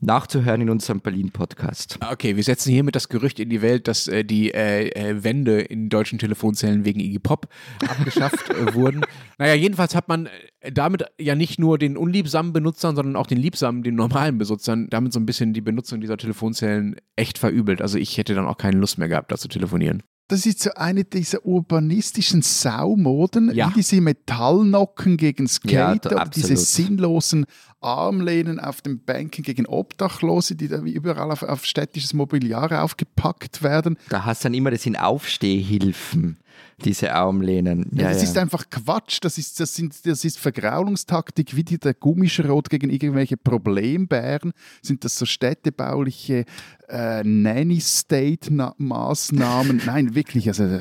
Nachzuhören 0.00 0.60
in 0.60 0.70
unserem 0.70 1.00
Berlin-Podcast. 1.00 1.98
Okay, 2.12 2.36
wir 2.36 2.42
setzen 2.42 2.70
hiermit 2.70 2.94
das 2.96 3.08
Gerücht 3.08 3.40
in 3.40 3.48
die 3.48 3.62
Welt, 3.62 3.88
dass 3.88 4.08
äh, 4.08 4.24
die 4.24 4.52
äh, 4.52 4.88
äh, 4.90 5.24
Wände 5.24 5.60
in 5.60 5.88
deutschen 5.88 6.18
Telefonzellen 6.18 6.84
wegen 6.84 7.00
Iggy 7.00 7.18
Pop 7.18 7.48
abgeschafft 7.88 8.50
äh, 8.50 8.74
wurden. 8.74 9.02
Naja, 9.38 9.52
jedenfalls 9.52 9.94
hat 9.94 10.08
man 10.08 10.30
äh, 10.60 10.72
damit 10.72 11.04
ja 11.20 11.34
nicht 11.34 11.58
nur 11.58 11.76
den 11.76 11.98
unliebsamen 11.98 12.54
Benutzern, 12.54 12.96
sondern 12.96 13.16
auch 13.16 13.26
den 13.26 13.36
liebsamen, 13.36 13.82
den 13.82 13.94
normalen 13.94 14.38
Benutzern, 14.38 14.88
damit 14.88 15.12
so 15.12 15.20
ein 15.20 15.26
bisschen 15.26 15.52
die 15.52 15.60
Benutzung 15.60 16.00
dieser 16.00 16.16
Telefonzellen 16.16 16.96
echt 17.16 17.36
verübelt. 17.36 17.82
Also 17.82 17.98
ich 17.98 18.16
hätte 18.16 18.34
dann 18.34 18.46
auch 18.46 18.56
keine 18.56 18.78
Lust 18.78 18.96
mehr 18.96 19.08
gehabt, 19.08 19.30
da 19.30 19.36
zu 19.36 19.48
telefonieren. 19.48 20.02
Das 20.28 20.44
ist 20.44 20.60
so 20.60 20.70
eine 20.74 21.04
dieser 21.04 21.46
urbanistischen 21.46 22.42
Saumoden, 22.42 23.54
Ja. 23.54 23.68
wie 23.70 23.74
diese 23.74 24.00
Metallnocken 24.00 25.16
gegen 25.16 25.46
Skate 25.46 25.70
Ja, 26.04 26.10
oder 26.10 26.24
diese 26.34 26.56
sinnlosen 26.56 27.46
Armlehnen 27.80 28.58
auf 28.58 28.80
den 28.80 28.98
Bänken 28.98 29.44
gegen 29.44 29.66
Obdachlose, 29.66 30.56
die 30.56 30.66
da 30.66 30.84
wie 30.84 30.92
überall 30.92 31.30
auf, 31.30 31.44
auf 31.44 31.64
städtisches 31.64 32.12
Mobiliar 32.12 32.82
aufgepackt 32.82 33.62
werden. 33.62 33.96
Da 34.08 34.24
hast 34.24 34.42
du 34.42 34.46
dann 34.48 34.54
immer 34.54 34.72
das 34.72 34.84
in 34.86 34.96
Aufstehhilfen, 34.96 36.38
diese 36.84 37.12
Armlehnen. 37.12 37.88
Ja, 37.92 38.02
Ja, 38.02 38.08
das 38.10 38.22
ja. 38.22 38.28
ist 38.28 38.38
einfach 38.38 38.68
Quatsch. 38.70 39.18
Das 39.22 39.38
ist, 39.38 39.58
das 39.60 39.74
sind, 39.74 40.06
das 40.06 40.24
ist 40.24 40.38
Vergraulungstaktik, 40.38 41.56
wie 41.56 41.64
die, 41.64 41.78
der 41.78 41.94
Gummischrot 41.94 42.70
gegen 42.70 42.90
irgendwelche 42.90 43.36
Problembären. 43.36 44.52
Sind 44.82 45.04
das 45.04 45.16
so 45.16 45.26
städtebauliche 45.26 46.44
äh, 46.88 47.22
Nanny-State-Maßnahmen? 47.24 49.82
Nein, 49.86 50.14
wirklich. 50.14 50.48
Also, 50.48 50.64
äh, 50.64 50.80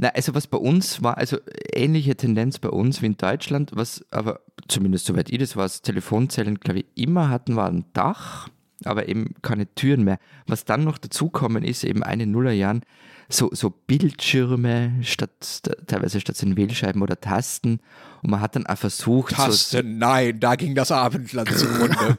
Na, 0.00 0.08
also 0.10 0.34
was 0.34 0.46
bei 0.46 0.58
uns 0.58 1.02
war, 1.02 1.18
also 1.18 1.38
ähnliche 1.74 2.16
Tendenz 2.16 2.58
bei 2.58 2.70
uns 2.70 3.02
wie 3.02 3.06
in 3.06 3.16
Deutschland, 3.16 3.72
was 3.74 4.04
aber 4.10 4.40
zumindest 4.68 5.06
soweit 5.06 5.30
ich 5.30 5.38
das 5.38 5.56
weiß, 5.56 5.82
Telefonzellen, 5.82 6.60
glaube 6.60 6.80
ich, 6.80 6.86
immer 6.94 7.28
hatten, 7.28 7.56
war 7.56 7.68
ein 7.68 7.84
Dach, 7.92 8.48
aber 8.84 9.08
eben 9.08 9.34
keine 9.42 9.72
Türen 9.74 10.04
mehr. 10.04 10.18
Was 10.46 10.64
dann 10.64 10.84
noch 10.84 10.98
dazukommen 10.98 11.64
ist, 11.64 11.84
eben 11.84 12.02
eine 12.02 12.26
Nullerjahren, 12.26 12.82
so, 13.32 13.50
so 13.52 13.70
Bildschirme 13.70 14.92
statt 15.02 15.62
teilweise 15.86 16.20
statt 16.20 16.40
den 16.42 16.56
Wählscheiben 16.56 17.02
oder 17.02 17.20
Tasten. 17.20 17.80
Und 18.22 18.30
man 18.30 18.40
hat 18.40 18.56
dann 18.56 18.66
auch 18.66 18.76
versucht, 18.76 19.34
so, 19.36 19.80
nein, 19.82 20.38
da 20.40 20.54
ging 20.56 20.74
das 20.74 20.90
Abendland 20.90 21.50
zugrunde. 21.50 22.18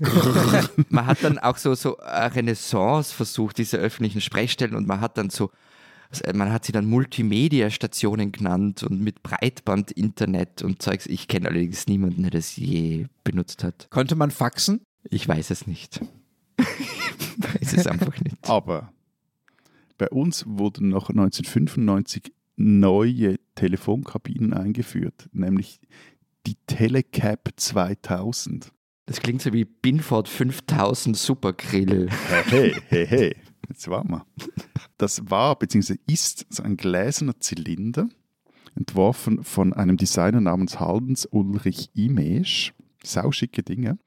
man 0.88 1.06
hat 1.06 1.22
dann 1.22 1.38
auch 1.38 1.56
so, 1.56 1.74
so 1.74 1.98
eine 1.98 2.34
Renaissance 2.34 3.14
versucht, 3.14 3.58
diese 3.58 3.76
öffentlichen 3.76 4.20
Sprechstellen 4.20 4.74
und 4.74 4.88
man 4.88 5.00
hat 5.00 5.18
dann 5.18 5.30
so, 5.30 5.50
man 6.34 6.50
hat 6.52 6.64
sie 6.64 6.72
dann 6.72 6.86
Multimedia-Stationen 6.86 8.32
genannt 8.32 8.82
und 8.82 9.00
mit 9.00 9.22
Breitband-Internet 9.22 10.62
und 10.62 10.82
Zeugs. 10.82 11.06
Ich 11.06 11.28
kenne 11.28 11.48
allerdings 11.48 11.86
niemanden, 11.86 12.22
der 12.22 12.32
das 12.32 12.56
je 12.56 13.06
benutzt 13.22 13.62
hat. 13.62 13.86
Konnte 13.90 14.16
man 14.16 14.32
faxen? 14.32 14.80
Ich 15.08 15.28
weiß 15.28 15.50
es 15.50 15.68
nicht. 15.68 16.00
ich 16.58 17.54
weiß 17.54 17.72
es 17.74 17.86
einfach 17.86 18.18
nicht. 18.20 18.36
aber 18.48 18.92
bei 20.00 20.08
uns 20.08 20.46
wurden 20.46 20.88
noch 20.88 21.10
1995 21.10 22.32
neue 22.56 23.36
Telefonkabinen 23.54 24.54
eingeführt, 24.54 25.28
nämlich 25.32 25.78
die 26.46 26.56
Telecap 26.66 27.50
2000. 27.54 28.72
Das 29.04 29.20
klingt 29.20 29.42
so 29.42 29.52
wie 29.52 29.66
Binford 29.66 30.26
5000 30.26 31.18
Supergrill. 31.18 32.08
Hey, 32.48 32.74
hey, 32.88 33.06
hey, 33.06 33.36
jetzt 33.68 33.88
war 33.88 34.04
mal. 34.04 34.24
Das 34.96 35.20
war 35.28 35.58
bzw. 35.58 35.96
ist 36.06 36.46
so 36.48 36.62
ein 36.62 36.78
gläserner 36.78 37.38
Zylinder, 37.38 38.08
entworfen 38.74 39.44
von 39.44 39.74
einem 39.74 39.98
Designer 39.98 40.40
namens 40.40 40.80
Hans 40.80 41.26
Ulrich 41.26 41.90
Imesch. 41.92 42.72
Sauschicke 43.04 43.62
Dinge. 43.62 43.98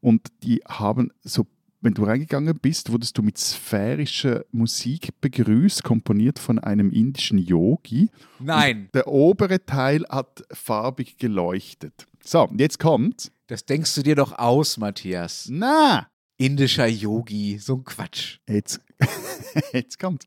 Und 0.00 0.28
die 0.42 0.62
haben 0.66 1.10
so, 1.22 1.46
wenn 1.86 1.94
du 1.94 2.02
reingegangen 2.02 2.58
bist, 2.58 2.90
wurdest 2.90 3.16
du 3.16 3.22
mit 3.22 3.38
sphärischer 3.38 4.44
Musik 4.50 5.20
begrüßt, 5.20 5.84
komponiert 5.84 6.40
von 6.40 6.58
einem 6.58 6.90
indischen 6.90 7.38
Yogi. 7.38 8.10
Nein. 8.40 8.88
Der 8.92 9.06
obere 9.06 9.64
Teil 9.64 10.04
hat 10.08 10.42
farbig 10.50 11.16
geleuchtet. 11.16 12.08
So, 12.24 12.50
jetzt 12.58 12.80
kommt. 12.80 13.30
Das 13.46 13.66
denkst 13.66 13.94
du 13.94 14.02
dir 14.02 14.16
doch 14.16 14.36
aus, 14.36 14.78
Matthias. 14.78 15.46
Na, 15.48 16.08
Indischer 16.38 16.88
Yogi, 16.88 17.58
so 17.58 17.76
ein 17.76 17.84
Quatsch. 17.84 18.38
Jetzt, 18.48 18.80
jetzt 19.72 20.00
kommt. 20.00 20.24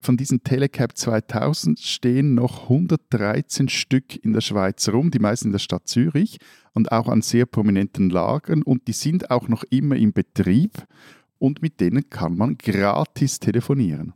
Von 0.00 0.16
diesen 0.16 0.44
Telecap 0.44 0.96
2000 0.96 1.80
stehen 1.80 2.34
noch 2.34 2.64
113 2.64 3.68
Stück 3.68 4.16
in 4.24 4.32
der 4.32 4.40
Schweiz 4.40 4.88
rum, 4.88 5.10
die 5.10 5.18
meisten 5.18 5.48
in 5.48 5.52
der 5.52 5.58
Stadt 5.58 5.88
Zürich 5.88 6.38
und 6.72 6.92
auch 6.92 7.08
an 7.08 7.20
sehr 7.20 7.46
prominenten 7.46 8.08
Lagern 8.08 8.62
und 8.62 8.86
die 8.86 8.92
sind 8.92 9.30
auch 9.30 9.48
noch 9.48 9.64
immer 9.64 9.96
im 9.96 10.12
Betrieb 10.12 10.86
und 11.38 11.62
mit 11.62 11.80
denen 11.80 12.08
kann 12.10 12.36
man 12.36 12.56
gratis 12.58 13.40
telefonieren. 13.40 14.14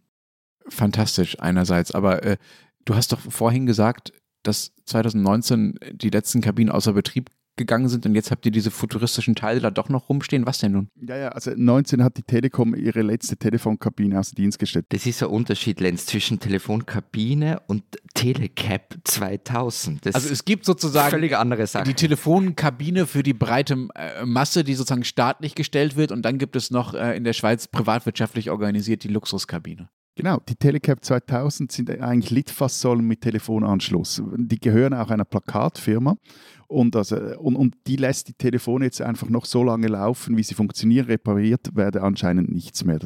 Fantastisch 0.69 1.41
einerseits, 1.41 1.93
aber 1.93 2.23
äh, 2.23 2.37
du 2.85 2.95
hast 2.95 3.13
doch 3.13 3.21
vorhin 3.21 3.67
gesagt, 3.67 4.13
dass 4.45 4.73
2019 4.87 5.79
die 5.93 6.11
letzten 6.11 6.41
Kabinen 6.41 6.73
außer 6.73 6.93
Betrieb 6.93 7.31
gegangen 7.57 7.89
sind 7.89 8.07
und 8.07 8.15
jetzt 8.15 8.31
habt 8.31 8.47
ihr 8.47 8.53
diese 8.53 8.71
futuristischen 8.71 9.35
Teile 9.35 9.61
da 9.61 9.71
doch 9.71 9.89
noch 9.89 10.09
rumstehen. 10.09 10.47
Was 10.47 10.59
denn 10.59 10.73
nun? 10.73 10.89
Ja, 10.97 11.17
ja, 11.17 11.29
also 11.29 11.53
19 11.55 12.03
hat 12.03 12.17
die 12.17 12.23
Telekom 12.23 12.75
ihre 12.75 13.03
letzte 13.03 13.37
Telefonkabine 13.37 14.19
außer 14.19 14.35
Dienst 14.35 14.59
gestellt. 14.59 14.87
Das 14.91 15.07
ist 15.07 15.23
ein 15.23 15.29
Unterschied, 15.29 15.81
Lenz, 15.81 16.07
zwischen 16.07 16.41
Telefonkabine 16.41 17.61
und 17.67 17.85
Telecap 18.15 18.99
2000. 19.05 20.07
Das 20.07 20.15
Also 20.15 20.31
es 20.31 20.45
gibt 20.45 20.65
sozusagen 20.65 21.11
völlig 21.11 21.37
andere 21.37 21.67
Sache. 21.67 21.85
die 21.85 21.95
Telefonkabine 21.95 23.07
für 23.07 23.23
die 23.23 23.35
breite 23.35 23.89
äh, 23.95 24.25
Masse, 24.25 24.65
die 24.65 24.75
sozusagen 24.75 25.05
staatlich 25.05 25.55
gestellt 25.55 25.97
wird 25.97 26.13
und 26.13 26.23
dann 26.23 26.39
gibt 26.39 26.57
es 26.57 26.71
noch 26.71 26.95
äh, 26.95 27.17
in 27.17 27.25
der 27.25 27.33
Schweiz 27.33 27.69
privatwirtschaftlich 27.69 28.51
organisiert 28.51 29.05
die 29.05 29.09
Luxuskabine. 29.09 29.89
Genau, 30.15 30.41
die 30.47 30.57
Telecap 30.57 31.03
2000 31.03 31.73
sind 31.73 31.91
eigentlich 31.91 32.31
Litfaßsäulen 32.31 33.07
mit 33.07 33.23
Telefonanschluss. 33.23 34.23
Die 34.37 34.61
gehören 34.61 34.93
auch 34.93 35.09
einer 35.09 35.25
Plakatfirma 35.25 36.17
und, 36.73 36.97
also, 36.97 37.17
und, 37.39 37.57
und 37.57 37.77
die 37.87 37.97
lässt 37.97 38.29
die 38.29 38.35
Telefone 38.35 38.87
jetzt 38.87 39.01
einfach 39.03 39.29
noch 39.29 39.45
so 39.45 39.63
lange 39.63 39.89
laufen, 39.89 40.37
wie 40.37 40.43
sie 40.43 40.55
funktionieren. 40.55 41.07
Repariert 41.07 41.75
werde 41.75 42.03
anscheinend 42.03 42.51
nichts 42.53 42.85
mehr. 42.85 42.99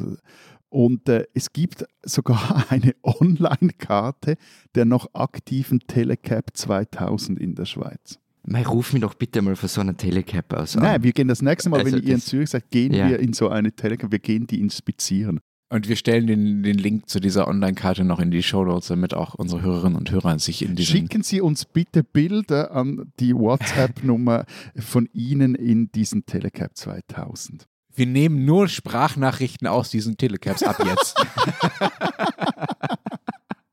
Und 0.69 1.07
äh, 1.09 1.25
es 1.33 1.53
gibt 1.53 1.85
sogar 2.03 2.65
eine 2.69 2.93
Online-Karte 3.03 4.35
der 4.75 4.85
noch 4.85 5.07
aktiven 5.13 5.79
Telecap 5.87 6.51
2000 6.55 7.39
in 7.39 7.55
der 7.55 7.65
Schweiz. 7.65 8.19
Mei, 8.43 8.63
ruf 8.65 8.93
mich 8.93 9.01
doch 9.01 9.13
bitte 9.13 9.41
mal 9.41 9.55
für 9.57 9.67
so 9.67 9.81
eine 9.81 9.95
Telecap 9.95 10.53
aus. 10.53 10.75
Nein, 10.75 11.03
wir 11.03 11.11
gehen 11.11 11.27
das 11.27 11.41
nächste 11.41 11.69
Mal, 11.69 11.81
Also 11.81 11.97
wenn 11.97 12.03
ihr 12.03 12.13
in 12.13 12.21
Zürich 12.21 12.49
seid, 12.49 12.69
gehen 12.71 12.93
Ja. 12.93 13.09
wir 13.09 13.19
in 13.19 13.33
so 13.33 13.49
eine 13.49 13.73
Telecap, 13.73 14.11
wir 14.11 14.19
gehen 14.19 14.47
die 14.47 14.59
inspizieren. 14.61 15.39
Und 15.69 15.89
wir 15.89 15.97
stellen 15.97 16.27
den, 16.27 16.63
den 16.63 16.77
Link 16.77 17.09
zu 17.09 17.19
dieser 17.19 17.47
Online-Karte 17.47 18.05
noch 18.05 18.19
in 18.19 18.31
die 18.31 18.41
Show 18.41 18.63
Notes, 18.63 18.87
damit 18.87 19.13
auch 19.13 19.33
unsere 19.33 19.61
Hörerinnen 19.61 19.97
und 19.97 20.09
Hörer 20.11 20.39
sich 20.39 20.61
in 20.61 20.75
diesen 20.75 20.91
Schicken 20.95 21.23
Sie 21.23 21.41
uns 21.41 21.65
bitte 21.65 22.03
Bilder 22.03 22.71
an 22.71 23.11
die 23.19 23.35
WhatsApp-Nummer 23.35 24.45
von 24.77 25.09
Ihnen 25.11 25.55
in 25.55 25.91
diesen 25.91 26.25
Telecap 26.25 26.77
2000. 26.77 27.67
Wir 27.93 28.05
nehmen 28.05 28.45
nur 28.45 28.69
Sprachnachrichten 28.69 29.67
aus 29.67 29.89
diesen 29.89 30.17
Telecaps 30.17 30.63
ab 30.63 30.77
jetzt. 30.85 31.17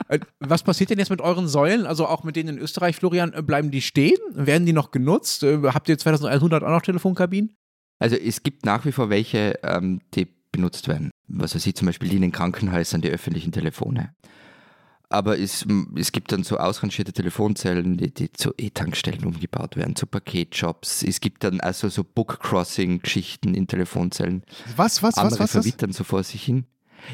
Äh, 0.08 0.20
Was 0.38 0.62
passiert 0.62 0.90
denn 0.90 0.98
jetzt 0.98 1.08
mit 1.08 1.22
euren 1.22 1.48
Säulen? 1.48 1.86
Also 1.86 2.06
auch 2.06 2.24
mit 2.24 2.36
denen 2.36 2.56
in 2.56 2.58
Österreich, 2.58 2.94
Florian, 2.94 3.32
äh, 3.32 3.40
bleiben 3.42 3.70
die 3.70 3.80
stehen? 3.80 4.18
Werden 4.32 4.66
die 4.66 4.74
noch 4.74 4.90
genutzt? 4.90 5.42
Äh, 5.42 5.62
Habt 5.64 5.88
ihr 5.88 5.96
2100 5.96 6.62
auch 6.62 6.68
noch 6.68 6.82
Telefonkabinen? 6.82 7.56
Also 7.98 8.14
es 8.16 8.42
gibt 8.42 8.66
nach 8.66 8.84
wie 8.84 8.92
vor 8.92 9.08
welche, 9.08 9.58
ähm, 9.62 10.02
die 10.14 10.28
benutzt 10.54 10.88
werden. 10.88 11.10
Was 11.28 11.54
weiß 11.54 11.66
ich, 11.66 11.74
zum 11.74 11.86
Beispiel 11.86 12.08
die 12.08 12.16
in 12.16 12.22
den 12.22 12.32
Krankenhäusern, 12.32 13.00
die 13.00 13.10
öffentlichen 13.10 13.52
Telefone. 13.52 14.14
Aber 15.10 15.38
es, 15.38 15.66
es 15.96 16.12
gibt 16.12 16.32
dann 16.32 16.42
so 16.42 16.56
ausrangierte 16.56 17.12
Telefonzellen, 17.12 17.98
die, 17.98 18.12
die 18.12 18.32
zu 18.32 18.52
E-Tankstellen 18.56 19.24
umgebaut 19.24 19.76
werden, 19.76 19.94
zu 19.94 20.06
Paketjobs. 20.06 21.02
Es 21.02 21.20
gibt 21.20 21.44
dann 21.44 21.60
also 21.60 21.88
so 21.88 22.02
Book-Crossing-Geschichten 22.04 23.54
in 23.54 23.66
Telefonzellen. 23.66 24.42
Was, 24.76 25.02
was, 25.02 25.16
was, 25.16 25.18
Andere 25.18 25.32
was? 25.40 25.40
was? 25.40 25.50
verwittern 25.64 25.92
so 25.92 26.04
vor 26.04 26.22
sich 26.24 26.42
hin. 26.42 26.64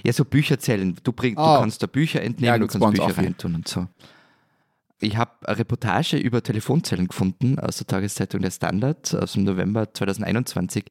Ja, 0.05 0.13
so 0.13 0.25
Bücherzellen. 0.25 0.97
Du, 1.03 1.13
bring, 1.13 1.37
Ah. 1.37 1.57
du 1.57 1.61
kannst 1.63 1.83
da 1.83 1.87
Bücher 1.89 2.21
Ja, 2.21 2.27
entnehmen, 2.27 2.61
du 2.61 2.67
gibt's 2.67 2.79
bei 2.79 2.87
kannst 2.87 3.01
Bücher 3.03 3.19
reintun 3.19 3.55
und 3.57 3.69
so. 3.69 3.89
Ich 5.01 5.17
habe 5.17 5.33
eine 5.47 5.59
Reportage 5.59 6.17
über 6.17 6.43
Telefonzellen 6.43 7.09
gefunden 7.09 7.59
aus 7.59 7.79
der 7.79 7.87
Tageszeitung 7.87 8.43
Der 8.43 8.51
Standard 8.51 9.15
aus 9.15 9.33
dem 9.33 9.45
November 9.45 9.93
2021. 9.93 10.85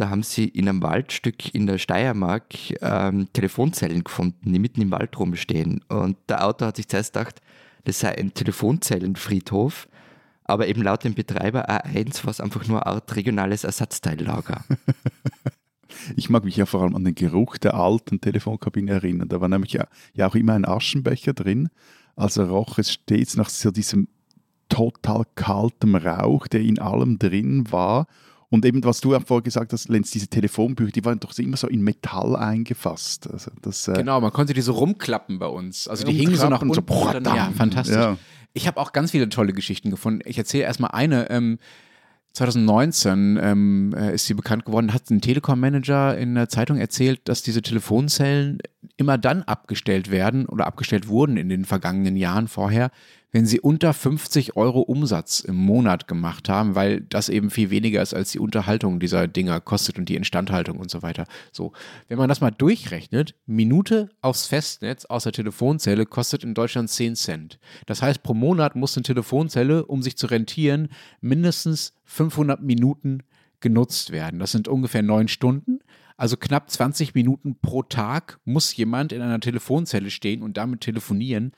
Da 0.00 0.08
haben 0.08 0.22
sie 0.22 0.48
in 0.48 0.66
einem 0.66 0.82
Waldstück 0.82 1.54
in 1.54 1.66
der 1.66 1.76
Steiermark 1.76 2.54
ähm, 2.80 3.30
Telefonzellen 3.34 4.02
gefunden, 4.02 4.50
die 4.50 4.58
mitten 4.58 4.80
im 4.80 4.90
Wald 4.90 5.18
rumstehen. 5.18 5.84
Und 5.88 6.16
der 6.30 6.46
Autor 6.46 6.68
hat 6.68 6.76
sich 6.76 6.88
zuerst 6.88 7.12
gedacht, 7.12 7.42
das 7.84 8.00
sei 8.00 8.16
ein 8.16 8.32
Telefonzellenfriedhof, 8.32 9.88
aber 10.44 10.68
eben 10.68 10.80
laut 10.80 11.04
dem 11.04 11.12
Betreiber 11.12 11.68
A1 11.68 12.24
war 12.24 12.30
es 12.30 12.40
einfach 12.40 12.66
nur 12.66 12.86
eine 12.86 12.94
Art 12.94 13.14
regionales 13.14 13.64
Ersatzteillager. 13.64 14.64
Ich 16.16 16.30
mag 16.30 16.44
mich 16.44 16.56
ja 16.56 16.66
vor 16.66 16.82
allem 16.82 16.94
an 16.94 17.04
den 17.04 17.16
Geruch 17.16 17.58
der 17.58 17.74
alten 17.74 18.20
Telefonkabine 18.20 18.92
erinnern. 18.92 19.28
Da 19.28 19.40
war 19.40 19.48
nämlich 19.48 19.72
ja, 19.72 19.86
ja 20.14 20.28
auch 20.28 20.36
immer 20.36 20.54
ein 20.54 20.64
Aschenbecher 20.64 21.34
drin. 21.34 21.68
Also 22.14 22.44
roch 22.44 22.78
es 22.78 22.92
stets 22.92 23.36
nach 23.36 23.50
so 23.50 23.70
diesem 23.72 24.06
total 24.68 25.24
kaltem 25.34 25.96
Rauch, 25.96 26.46
der 26.46 26.60
in 26.60 26.78
allem 26.78 27.18
drin 27.18 27.70
war. 27.70 28.06
Und 28.50 28.64
eben, 28.64 28.82
was 28.82 29.00
du 29.00 29.12
ja 29.12 29.20
vorher 29.20 29.42
gesagt 29.42 29.72
hast, 29.72 29.88
Lenz, 29.88 30.10
diese 30.10 30.26
Telefonbücher, 30.26 30.90
die 30.90 31.04
waren 31.04 31.20
doch 31.20 31.36
immer 31.38 31.56
so 31.56 31.68
in 31.68 31.82
Metall 31.82 32.34
eingefasst. 32.34 33.30
Also 33.30 33.52
das, 33.62 33.86
äh, 33.86 33.92
Genau, 33.94 34.20
man 34.20 34.32
konnte 34.32 34.54
die 34.54 34.60
so 34.60 34.72
rumklappen 34.72 35.38
bei 35.38 35.46
uns. 35.46 35.86
Also 35.86 36.04
die 36.04 36.12
hingen 36.12 36.34
so 36.34 36.48
nach 36.48 36.60
unten. 36.60 36.74
so 36.74 36.80
und 36.80 37.24
dann, 37.24 37.36
ja, 37.36 37.52
fantastisch. 37.56 37.96
Ja. 37.96 38.18
Ich 38.52 38.66
habe 38.66 38.80
auch 38.80 38.92
ganz 38.92 39.12
viele 39.12 39.28
tolle 39.28 39.52
Geschichten 39.52 39.90
gefunden. 39.90 40.20
Ich 40.24 40.36
erzähle 40.36 40.64
erstmal 40.64 40.90
eine. 40.90 41.30
Ähm, 41.30 41.58
2019 42.32 43.38
ähm, 43.42 43.94
äh, 43.96 44.14
ist 44.14 44.26
sie 44.26 44.34
bekannt 44.34 44.64
geworden, 44.64 44.92
hat 44.92 45.10
ein 45.10 45.20
Telekom-Manager 45.20 46.16
in 46.16 46.36
der 46.36 46.48
Zeitung 46.48 46.76
erzählt, 46.76 47.20
dass 47.24 47.42
diese 47.42 47.60
Telefonzellen 47.60 48.58
immer 48.96 49.18
dann 49.18 49.42
abgestellt 49.42 50.10
werden 50.10 50.46
oder 50.46 50.66
abgestellt 50.66 51.08
wurden 51.08 51.36
in 51.36 51.48
den 51.48 51.64
vergangenen 51.64 52.16
Jahren 52.16 52.48
vorher, 52.48 52.90
wenn 53.32 53.46
sie 53.46 53.60
unter 53.60 53.92
50 53.92 54.56
Euro 54.56 54.80
Umsatz 54.80 55.40
im 55.40 55.54
Monat 55.54 56.08
gemacht 56.08 56.48
haben, 56.48 56.74
weil 56.74 57.00
das 57.02 57.28
eben 57.28 57.50
viel 57.50 57.70
weniger 57.70 58.02
ist, 58.02 58.14
als 58.14 58.32
die 58.32 58.38
Unterhaltung 58.38 58.98
dieser 58.98 59.28
Dinger 59.28 59.60
kostet 59.60 59.98
und 59.98 60.08
die 60.08 60.16
Instandhaltung 60.16 60.78
und 60.78 60.90
so 60.90 61.02
weiter. 61.02 61.26
So, 61.52 61.72
wenn 62.08 62.18
man 62.18 62.28
das 62.28 62.40
mal 62.40 62.50
durchrechnet, 62.50 63.34
Minute 63.46 64.10
aufs 64.20 64.46
Festnetz 64.46 65.04
aus 65.04 65.24
der 65.24 65.32
Telefonzelle 65.32 66.06
kostet 66.06 66.42
in 66.42 66.54
Deutschland 66.54 66.90
10 66.90 67.16
Cent. 67.16 67.58
Das 67.86 68.02
heißt, 68.02 68.22
pro 68.22 68.34
Monat 68.34 68.74
muss 68.74 68.96
eine 68.96 69.04
Telefonzelle, 69.04 69.86
um 69.86 70.02
sich 70.02 70.16
zu 70.16 70.26
rentieren, 70.26 70.88
mindestens 71.20 71.94
500 72.04 72.62
Minuten 72.62 73.22
genutzt 73.60 74.10
werden. 74.10 74.40
Das 74.40 74.52
sind 74.52 74.68
ungefähr 74.68 75.02
neun 75.02 75.28
Stunden. 75.28 75.80
Also 76.16 76.36
knapp 76.36 76.70
20 76.70 77.14
Minuten 77.14 77.56
pro 77.60 77.82
Tag 77.82 78.38
muss 78.44 78.76
jemand 78.76 79.12
in 79.12 79.22
einer 79.22 79.40
Telefonzelle 79.40 80.10
stehen 80.10 80.42
und 80.42 80.56
damit 80.56 80.82
telefonieren, 80.82 81.52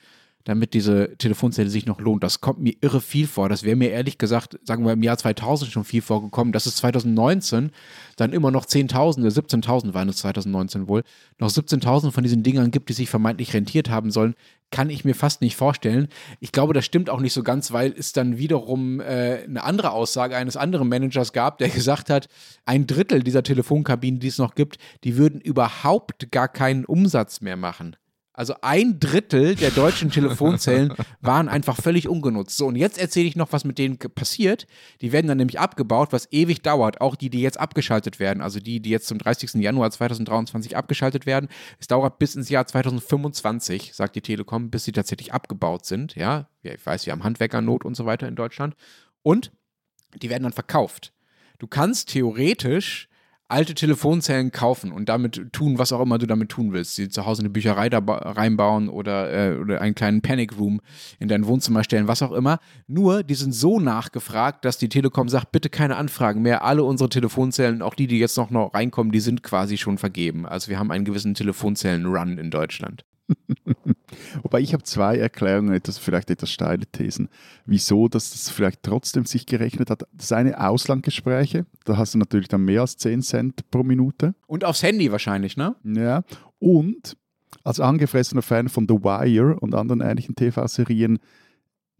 damit 0.44 0.74
diese 0.74 1.16
Telefonzelle 1.18 1.70
sich 1.70 1.86
noch 1.86 2.00
lohnt. 2.00 2.22
Das 2.22 2.40
kommt 2.40 2.60
mir 2.60 2.74
irre 2.80 3.00
viel 3.00 3.26
vor. 3.26 3.48
Das 3.48 3.62
wäre 3.62 3.76
mir 3.76 3.90
ehrlich 3.90 4.18
gesagt, 4.18 4.58
sagen 4.64 4.84
wir 4.84 4.92
im 4.92 5.02
Jahr 5.02 5.18
2000 5.18 5.70
schon 5.70 5.84
viel 5.84 6.02
vorgekommen. 6.02 6.52
Dass 6.52 6.66
es 6.66 6.76
2019 6.76 7.70
dann 8.16 8.32
immer 8.32 8.50
noch 8.50 8.66
10.000 8.66 9.20
oder 9.20 9.28
17.000 9.28 9.94
waren 9.94 10.08
es 10.08 10.16
2019 10.16 10.88
wohl, 10.88 11.02
noch 11.38 11.50
17.000 11.50 12.10
von 12.10 12.22
diesen 12.22 12.42
Dingern 12.42 12.70
gibt, 12.70 12.88
die 12.88 12.94
sich 12.94 13.08
vermeintlich 13.08 13.54
rentiert 13.54 13.90
haben 13.90 14.10
sollen, 14.10 14.34
kann 14.72 14.90
ich 14.90 15.04
mir 15.04 15.14
fast 15.14 15.42
nicht 15.42 15.54
vorstellen. 15.54 16.08
Ich 16.40 16.50
glaube, 16.50 16.72
das 16.74 16.84
stimmt 16.84 17.10
auch 17.10 17.20
nicht 17.20 17.34
so 17.34 17.44
ganz, 17.44 17.72
weil 17.72 17.94
es 17.96 18.12
dann 18.12 18.38
wiederum 18.38 19.00
äh, 19.00 19.44
eine 19.44 19.62
andere 19.62 19.92
Aussage 19.92 20.36
eines 20.36 20.56
anderen 20.56 20.88
Managers 20.88 21.32
gab, 21.32 21.58
der 21.58 21.68
gesagt 21.68 22.10
hat, 22.10 22.28
ein 22.64 22.88
Drittel 22.88 23.22
dieser 23.22 23.44
Telefonkabinen, 23.44 24.18
die 24.18 24.28
es 24.28 24.38
noch 24.38 24.56
gibt, 24.56 24.78
die 25.04 25.16
würden 25.16 25.40
überhaupt 25.40 26.32
gar 26.32 26.48
keinen 26.48 26.84
Umsatz 26.84 27.40
mehr 27.40 27.56
machen. 27.56 27.96
Also 28.34 28.54
ein 28.62 28.98
Drittel 28.98 29.56
der 29.56 29.70
deutschen 29.70 30.10
Telefonzellen 30.10 30.94
waren 31.20 31.48
einfach 31.50 31.76
völlig 31.76 32.08
ungenutzt. 32.08 32.56
So, 32.56 32.66
und 32.66 32.76
jetzt 32.76 32.98
erzähle 32.98 33.28
ich 33.28 33.36
noch, 33.36 33.52
was 33.52 33.64
mit 33.64 33.76
denen 33.76 33.98
passiert. 33.98 34.66
Die 35.02 35.12
werden 35.12 35.26
dann 35.26 35.36
nämlich 35.36 35.60
abgebaut, 35.60 36.12
was 36.12 36.32
ewig 36.32 36.62
dauert. 36.62 37.02
Auch 37.02 37.14
die, 37.14 37.28
die 37.28 37.42
jetzt 37.42 37.60
abgeschaltet 37.60 38.20
werden, 38.20 38.42
also 38.42 38.58
die, 38.58 38.80
die 38.80 38.88
jetzt 38.88 39.06
zum 39.06 39.18
30. 39.18 39.54
Januar 39.54 39.90
2023 39.90 40.76
abgeschaltet 40.76 41.26
werden. 41.26 41.50
Es 41.78 41.88
dauert 41.88 42.18
bis 42.18 42.34
ins 42.34 42.48
Jahr 42.48 42.66
2025, 42.66 43.92
sagt 43.92 44.16
die 44.16 44.22
Telekom, 44.22 44.70
bis 44.70 44.84
sie 44.84 44.92
tatsächlich 44.92 45.34
abgebaut 45.34 45.84
sind. 45.84 46.14
Ja, 46.14 46.48
ja 46.62 46.72
ich 46.72 46.84
weiß, 46.84 47.04
wir 47.04 47.12
haben 47.12 47.24
Handwerkernot 47.24 47.84
und 47.84 47.96
so 47.96 48.06
weiter 48.06 48.28
in 48.28 48.36
Deutschland. 48.36 48.76
Und 49.22 49.52
die 50.14 50.30
werden 50.30 50.44
dann 50.44 50.52
verkauft. 50.52 51.12
Du 51.58 51.66
kannst 51.66 52.08
theoretisch 52.08 53.08
alte 53.52 53.74
Telefonzellen 53.74 54.50
kaufen 54.50 54.90
und 54.92 55.08
damit 55.08 55.52
tun, 55.52 55.78
was 55.78 55.92
auch 55.92 56.00
immer 56.00 56.18
du 56.18 56.26
damit 56.26 56.48
tun 56.48 56.72
willst. 56.72 56.94
Sie 56.94 57.08
zu 57.08 57.26
Hause 57.26 57.42
eine 57.42 57.50
Bücherei 57.50 57.88
da 57.88 58.00
ba- 58.00 58.32
reinbauen 58.32 58.88
oder, 58.88 59.32
äh, 59.52 59.58
oder 59.58 59.80
einen 59.80 59.94
kleinen 59.94 60.22
Panic 60.22 60.58
Room 60.58 60.80
in 61.20 61.28
dein 61.28 61.46
Wohnzimmer 61.46 61.84
stellen, 61.84 62.08
was 62.08 62.22
auch 62.22 62.32
immer. 62.32 62.58
Nur, 62.86 63.22
die 63.22 63.34
sind 63.34 63.52
so 63.54 63.78
nachgefragt, 63.78 64.64
dass 64.64 64.78
die 64.78 64.88
Telekom 64.88 65.28
sagt, 65.28 65.52
bitte 65.52 65.68
keine 65.68 65.96
Anfragen 65.96 66.42
mehr. 66.42 66.64
Alle 66.64 66.82
unsere 66.84 67.08
Telefonzellen, 67.10 67.82
auch 67.82 67.94
die, 67.94 68.06
die 68.06 68.18
jetzt 68.18 68.36
noch, 68.36 68.50
noch 68.50 68.74
reinkommen, 68.74 69.12
die 69.12 69.20
sind 69.20 69.42
quasi 69.42 69.76
schon 69.76 69.98
vergeben. 69.98 70.46
Also 70.46 70.68
wir 70.68 70.78
haben 70.78 70.90
einen 70.90 71.04
gewissen 71.04 71.34
Telefonzellen-Run 71.34 72.38
in 72.38 72.50
Deutschland. 72.50 73.04
Wobei 74.42 74.60
ich 74.60 74.72
habe 74.72 74.82
zwei 74.82 75.18
Erklärungen, 75.18 75.74
etwas, 75.74 75.98
vielleicht 75.98 76.30
etwas 76.30 76.50
steile 76.50 76.86
Thesen, 76.86 77.28
wieso 77.66 78.08
dass 78.08 78.30
das 78.32 78.50
vielleicht 78.50 78.82
trotzdem 78.82 79.24
sich 79.24 79.46
gerechnet 79.46 79.90
hat. 79.90 80.04
Das 80.12 80.32
eine 80.32 80.60
Auslandgespräche, 80.60 81.66
da 81.84 81.96
hast 81.96 82.14
du 82.14 82.18
natürlich 82.18 82.48
dann 82.48 82.64
mehr 82.64 82.82
als 82.82 82.96
10 82.96 83.22
Cent 83.22 83.70
pro 83.70 83.82
Minute. 83.82 84.34
Und 84.46 84.64
aufs 84.64 84.82
Handy 84.82 85.10
wahrscheinlich, 85.12 85.56
ne? 85.56 85.76
Ja. 85.84 86.22
Und 86.58 87.16
als 87.64 87.80
angefressener 87.80 88.42
Fan 88.42 88.68
von 88.68 88.86
The 88.88 88.94
Wire 88.94 89.56
und 89.60 89.74
anderen 89.74 90.00
ähnlichen 90.00 90.34
TV-Serien 90.34 91.18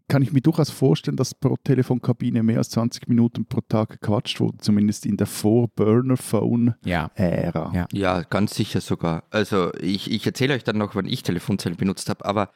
kann 0.07 0.21
ich 0.21 0.33
mir 0.33 0.41
durchaus 0.41 0.69
vorstellen, 0.69 1.17
dass 1.17 1.33
pro 1.33 1.55
Telefonkabine 1.63 2.43
mehr 2.43 2.57
als 2.57 2.69
20 2.71 3.07
Minuten 3.07 3.45
pro 3.45 3.61
Tag 3.61 3.89
gequatscht 3.89 4.39
wurde, 4.39 4.57
zumindest 4.57 5.05
in 5.05 5.17
der 5.17 5.27
Vor-Burner-Phone-Ära. 5.27 6.75
Ja. 6.85 7.71
Ja. 7.73 7.87
Ja, 7.91 8.21
ganz 8.21 8.55
sicher 8.55 8.81
sogar. 8.81 9.23
Also 9.31 9.71
ich, 9.79 10.11
ich 10.11 10.25
erzähle 10.25 10.53
euch 10.55 10.63
dann 10.63 10.77
noch, 10.77 10.95
wann 10.95 11.05
ich 11.05 11.23
Telefonzellen 11.23 11.77
benutzt 11.77 12.09
habe, 12.09 12.25
aber 12.25 12.49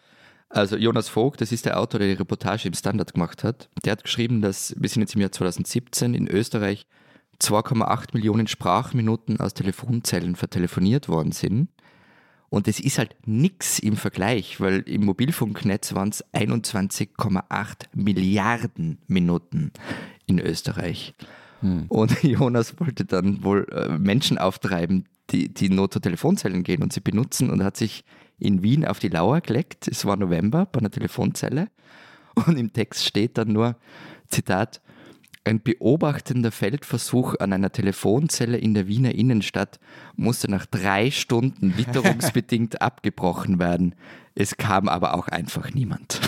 Also 0.50 0.78
Jonas 0.78 1.10
Vogt, 1.10 1.41
das 1.41 1.52
ist 1.52 1.66
der 1.66 1.80
Autor, 1.80 2.00
der 2.00 2.08
die 2.10 2.16
Reportage 2.16 2.68
im 2.68 2.74
Standard 2.74 3.14
gemacht 3.14 3.43
hat, 3.43 3.70
der 3.84 3.91
hat 3.93 4.04
geschrieben, 4.04 4.41
dass 4.41 4.74
wir 4.78 4.88
sind 4.89 5.02
jetzt 5.02 5.16
im 5.16 5.22
Jahr 5.22 5.32
2017 5.32 6.14
in 6.14 6.28
Österreich 6.28 6.86
2,8 7.41 8.14
Millionen 8.14 8.48
Sprachminuten 8.48 9.39
aus 9.39 9.54
Telefonzellen 9.54 10.36
vertelefoniert 10.36 11.08
worden 11.10 11.32
sind. 11.32 11.70
Und 12.50 12.68
das 12.68 12.80
ist 12.80 12.98
halt 12.98 13.16
nichts 13.26 13.80
im 13.80 13.98
Vergleich, 13.98 14.62
weil 14.62 14.80
im 14.82 15.06
Mobilfunknetz 15.06 15.93
waren 15.93 16.10
es 16.10 16.24
21,8 16.34 17.41
Milliarden 17.93 19.00
Minuten 19.08 19.72
in 20.26 20.39
Österreich. 20.39 21.14
Hm. 21.60 21.86
Und 21.89 22.12
Jonas 22.24 22.80
wollte 22.80 23.04
dann 23.06 23.43
wohl 23.43 23.68
äh, 23.72 23.98
Menschen 23.98 24.38
auftreiben, 24.38 25.06
die, 25.32 25.54
die 25.54 25.70
nur 25.70 25.91
zu 25.91 26.00
Telefonzellen 26.00 26.64
gehen 26.64 26.82
und 26.82 26.93
sie 26.93 27.02
benutzen 27.02 27.50
und 27.50 27.64
hat 27.64 27.76
sich 27.76 28.06
in 28.39 28.64
Wien 28.64 28.86
auf 28.86 29.00
die 29.00 29.10
Lauer 29.10 29.41
gelegt. 29.41 29.88
Es 29.88 30.06
war 30.06 30.16
November 30.16 30.68
bei 30.72 30.80
einer 30.80 30.91
Telefonzelle. 30.91 31.70
Und 32.36 32.58
im 32.58 32.72
Text 32.72 33.06
steht 33.06 33.38
dann 33.38 33.52
nur, 33.52 33.76
Zitat, 34.28 34.82
ein 35.48 35.62
beobachtender 35.62 36.52
Feldversuch 36.52 37.36
an 37.39 37.54
einer 37.54 37.72
Telefonzelle 37.72 38.58
in 38.58 38.74
der 38.74 38.88
Wiener 38.88 39.16
Innenstadt 39.16 39.80
musste 40.16 40.52
nach 40.52 40.66
drei 40.66 41.12
Stunden 41.12 41.78
witterungsbedingt 41.78 42.82
abgebrochen 42.82 43.60
werden. 43.60 43.95
Es 44.36 44.58
kam 44.58 44.88
aber 44.88 45.16
auch 45.16 45.28
einfach 45.28 45.74
niemand. 45.74 46.22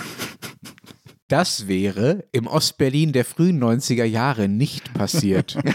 Das 1.28 1.68
wäre 1.68 2.26
im 2.32 2.48
Ostberlin 2.48 3.14
der 3.14 3.24
frühen 3.24 3.64
90er 3.64 4.06
Jahre 4.06 4.48
nicht 4.48 4.96
passiert. 4.96 5.56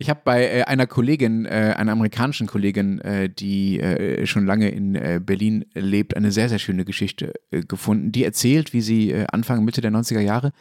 Ich 0.00 0.08
habe 0.08 0.20
bei 0.24 0.44
äh, 0.44 0.62
einer 0.62 0.86
Kollegin, 0.86 1.44
äh, 1.44 1.74
einer 1.76 1.90
amerikanischen 1.90 2.46
Kollegin, 2.46 3.00
äh, 3.00 3.28
die 3.28 3.80
äh, 3.80 4.26
schon 4.26 4.46
lange 4.46 4.68
in 4.68 4.94
äh, 4.94 5.20
Berlin 5.20 5.64
lebt, 5.74 6.16
eine 6.16 6.30
sehr, 6.30 6.48
sehr 6.48 6.60
schöne 6.60 6.84
Geschichte 6.84 7.34
äh, 7.50 7.62
gefunden. 7.62 8.12
Die 8.12 8.22
erzählt, 8.22 8.72
wie 8.72 8.80
sie 8.80 9.12
Anfang, 9.32 9.64
Mitte 9.64 9.80
der 9.80 9.90
90er 9.90 10.20
Jahre 10.20 10.52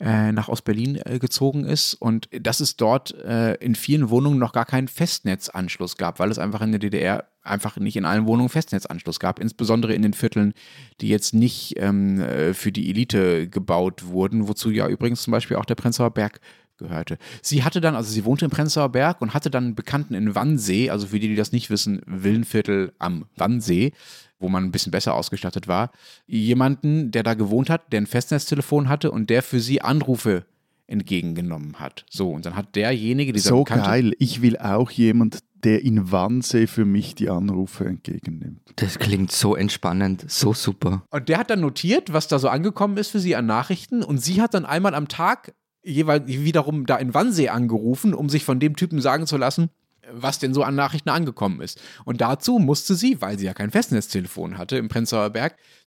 nach 0.00 0.48
Ostberlin 0.48 0.98
gezogen 1.20 1.64
ist 1.64 1.94
und 1.94 2.28
dass 2.32 2.58
es 2.58 2.76
dort 2.76 3.12
in 3.12 3.76
vielen 3.76 4.10
Wohnungen 4.10 4.40
noch 4.40 4.52
gar 4.52 4.66
keinen 4.66 4.88
Festnetzanschluss 4.88 5.96
gab, 5.96 6.18
weil 6.18 6.32
es 6.32 6.38
einfach 6.40 6.62
in 6.62 6.72
der 6.72 6.80
DDR 6.80 7.28
einfach 7.42 7.76
nicht 7.76 7.94
in 7.96 8.04
allen 8.04 8.26
Wohnungen 8.26 8.48
Festnetzanschluss 8.48 9.20
gab, 9.20 9.38
insbesondere 9.38 9.94
in 9.94 10.02
den 10.02 10.12
Vierteln, 10.12 10.52
die 11.00 11.08
jetzt 11.08 11.32
nicht 11.32 11.74
ähm, 11.76 12.22
für 12.54 12.72
die 12.72 12.90
Elite 12.90 13.48
gebaut 13.48 14.04
wurden, 14.06 14.48
wozu 14.48 14.72
ja 14.72 14.88
übrigens 14.88 15.22
zum 15.22 15.30
Beispiel 15.30 15.56
auch 15.56 15.64
der 15.64 15.76
Prenzlauer 15.76 16.10
Berg 16.10 16.40
gehörte. 16.78 17.18
Sie 17.42 17.64
hatte 17.64 17.80
dann, 17.80 17.94
also 17.94 18.10
sie 18.10 18.24
wohnte 18.24 18.44
im 18.44 18.50
Prenzlauer 18.50 18.90
Berg 18.90 19.20
und 19.20 19.34
hatte 19.34 19.50
dann 19.50 19.64
einen 19.64 19.74
Bekannten 19.74 20.14
in 20.14 20.34
Wannsee, 20.34 20.90
also 20.90 21.06
für 21.08 21.18
die, 21.18 21.28
die 21.28 21.36
das 21.36 21.52
nicht 21.52 21.70
wissen, 21.70 22.02
Villenviertel 22.06 22.92
am 22.98 23.26
Wannsee, 23.36 23.92
wo 24.38 24.48
man 24.48 24.64
ein 24.64 24.72
bisschen 24.72 24.92
besser 24.92 25.14
ausgestattet 25.14 25.68
war, 25.68 25.90
jemanden, 26.26 27.10
der 27.10 27.22
da 27.22 27.34
gewohnt 27.34 27.70
hat, 27.70 27.92
der 27.92 28.00
ein 28.00 28.06
Festnetztelefon 28.06 28.88
hatte 28.88 29.10
und 29.10 29.30
der 29.30 29.42
für 29.42 29.60
sie 29.60 29.80
Anrufe 29.80 30.44
entgegengenommen 30.86 31.80
hat. 31.80 32.04
So, 32.10 32.30
und 32.30 32.44
dann 32.44 32.56
hat 32.56 32.76
derjenige, 32.76 33.32
dieser 33.32 33.50
So 33.50 33.64
Bekannte, 33.64 33.86
geil, 33.86 34.12
ich 34.18 34.42
will 34.42 34.58
auch 34.58 34.90
jemand, 34.90 35.38
der 35.64 35.82
in 35.82 36.12
Wannsee 36.12 36.66
für 36.66 36.84
mich 36.84 37.14
die 37.14 37.30
Anrufe 37.30 37.86
entgegennimmt. 37.86 38.60
Das 38.76 38.98
klingt 38.98 39.32
so 39.32 39.56
entspannend, 39.56 40.30
so 40.30 40.52
super. 40.52 41.04
Und 41.10 41.28
der 41.30 41.38
hat 41.38 41.48
dann 41.48 41.60
notiert, 41.60 42.12
was 42.12 42.28
da 42.28 42.38
so 42.38 42.48
angekommen 42.48 42.98
ist 42.98 43.10
für 43.10 43.20
sie 43.20 43.34
an 43.34 43.46
Nachrichten 43.46 44.02
und 44.02 44.18
sie 44.18 44.42
hat 44.42 44.52
dann 44.52 44.66
einmal 44.66 44.94
am 44.94 45.08
Tag 45.08 45.54
jeweils 45.84 46.26
wiederum 46.26 46.86
da 46.86 46.96
in 46.96 47.14
Wannsee 47.14 47.48
angerufen, 47.48 48.14
um 48.14 48.28
sich 48.28 48.44
von 48.44 48.60
dem 48.60 48.76
Typen 48.76 49.00
sagen 49.00 49.26
zu 49.26 49.36
lassen, 49.36 49.70
was 50.10 50.38
denn 50.38 50.54
so 50.54 50.62
an 50.62 50.74
Nachrichten 50.74 51.10
angekommen 51.10 51.60
ist. 51.60 51.80
Und 52.04 52.20
dazu 52.20 52.58
musste 52.58 52.94
sie, 52.94 53.20
weil 53.20 53.38
sie 53.38 53.46
ja 53.46 53.54
kein 53.54 53.70
Festnetztelefon 53.70 54.58
hatte 54.58 54.76
im 54.76 54.88
Prenzlauer 54.88 55.30
Berg, 55.30 55.56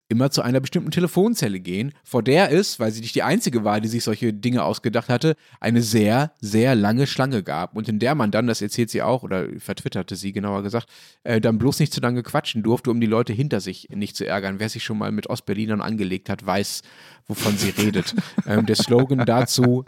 immer 0.09 0.31
zu 0.31 0.41
einer 0.41 0.59
bestimmten 0.59 0.91
Telefonzelle 0.91 1.59
gehen, 1.59 1.93
vor 2.03 2.23
der 2.23 2.51
es, 2.51 2.79
weil 2.79 2.91
sie 2.91 3.01
nicht 3.01 3.15
die 3.15 3.23
einzige 3.23 3.63
war, 3.63 3.81
die 3.81 3.89
sich 3.89 4.03
solche 4.03 4.33
Dinge 4.33 4.63
ausgedacht 4.63 5.09
hatte, 5.09 5.35
eine 5.59 5.81
sehr, 5.81 6.31
sehr 6.39 6.75
lange 6.75 7.07
Schlange 7.07 7.43
gab 7.43 7.75
und 7.75 7.89
in 7.89 7.99
der 7.99 8.15
man 8.15 8.31
dann, 8.31 8.47
das 8.47 8.61
erzählt 8.61 8.89
sie 8.89 9.01
auch, 9.01 9.23
oder 9.23 9.47
vertwitterte 9.59 10.15
sie 10.15 10.31
genauer 10.31 10.63
gesagt, 10.63 10.87
äh, 11.23 11.41
dann 11.41 11.57
bloß 11.57 11.79
nicht 11.79 11.93
zu 11.93 11.99
lange 11.99 12.23
quatschen 12.23 12.63
durfte, 12.63 12.89
um 12.89 13.01
die 13.01 13.07
Leute 13.07 13.33
hinter 13.33 13.59
sich 13.59 13.89
nicht 13.89 14.15
zu 14.15 14.25
ärgern. 14.25 14.59
Wer 14.59 14.69
sich 14.69 14.83
schon 14.83 14.97
mal 14.97 15.11
mit 15.11 15.27
Ostberlinern 15.27 15.81
angelegt 15.81 16.29
hat, 16.29 16.45
weiß, 16.45 16.83
wovon 17.27 17.57
sie 17.57 17.69
redet. 17.69 18.15
ähm, 18.47 18.65
der 18.65 18.75
Slogan 18.75 19.25
dazu, 19.25 19.83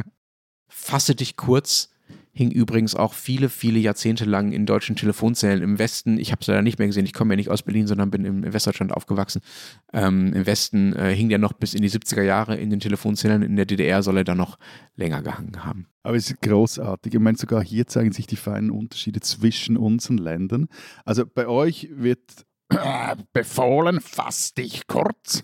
fasse 0.67 1.15
dich 1.15 1.38
kurz, 1.38 1.89
hing 2.32 2.51
übrigens 2.51 2.95
auch 2.95 3.13
viele, 3.13 3.49
viele 3.49 3.80
Jahrzehnte 3.80 4.25
lang 4.25 4.51
in 4.51 4.65
deutschen 4.65 4.95
Telefonzellen 4.95 5.61
im 5.61 5.80
Westen. 5.80 6.17
Ich 6.17 6.32
habe 6.32 6.41
es 6.41 6.47
leider 6.47 6.61
nicht 6.61 6.80
mehr 6.80 6.88
gesehen. 6.88 7.05
Ich 7.05 7.13
komme 7.13 7.34
ja 7.34 7.36
nicht 7.36 7.49
aus 7.49 7.63
Berlin, 7.63 7.88
sondern 7.88 8.11
bin 8.11 8.25
im 8.25 8.53
Westdeutschland 8.53 8.93
aufgewachsen. 8.93 9.41
Ähm, 9.93 10.34
Im 10.34 10.45
Westen 10.45 10.93
äh, 10.93 11.13
hing 11.13 11.30
der 11.30 11.38
noch 11.38 11.53
bis 11.53 11.73
in 11.73 11.82
die 11.82 11.89
70er 11.89 12.21
Jahre 12.21 12.55
in 12.55 12.69
den 12.69 12.80
Telefonzellen. 12.80 13.41
In 13.41 13.55
der 13.55 13.65
DDR 13.65 14.03
soll 14.03 14.17
er 14.17 14.23
dann 14.23 14.38
noch 14.38 14.57
länger 14.95 15.21
gehangen 15.21 15.65
haben. 15.65 15.88
Aber 16.03 16.15
es 16.15 16.30
ist 16.30 16.41
großartig. 16.41 17.13
Ich 17.13 17.19
meine, 17.19 17.38
sogar 17.38 17.63
hier 17.63 17.88
zeigen 17.88 18.11
sich 18.11 18.27
die 18.27 18.36
feinen 18.36 18.71
Unterschiede 18.71 19.19
zwischen 19.19 19.75
unseren 19.75 20.17
Ländern. 20.17 20.67
Also 21.05 21.25
bei 21.25 21.47
euch 21.47 21.89
wird 21.91 22.45
befohlen, 23.34 23.99
fass 24.01 24.53
dich 24.53 24.88
kurz. 24.88 25.43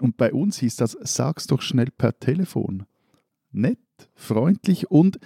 Und 0.00 0.16
bei 0.16 0.32
uns 0.32 0.58
hieß 0.58 0.76
das, 0.76 0.96
sag's 1.00 1.46
doch 1.46 1.62
schnell 1.62 1.90
per 1.90 2.18
Telefon. 2.18 2.86
Nett, 3.50 3.78
freundlich 4.14 4.90
und 4.90 5.18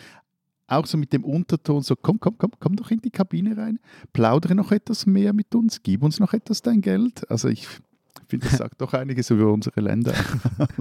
auch 0.73 0.87
so 0.87 0.99
mit 0.99 1.13
dem 1.13 1.25
Unterton, 1.25 1.83
so 1.83 1.97
komm, 1.97 2.21
komm, 2.21 2.37
komm, 2.39 2.53
komm 2.59 2.77
doch 2.77 2.91
in 2.91 3.01
die 3.01 3.11
Kabine 3.11 3.57
rein, 3.57 3.79
plaudere 4.13 4.55
noch 4.55 4.73
etwas 4.73 5.07
mehr 5.07 5.33
mit 5.33 5.55
uns, 5.55 5.83
gib 5.83 6.03
uns 6.03 6.21
noch 6.21 6.33
etwas 6.33 6.63
dein 6.63 6.81
Geld. 6.81 7.29
Also 7.31 7.49
ich 7.49 7.69
finde, 8.29 8.49
das 8.49 8.59
sagt 8.59 8.81
doch 8.81 8.93
einiges 8.93 9.31
über 9.31 9.53
unsere 9.53 9.81
Länder. 9.81 10.15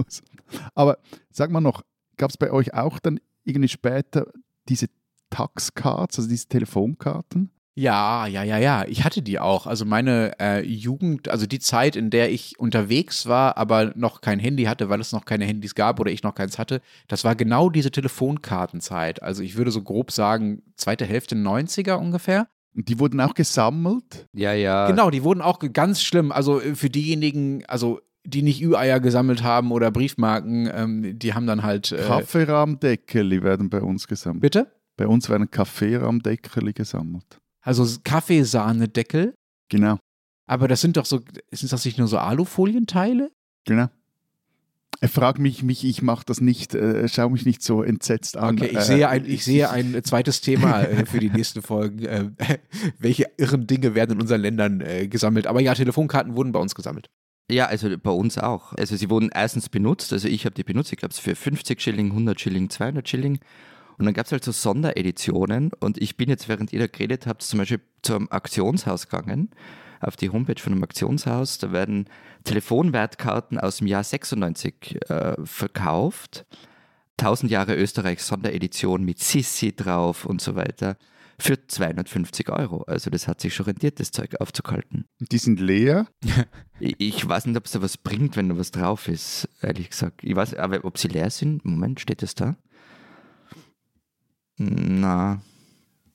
Aber 0.74 0.98
sag 1.30 1.50
mal 1.50 1.60
noch, 1.60 1.82
gab 2.16 2.30
es 2.30 2.36
bei 2.36 2.50
euch 2.50 2.74
auch 2.74 2.98
dann 2.98 3.20
irgendwie 3.44 3.68
später 3.68 4.26
diese 4.68 4.86
Taxcards, 5.30 6.18
also 6.18 6.28
diese 6.28 6.46
Telefonkarten? 6.46 7.50
Ja, 7.74 8.26
ja, 8.26 8.42
ja, 8.42 8.58
ja. 8.58 8.84
Ich 8.86 9.04
hatte 9.04 9.22
die 9.22 9.38
auch. 9.38 9.66
Also 9.66 9.84
meine 9.84 10.38
äh, 10.38 10.64
Jugend, 10.64 11.28
also 11.28 11.46
die 11.46 11.58
Zeit, 11.58 11.96
in 11.96 12.10
der 12.10 12.30
ich 12.30 12.58
unterwegs 12.58 13.26
war, 13.26 13.56
aber 13.56 13.92
noch 13.96 14.20
kein 14.20 14.38
Handy 14.38 14.64
hatte, 14.64 14.90
weil 14.90 15.00
es 15.00 15.12
noch 15.12 15.24
keine 15.24 15.46
Handys 15.46 15.74
gab 15.74 15.98
oder 15.98 16.10
ich 16.10 16.22
noch 16.22 16.34
keins 16.34 16.58
hatte, 16.58 16.82
das 17.08 17.24
war 17.24 17.34
genau 17.34 17.70
diese 17.70 17.90
Telefonkartenzeit. 17.90 19.22
Also 19.22 19.42
ich 19.42 19.56
würde 19.56 19.70
so 19.70 19.82
grob 19.82 20.12
sagen, 20.12 20.62
zweite 20.76 21.06
Hälfte 21.06 21.34
90er 21.34 21.94
ungefähr. 21.94 22.48
Und 22.74 22.88
die 22.88 22.98
wurden 22.98 23.20
auch 23.20 23.34
gesammelt? 23.34 24.28
Ja, 24.32 24.52
ja. 24.52 24.86
Genau, 24.86 25.10
die 25.10 25.22
wurden 25.22 25.42
auch 25.42 25.58
ganz 25.72 26.02
schlimm. 26.02 26.30
Also 26.32 26.60
äh, 26.60 26.74
für 26.74 26.90
diejenigen, 26.90 27.64
also 27.66 28.00
die 28.24 28.42
nicht 28.42 28.62
Ü-Eier 28.62 29.00
gesammelt 29.00 29.42
haben 29.42 29.72
oder 29.72 29.90
Briefmarken, 29.90 30.70
ähm, 30.72 31.18
die 31.18 31.34
haben 31.34 31.46
dann 31.46 31.62
halt. 31.62 31.92
Äh, 31.92 32.02
Kaffeerahmdeckel 32.06 33.42
werden 33.42 33.68
bei 33.68 33.80
uns 33.80 34.06
gesammelt. 34.06 34.42
Bitte? 34.42 34.72
Bei 34.96 35.06
uns 35.06 35.28
werden 35.28 35.50
Kaffeerahmdeckel 35.50 36.72
gesammelt. 36.72 37.41
Also 37.62 37.86
Kaffeesahnedeckel. 38.04 39.34
Genau. 39.68 39.98
Aber 40.46 40.68
das 40.68 40.80
sind 40.80 40.96
doch 40.96 41.06
so, 41.06 41.20
sind 41.50 41.72
das 41.72 41.84
nicht 41.84 41.98
nur 41.98 42.08
so 42.08 42.18
Alufolienteile? 42.18 43.30
Genau. 43.64 43.88
Er 45.00 45.08
fragt 45.08 45.40
mich, 45.40 45.64
mich 45.64 45.84
ich 45.84 46.00
mache 46.00 46.24
das 46.24 46.40
nicht, 46.40 46.74
äh, 46.74 47.08
schau 47.08 47.28
mich 47.28 47.44
nicht 47.44 47.62
so 47.62 47.82
entsetzt 47.82 48.36
an. 48.36 48.56
Okay, 48.56 48.66
ich, 48.70 48.76
äh, 48.76 48.82
sehe, 48.82 49.08
ein, 49.08 49.24
ich 49.24 49.44
sehe 49.44 49.68
ein 49.70 50.00
zweites 50.04 50.40
Thema 50.40 50.82
äh, 50.82 51.06
für 51.06 51.18
die 51.18 51.30
nächsten 51.30 51.60
Folgen. 51.60 52.04
Äh, 52.04 52.30
welche 52.98 53.26
irren 53.36 53.66
Dinge 53.66 53.96
werden 53.96 54.12
in 54.12 54.20
unseren 54.20 54.40
Ländern 54.40 54.80
äh, 54.80 55.08
gesammelt? 55.08 55.48
Aber 55.48 55.60
ja, 55.60 55.74
Telefonkarten 55.74 56.36
wurden 56.36 56.52
bei 56.52 56.60
uns 56.60 56.76
gesammelt. 56.76 57.10
Ja, 57.50 57.66
also 57.66 57.88
bei 57.98 58.12
uns 58.12 58.38
auch. 58.38 58.74
Also 58.74 58.94
sie 58.96 59.10
wurden 59.10 59.30
erstens 59.34 59.68
benutzt, 59.68 60.12
also 60.12 60.28
ich 60.28 60.44
habe 60.44 60.54
die 60.54 60.62
benutzt, 60.64 60.92
ich 60.92 60.98
glaube 60.98 61.12
es 61.12 61.18
für 61.18 61.34
50 61.34 61.80
Schilling, 61.80 62.10
100 62.10 62.40
Schilling, 62.40 62.70
200 62.70 63.08
Schilling. 63.08 63.40
Und 64.02 64.06
dann 64.06 64.14
gab 64.14 64.26
es 64.26 64.32
halt 64.32 64.42
so 64.42 64.50
Sondereditionen 64.50 65.70
und 65.78 65.96
ich 65.96 66.16
bin 66.16 66.28
jetzt, 66.28 66.48
während 66.48 66.72
ihr 66.72 66.80
da 66.80 66.88
geredet 66.88 67.28
habt, 67.28 67.40
zum 67.40 67.60
Beispiel 67.60 67.78
zum 68.02 68.28
Auktionshaus 68.32 69.08
gegangen, 69.08 69.50
auf 70.00 70.16
die 70.16 70.30
Homepage 70.30 70.60
von 70.60 70.72
einem 70.72 70.82
Auktionshaus. 70.82 71.58
Da 71.58 71.70
werden 71.70 72.08
Telefonwertkarten 72.42 73.60
aus 73.60 73.76
dem 73.76 73.86
Jahr 73.86 74.02
96 74.02 75.08
äh, 75.08 75.36
verkauft. 75.44 76.46
1000 77.20 77.52
Jahre 77.52 77.76
Österreich 77.76 78.24
Sonderedition 78.24 79.04
mit 79.04 79.20
Sissi 79.20 79.72
drauf 79.72 80.26
und 80.26 80.40
so 80.40 80.56
weiter. 80.56 80.96
Für 81.38 81.64
250 81.64 82.48
Euro. 82.48 82.82
Also 82.88 83.08
das 83.08 83.28
hat 83.28 83.40
sich 83.40 83.54
schon 83.54 83.66
rentiert, 83.66 84.00
das 84.00 84.10
Zeug 84.10 84.34
aufzukalten. 84.40 85.04
Die 85.20 85.38
sind 85.38 85.60
leer? 85.60 86.08
ich, 86.80 86.96
ich 86.98 87.28
weiß 87.28 87.46
nicht, 87.46 87.56
ob 87.56 87.66
es 87.66 87.70
da 87.70 87.80
was 87.80 87.98
bringt, 87.98 88.36
wenn 88.36 88.48
da 88.48 88.58
was 88.58 88.72
drauf 88.72 89.06
ist, 89.06 89.48
ehrlich 89.60 89.90
gesagt. 89.90 90.24
Ich 90.24 90.34
weiß, 90.34 90.54
aber 90.54 90.84
ob 90.84 90.98
sie 90.98 91.06
leer 91.06 91.30
sind, 91.30 91.64
Moment, 91.64 92.00
steht 92.00 92.22
das 92.22 92.34
da? 92.34 92.56
Na, 95.00 95.42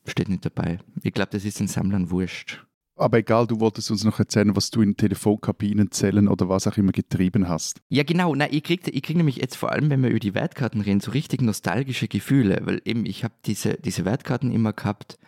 steht 0.05 0.29
nicht 0.29 0.45
dabei. 0.45 0.79
Ich 1.03 1.13
glaube, 1.13 1.31
das 1.31 1.45
ist 1.45 1.59
den 1.59 1.67
Sammlern 1.67 2.09
wurscht. 2.11 2.63
Aber 2.95 3.19
egal, 3.19 3.45
du 3.45 3.59
wolltest 3.59 3.91
uns 3.91 4.03
noch 4.03 4.17
erzählen, 4.17 4.55
was 4.55 4.71
du 4.71 4.81
in 4.81 4.97
Telefonkabinenzellen 4.97 6.27
oder 6.27 6.49
was 6.49 6.65
auch 6.65 6.77
immer 6.77 6.91
getrieben 6.91 7.47
hast. 7.47 7.79
Ja, 7.89 8.03
genau. 8.03 8.33
Nein, 8.33 8.49
ich 8.51 8.63
kriege 8.63 8.89
ich 8.89 9.03
krieg 9.03 9.17
nämlich 9.17 9.35
jetzt 9.37 9.55
vor 9.55 9.71
allem, 9.71 9.89
wenn 9.91 10.01
wir 10.01 10.09
über 10.09 10.19
die 10.19 10.33
Wertkarten 10.33 10.81
reden, 10.81 10.99
so 10.99 11.11
richtig 11.11 11.41
nostalgische 11.43 12.07
Gefühle, 12.07 12.61
weil 12.63 12.81
eben 12.85 13.05
ich 13.05 13.23
habe 13.23 13.35
diese, 13.45 13.75
diese 13.75 14.03
Wertkarten 14.05 14.51
immer 14.51 14.73
gehabt 14.73 15.19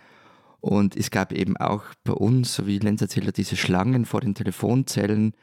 Und 0.62 0.96
es 0.98 1.12
gab 1.12 1.32
eben 1.32 1.58
auch 1.58 1.84
bei 2.04 2.14
uns, 2.14 2.54
so 2.56 2.68
wie 2.68 2.80
Lenz 2.80 3.02
erzählt 3.02 3.28
hat, 3.28 3.38
diese 3.38 3.56
Schlangen 3.56 4.06
vor 4.06 4.22
den 4.22 4.36
Telefonzellen. 4.36 5.34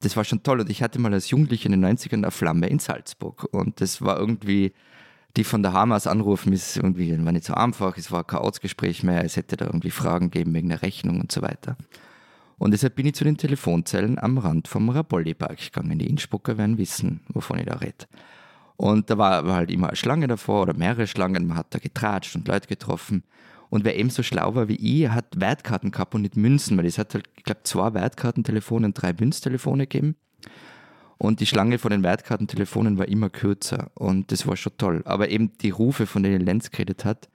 Das 0.00 0.16
war 0.16 0.24
schon 0.24 0.42
toll. 0.42 0.60
Und 0.60 0.70
ich 0.70 0.82
hatte 0.82 0.98
mal 1.00 1.12
als 1.12 1.30
Jugendlicher 1.30 1.66
in 1.66 1.80
den 1.80 1.84
90ern 1.84 2.14
eine 2.14 2.30
Flamme 2.30 2.68
in 2.68 2.78
Salzburg. 2.78 3.48
Und 3.52 3.80
das 3.80 4.02
war 4.02 4.18
irgendwie, 4.18 4.72
die 5.36 5.44
von 5.44 5.62
der 5.62 5.72
Hamas 5.72 6.06
anrufen, 6.06 6.52
ist 6.52 6.76
irgendwie 6.76 7.12
war 7.24 7.32
nicht 7.32 7.44
so 7.44 7.54
einfach. 7.54 7.96
Es 7.96 8.12
war 8.12 8.24
kein 8.24 8.40
Ortsgespräch 8.40 9.02
mehr. 9.02 9.24
Es 9.24 9.36
hätte 9.36 9.56
da 9.56 9.66
irgendwie 9.66 9.90
Fragen 9.90 10.30
geben 10.30 10.52
wegen 10.54 10.68
der 10.68 10.82
Rechnung 10.82 11.20
und 11.20 11.32
so 11.32 11.42
weiter. 11.42 11.76
Und 12.58 12.72
deshalb 12.72 12.94
bin 12.94 13.06
ich 13.06 13.14
zu 13.14 13.24
den 13.24 13.38
Telefonzellen 13.38 14.18
am 14.18 14.38
Rand 14.38 14.68
vom 14.68 14.88
Rabolli-Park 14.88 15.58
gegangen. 15.58 15.98
Die 15.98 16.08
Innsbrucker 16.08 16.58
werden 16.58 16.78
wissen, 16.78 17.20
wovon 17.28 17.58
ich 17.58 17.66
da 17.66 17.76
rede. 17.76 18.06
Und 18.76 19.10
da 19.10 19.18
war, 19.18 19.44
halt 19.44 19.70
immer 19.70 19.88
eine 19.88 19.96
Schlange 19.96 20.26
davor 20.26 20.62
oder 20.62 20.74
mehrere 20.74 21.06
Schlangen. 21.06 21.46
Man 21.46 21.56
hat 21.56 21.74
da 21.74 21.78
getratscht 21.78 22.36
und 22.36 22.46
Leute 22.46 22.68
getroffen. 22.68 23.24
Und 23.70 23.84
wer 23.84 23.96
eben 23.98 24.10
so 24.10 24.22
schlau 24.22 24.54
war 24.54 24.68
wie 24.68 24.76
ich, 24.76 25.08
hat 25.08 25.40
Wertkarten 25.40 25.92
gehabt 25.92 26.14
und 26.14 26.22
nicht 26.22 26.36
Münzen, 26.36 26.76
weil 26.76 26.84
es 26.84 26.98
hat 26.98 27.14
halt, 27.14 27.28
ich 27.36 27.44
glaube, 27.44 27.62
zwei 27.64 27.94
Wertkartentelefone 27.94 28.86
und 28.86 29.00
drei 29.00 29.14
Münztelefone 29.14 29.86
gegeben. 29.86 30.16
Und 31.22 31.38
die 31.38 31.46
Schlange 31.46 31.78
von 31.78 31.92
den 31.92 32.02
Wertkartentelefonen 32.02 32.98
war 32.98 33.06
immer 33.06 33.30
kürzer 33.30 33.92
und 33.94 34.32
das 34.32 34.44
war 34.48 34.56
schon 34.56 34.76
toll. 34.76 35.02
Aber 35.04 35.28
eben 35.28 35.56
die 35.58 35.70
Rufe, 35.70 36.06
von 36.06 36.24
denen 36.24 36.44
Lenz 36.44 36.72
geredet 36.72 37.04
hat, 37.04 37.28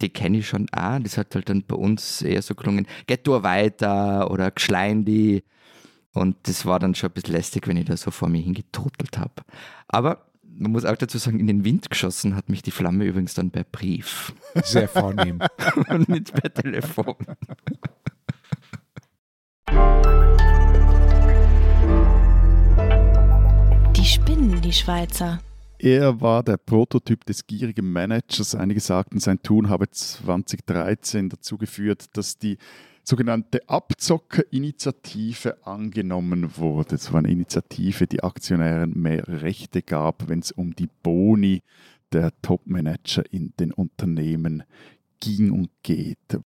die 0.00 0.10
kenne 0.10 0.38
ich 0.38 0.46
schon 0.46 0.68
auch. 0.70 1.00
Das 1.00 1.18
hat 1.18 1.34
halt 1.34 1.48
dann 1.48 1.64
bei 1.64 1.74
uns 1.74 2.22
eher 2.22 2.40
so 2.40 2.54
gelungen, 2.54 2.86
geht 3.08 3.26
du 3.26 3.42
weiter 3.42 4.30
oder 4.30 4.52
geschlein 4.52 5.04
die. 5.04 5.42
Und 6.12 6.36
das 6.44 6.66
war 6.66 6.78
dann 6.78 6.94
schon 6.94 7.10
ein 7.10 7.14
bisschen 7.14 7.34
lästig, 7.34 7.66
wenn 7.66 7.76
ich 7.76 7.86
da 7.86 7.96
so 7.96 8.12
vor 8.12 8.28
mir 8.28 8.40
hingetotelt 8.40 9.18
habe. 9.18 9.42
Aber 9.88 10.24
man 10.44 10.70
muss 10.70 10.84
auch 10.84 10.96
dazu 10.96 11.18
sagen, 11.18 11.40
in 11.40 11.48
den 11.48 11.64
Wind 11.64 11.90
geschossen 11.90 12.36
hat 12.36 12.48
mich 12.48 12.62
die 12.62 12.70
Flamme 12.70 13.06
übrigens 13.06 13.34
dann 13.34 13.50
per 13.50 13.64
Brief. 13.64 14.34
Sehr 14.62 14.86
vornehm. 14.86 15.40
Und 15.88 16.08
nicht 16.08 16.32
per 16.32 16.54
Telefon. 16.54 17.16
Spinnen, 24.06 24.60
die 24.62 24.72
Schweizer. 24.72 25.40
Er 25.78 26.20
war 26.20 26.42
der 26.42 26.56
Prototyp 26.56 27.24
des 27.26 27.46
gierigen 27.46 27.92
Managers. 27.92 28.54
Einige 28.54 28.80
sagten, 28.80 29.20
sein 29.20 29.42
Tun 29.42 29.68
habe 29.68 29.90
2013 29.90 31.28
dazu 31.28 31.58
geführt, 31.58 32.16
dass 32.16 32.38
die 32.38 32.56
sogenannte 33.02 33.68
Abzockerinitiative 33.68 35.66
angenommen 35.66 36.56
wurde. 36.56 36.94
Es 36.94 37.12
war 37.12 37.18
eine 37.18 37.30
Initiative, 37.30 38.06
die 38.06 38.22
Aktionären 38.22 38.92
mehr 38.94 39.26
Rechte 39.28 39.82
gab, 39.82 40.28
wenn 40.28 40.38
es 40.38 40.50
um 40.50 40.74
die 40.74 40.88
Boni 41.02 41.62
der 42.12 42.32
Topmanager 42.40 43.24
in 43.30 43.52
den 43.58 43.72
Unternehmen 43.72 44.62
ging 45.20 45.50
und 45.50 45.70
geht. 45.82 46.38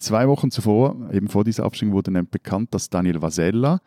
Zwei 0.00 0.26
Wochen 0.28 0.50
zuvor, 0.50 0.96
eben 1.12 1.28
vor 1.28 1.44
dieser 1.44 1.64
Abstimmung, 1.64 1.94
wurde 1.94 2.10
nämlich 2.10 2.30
bekannt, 2.30 2.72
dass 2.72 2.88
Daniel 2.88 3.20
Vasella, 3.20 3.82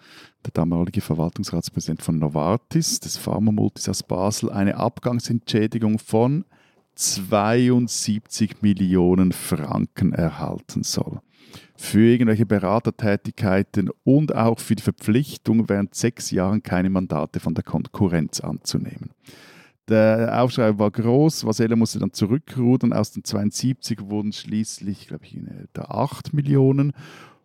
der 0.45 0.51
damalige 0.53 1.01
Verwaltungsratspräsident 1.01 2.03
von 2.03 2.19
Novartis, 2.19 2.99
des 2.99 3.17
Pharmamultis 3.17 3.89
aus 3.89 4.03
Basel, 4.03 4.51
eine 4.51 4.77
Abgangsentschädigung 4.77 5.97
von 5.97 6.45
72 6.93 8.61
Millionen 8.61 9.31
Franken 9.31 10.13
erhalten 10.13 10.83
soll 10.83 11.19
für 11.75 11.99
irgendwelche 11.99 12.45
Beratertätigkeiten 12.45 13.89
und 14.03 14.35
auch 14.35 14.59
für 14.59 14.75
die 14.75 14.83
Verpflichtung, 14.83 15.67
während 15.69 15.95
sechs 15.95 16.31
Jahren 16.31 16.63
keine 16.63 16.89
Mandate 16.89 17.39
von 17.39 17.53
der 17.53 17.63
Konkurrenz 17.63 18.39
anzunehmen. 18.39 19.11
Der 19.89 20.41
Aufschrei 20.41 20.77
war 20.79 20.91
groß, 20.91 21.45
Vasella 21.45 21.75
musste 21.75 21.99
dann 21.99 22.13
zurückrudern. 22.13 22.93
Aus 22.93 23.11
den 23.11 23.23
72 23.23 23.99
wurden 24.09 24.31
schließlich, 24.31 25.07
glaube 25.07 25.25
ich, 25.25 25.37
etwa 25.37 25.83
8 25.83 26.33
Millionen 26.33 26.93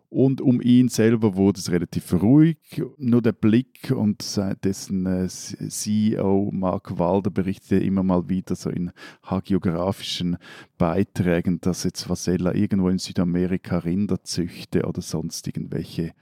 und 0.09 0.41
um 0.41 0.59
ihn 0.59 0.89
selber 0.89 1.35
wurde 1.35 1.59
es 1.59 1.69
relativ 1.71 2.13
ruhig. 2.13 2.57
Nur 2.97 3.21
der 3.21 3.31
Blick 3.31 3.93
und 3.95 4.23
dessen 4.63 5.05
äh, 5.05 5.27
CEO 5.27 6.49
Mark 6.51 6.97
Walder 6.97 7.29
berichtete 7.29 7.83
immer 7.83 8.03
mal 8.03 8.27
wieder 8.27 8.55
so 8.55 8.69
in 8.69 8.91
hagiografischen 9.23 10.37
Beiträgen, 10.77 11.61
dass 11.61 11.83
jetzt 11.83 12.09
Vasella 12.09 12.55
irgendwo 12.55 12.89
in 12.89 12.97
Südamerika 12.97 13.79
Rinder 13.79 14.23
züchte 14.23 14.85
oder 14.85 15.01
sonst 15.01 15.45
irgendwelche 15.45 16.13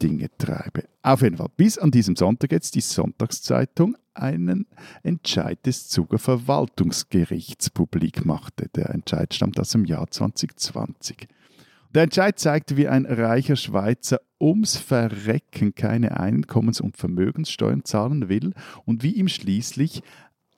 Dinge 0.00 0.28
treibe. 0.38 0.84
Auf 1.02 1.22
jeden 1.22 1.36
Fall, 1.36 1.50
bis 1.56 1.76
an 1.78 1.90
diesem 1.90 2.16
Sonntag 2.16 2.52
jetzt 2.52 2.74
die 2.74 2.80
Sonntagszeitung 2.80 3.96
einen 4.16 4.66
Entscheid 5.02 5.58
des 5.66 5.88
Zuger 5.88 6.18
Verwaltungsgerichts 6.18 7.68
publik 7.70 8.24
machte. 8.24 8.68
Der 8.74 8.90
Entscheid 8.90 9.34
stammt 9.34 9.60
aus 9.60 9.70
dem 9.70 9.84
Jahr 9.84 10.10
2020. 10.10 11.28
Der 11.94 12.04
Entscheid 12.04 12.38
zeigte, 12.38 12.76
wie 12.76 12.88
ein 12.88 13.04
reicher 13.06 13.56
Schweizer 13.56 14.20
ums 14.40 14.76
Verrecken 14.76 15.74
keine 15.74 16.18
Einkommens- 16.18 16.80
und 16.80 16.96
Vermögenssteuern 16.96 17.84
zahlen 17.84 18.28
will 18.28 18.52
und 18.84 19.04
wie 19.04 19.12
ihm 19.12 19.28
schließlich 19.28 20.02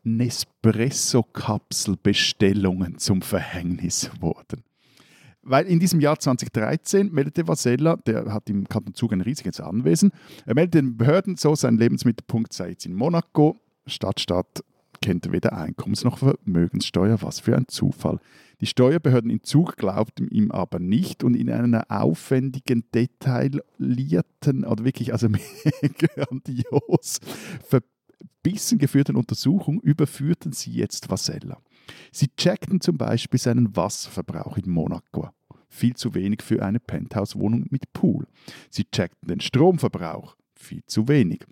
Nespresso-Kapselbestellungen 0.03 2.99
zum 2.99 3.23
Verhängnis 3.23 4.11
wurden. 4.21 4.63
Weil 5.49 5.67
in 5.67 5.79
diesem 5.79 6.01
Jahr 6.01 6.19
2013 6.19 7.13
meldete 7.13 7.47
Vasella, 7.47 7.97
der 7.97 8.33
hat 8.33 8.51
im 8.51 8.69
Kanton 8.69 8.95
Zug 8.95 9.13
ein 9.13 9.21
riesiges 9.21 9.61
Anwesen, 9.61 10.11
er 10.45 10.57
meldete 10.57 10.83
den 10.83 10.97
Behörden 10.97 11.37
so, 11.37 11.55
sein 11.55 11.77
Lebensmittelpunkt 11.77 12.53
sei 12.53 12.71
jetzt 12.71 12.85
in 12.85 12.95
Monaco, 12.95 13.61
Stadtstadt 13.87 14.65
kennt 15.01 15.31
weder 15.31 15.53
Einkommens- 15.53 16.03
noch 16.03 16.19
Vermögenssteuer, 16.19 17.23
was 17.23 17.39
für 17.39 17.57
ein 17.57 17.69
Zufall. 17.69 18.19
Die 18.61 18.67
Steuerbehörden 18.67 19.31
in 19.31 19.45
Zug 19.45 19.77
glaubten 19.77 20.27
ihm 20.29 20.51
aber 20.51 20.81
nicht 20.81 21.23
und 21.23 21.35
in 21.35 21.49
einer 21.49 21.85
aufwendigen, 21.91 22.85
detaillierten 22.93 24.65
oder 24.65 24.85
wirklich 24.85 25.13
also 25.13 25.29
grandios 25.99 27.21
verbissen 27.63 28.79
geführten 28.79 29.15
Untersuchung 29.15 29.81
überführten 29.81 30.51
sie 30.51 30.73
jetzt 30.73 31.09
Vasella. 31.09 31.61
Sie 32.11 32.35
checkten 32.37 32.81
zum 32.81 32.97
Beispiel 32.99 33.39
seinen 33.39 33.77
Wasserverbrauch 33.77 34.57
in 34.57 34.71
Monaco. 34.71 35.31
Viel 35.69 35.95
zu 35.95 36.15
wenig 36.15 36.43
für 36.43 36.63
eine 36.63 36.81
Penthouse-Wohnung 36.81 37.67
mit 37.71 37.93
Pool. 37.93 38.27
Sie 38.71 38.85
checkten 38.85 39.29
den 39.29 39.41
Stromverbrauch. 39.41 40.37
Viel 40.55 40.83
zu 40.87 41.09
wenig. 41.09 41.45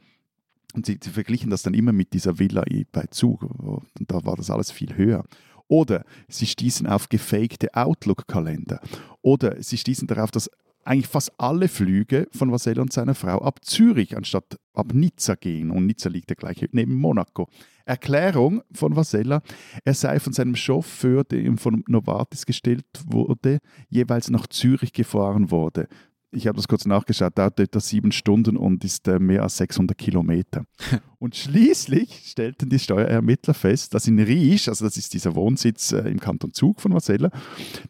Und 0.75 0.87
sie, 0.87 0.99
sie, 1.03 1.11
verglichen 1.11 1.51
das 1.51 1.63
dann 1.63 1.75
immer 1.75 1.93
mit 1.93 2.13
dieser 2.13 2.39
Villa 2.39 2.65
bei 2.91 3.05
Zug. 3.11 3.43
Und 3.43 4.11
da 4.11 4.25
war 4.25 4.37
das 4.37 4.51
alles 4.51 4.71
viel 4.71 4.97
höher. 4.97 5.25
Oder 5.69 6.05
sie 6.29 6.47
stießen 6.47 6.87
auf 6.87 7.09
gefakte 7.09 7.75
Outlook-Kalender. 7.75 8.81
Oder 9.23 9.63
sie 9.63 9.79
stießen 9.79 10.07
darauf, 10.07 10.31
dass 10.31 10.51
eigentlich 10.85 11.09
fast 11.09 11.33
alle 11.39 11.69
Flüge 11.69 12.29
von 12.33 12.53
Vasella 12.53 12.83
und 12.83 12.93
seiner 12.93 13.15
Frau 13.15 13.39
ab 13.39 13.65
Zürich 13.65 14.17
anstatt 14.17 14.59
ab 14.75 14.93
Nizza 14.93 15.35
gehen. 15.35 15.71
Und 15.71 15.87
Nizza 15.87 16.09
liegt 16.09 16.31
ja 16.31 16.35
gleich 16.35 16.67
neben 16.73 16.95
Monaco. 16.95 17.49
Erklärung 17.85 18.63
von 18.73 18.97
Vasella, 18.97 19.43
er 19.85 19.95
sei 19.95 20.19
von 20.19 20.33
seinem 20.33 20.57
Chauffeur, 20.57 21.25
der 21.25 21.41
ihm 21.41 21.59
von 21.59 21.85
Novartis 21.89 22.47
gestellt 22.47 22.87
wurde, 23.07 23.59
jeweils 23.89 24.31
nach 24.31 24.47
Zürich 24.47 24.93
gefahren 24.93 25.51
wurde 25.51 25.89
ich 26.35 26.47
habe 26.47 26.57
das 26.57 26.69
kurz 26.69 26.85
nachgeschaut, 26.85 27.39
dauert 27.39 27.61
etwa 27.61 27.81
sieben 27.81 28.13
Stunden 28.13 28.57
und 28.57 28.85
ist 28.85 29.07
äh, 29.09 29.19
mehr 29.19 29.43
als 29.43 29.57
600 29.59 29.97
Kilometer. 29.97 30.65
und 31.19 31.37
schließlich 31.37 32.23
stellten 32.27 32.69
die 32.69 32.79
Steuerermittler 32.79 33.55
fest, 33.55 33.95
dass 33.95 34.07
in 34.07 34.19
Riesch, 34.19 34.69
also 34.69 34.85
das 34.85 34.97
ist 34.97 35.15
dieser 35.15 35.35
Wohnsitz 35.35 35.93
äh, 35.93 36.09
im 36.09 36.21
Kanton 36.21 36.53
Zug 36.53 36.81
von 36.81 36.93
Marcella, 36.93 37.31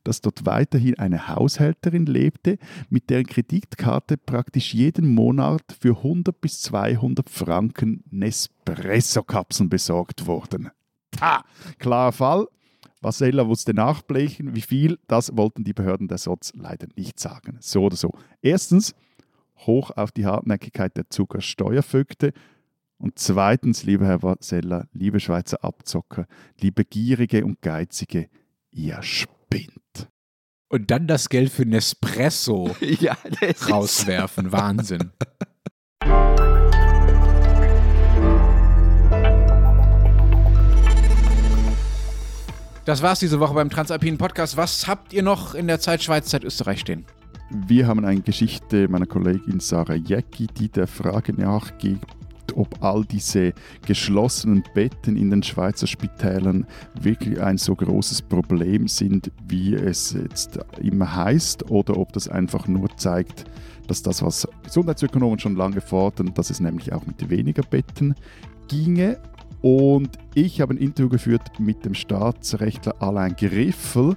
dass 0.04 0.20
dort 0.20 0.46
weiterhin 0.46 0.98
eine 0.98 1.28
Haushälterin 1.28 2.06
lebte, 2.06 2.58
mit 2.90 3.10
deren 3.10 3.26
Kreditkarte 3.26 4.16
praktisch 4.16 4.74
jeden 4.74 5.14
Monat 5.14 5.62
für 5.80 5.96
100 5.96 6.40
bis 6.40 6.60
200 6.62 7.28
Franken 7.28 8.04
Nespresso-Kapseln 8.10 9.68
besorgt 9.68 10.26
wurden. 10.26 10.70
Ha, 11.20 11.44
klarer 11.78 12.12
Fall. 12.12 12.46
Vasella 13.04 13.46
wusste 13.46 13.74
nachblechen. 13.74 14.54
Wie 14.54 14.62
viel, 14.62 14.98
das 15.06 15.36
wollten 15.36 15.62
die 15.62 15.72
Behörden 15.72 16.08
der 16.08 16.18
SOZ 16.18 16.52
leider 16.56 16.88
nicht 16.96 17.20
sagen. 17.20 17.58
So 17.60 17.84
oder 17.84 17.96
so. 17.96 18.12
Erstens, 18.42 18.94
hoch 19.58 19.90
auf 19.90 20.10
die 20.10 20.26
Hartnäckigkeit 20.26 20.96
der 20.96 21.10
Zuckersteuervögte. 21.10 22.32
Und 22.98 23.18
zweitens, 23.18 23.84
lieber 23.84 24.06
Herr 24.06 24.22
Vasella, 24.22 24.86
liebe 24.92 25.20
Schweizer 25.20 25.62
Abzocker, 25.62 26.26
liebe 26.60 26.84
Gierige 26.84 27.44
und 27.44 27.60
Geizige, 27.60 28.28
ihr 28.70 29.02
spinnt. 29.02 30.08
Und 30.68 30.90
dann 30.90 31.06
das 31.06 31.28
Geld 31.28 31.50
für 31.50 31.66
Nespresso 31.66 32.74
ja, 32.80 33.16
rauswerfen. 33.68 34.50
Wahnsinn. 34.50 35.12
Das 42.84 43.00
war's 43.00 43.18
diese 43.18 43.40
Woche 43.40 43.54
beim 43.54 43.70
Transalpinen 43.70 44.18
Podcast. 44.18 44.58
Was 44.58 44.86
habt 44.86 45.14
ihr 45.14 45.22
noch 45.22 45.54
in 45.54 45.68
der 45.68 45.80
Zeit 45.80 46.02
Schweiz, 46.02 46.28
Zeit 46.28 46.44
Österreich 46.44 46.80
stehen? 46.80 47.06
Wir 47.66 47.86
haben 47.86 48.04
eine 48.04 48.20
Geschichte 48.20 48.88
meiner 48.88 49.06
Kollegin 49.06 49.58
Sarah 49.58 49.94
Jäcki, 49.94 50.48
die 50.48 50.68
der 50.68 50.86
Frage 50.86 51.32
nachgeht, 51.32 52.00
ob 52.54 52.84
all 52.84 53.06
diese 53.06 53.54
geschlossenen 53.86 54.62
Betten 54.74 55.16
in 55.16 55.30
den 55.30 55.42
Schweizer 55.42 55.86
Spitälern 55.86 56.66
wirklich 57.00 57.40
ein 57.40 57.56
so 57.56 57.74
großes 57.74 58.20
Problem 58.20 58.86
sind, 58.86 59.32
wie 59.48 59.74
es 59.74 60.12
jetzt 60.12 60.58
immer 60.78 61.16
heißt, 61.16 61.70
oder 61.70 61.96
ob 61.96 62.12
das 62.12 62.28
einfach 62.28 62.68
nur 62.68 62.94
zeigt, 62.98 63.46
dass 63.86 64.02
das, 64.02 64.20
was 64.20 64.46
Gesundheitsökonomen 64.62 65.38
schon 65.38 65.56
lange 65.56 65.80
fordern, 65.80 66.34
dass 66.34 66.50
es 66.50 66.60
nämlich 66.60 66.92
auch 66.92 67.06
mit 67.06 67.30
weniger 67.30 67.62
Betten 67.62 68.14
ginge. 68.68 69.18
Und 69.64 70.18
ich 70.34 70.60
habe 70.60 70.74
ein 70.74 70.76
Interview 70.76 71.08
geführt 71.08 71.58
mit 71.58 71.86
dem 71.86 71.94
Staatsrechtler 71.94 73.00
Alain 73.00 73.34
Griffel, 73.34 74.14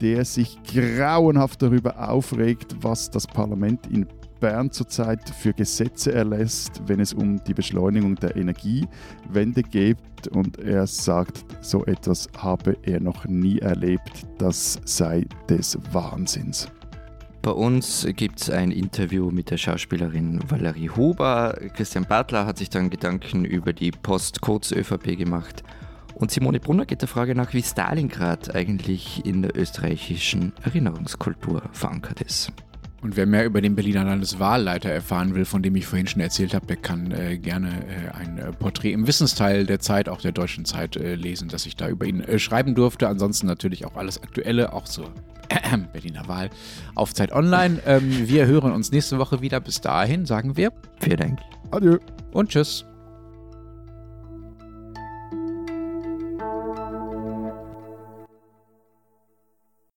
der 0.00 0.24
sich 0.24 0.56
grauenhaft 0.62 1.60
darüber 1.60 2.08
aufregt, 2.08 2.74
was 2.80 3.10
das 3.10 3.26
Parlament 3.26 3.86
in 3.88 4.06
Bern 4.40 4.70
zurzeit 4.70 5.28
für 5.28 5.52
Gesetze 5.52 6.14
erlässt, 6.14 6.80
wenn 6.86 7.00
es 7.00 7.12
um 7.12 7.44
die 7.44 7.52
Beschleunigung 7.52 8.14
der 8.14 8.34
Energiewende 8.34 9.62
geht. 9.62 9.98
Und 10.30 10.58
er 10.58 10.86
sagt, 10.86 11.44
so 11.60 11.84
etwas 11.84 12.26
habe 12.38 12.74
er 12.80 13.00
noch 13.00 13.26
nie 13.26 13.58
erlebt. 13.58 14.26
Das 14.38 14.80
sei 14.86 15.26
des 15.50 15.78
Wahnsinns. 15.92 16.66
Bei 17.42 17.52
uns 17.52 18.06
gibt 18.16 18.40
es 18.40 18.50
ein 18.50 18.70
Interview 18.72 19.30
mit 19.30 19.50
der 19.50 19.56
Schauspielerin 19.56 20.40
Valerie 20.48 20.90
Huber. 20.90 21.56
Christian 21.74 22.04
Bartler 22.04 22.46
hat 22.46 22.58
sich 22.58 22.68
dann 22.68 22.90
Gedanken 22.90 23.44
über 23.44 23.72
die 23.72 23.90
Post-Kurz-ÖVP 23.90 25.16
gemacht. 25.16 25.62
Und 26.14 26.32
Simone 26.32 26.58
Brunner 26.58 26.84
geht 26.84 27.00
der 27.00 27.08
Frage 27.08 27.34
nach, 27.34 27.54
wie 27.54 27.62
Stalingrad 27.62 28.54
eigentlich 28.54 29.24
in 29.24 29.42
der 29.42 29.56
österreichischen 29.56 30.52
Erinnerungskultur 30.64 31.62
verankert 31.72 32.20
ist. 32.20 32.52
Und 33.00 33.16
wer 33.16 33.26
mehr 33.26 33.44
über 33.44 33.60
den 33.60 33.76
Berliner 33.76 34.04
Landeswahlleiter 34.04 34.90
erfahren 34.90 35.34
will, 35.34 35.44
von 35.44 35.62
dem 35.62 35.76
ich 35.76 35.86
vorhin 35.86 36.08
schon 36.08 36.20
erzählt 36.20 36.52
habe, 36.52 36.66
der 36.66 36.76
kann 36.76 37.12
äh, 37.12 37.38
gerne 37.38 37.68
äh, 37.68 38.16
ein 38.16 38.38
äh, 38.38 38.52
Porträt 38.52 38.92
im 38.92 39.06
Wissensteil 39.06 39.66
der 39.66 39.78
Zeit, 39.78 40.08
auch 40.08 40.20
der 40.20 40.32
deutschen 40.32 40.64
Zeit, 40.64 40.96
äh, 40.96 41.14
lesen, 41.14 41.48
dass 41.48 41.64
ich 41.66 41.76
da 41.76 41.88
über 41.88 42.06
ihn 42.06 42.20
äh, 42.20 42.40
schreiben 42.40 42.74
durfte. 42.74 43.08
Ansonsten 43.08 43.46
natürlich 43.46 43.86
auch 43.86 43.94
alles 43.96 44.20
Aktuelle, 44.20 44.72
auch 44.72 44.84
zur 44.84 45.12
Berliner 45.92 46.26
Wahl 46.26 46.50
auf 46.96 47.14
Zeit 47.14 47.32
Online. 47.32 47.80
Ähm, 47.86 48.28
wir 48.28 48.46
hören 48.46 48.72
uns 48.72 48.90
nächste 48.90 49.18
Woche 49.18 49.40
wieder. 49.40 49.60
Bis 49.60 49.80
dahin 49.80 50.26
sagen 50.26 50.56
wir 50.56 50.72
Vielen 51.00 51.18
Dank. 51.18 51.40
Adieu. 51.70 51.98
Und 52.32 52.50
tschüss. 52.50 52.84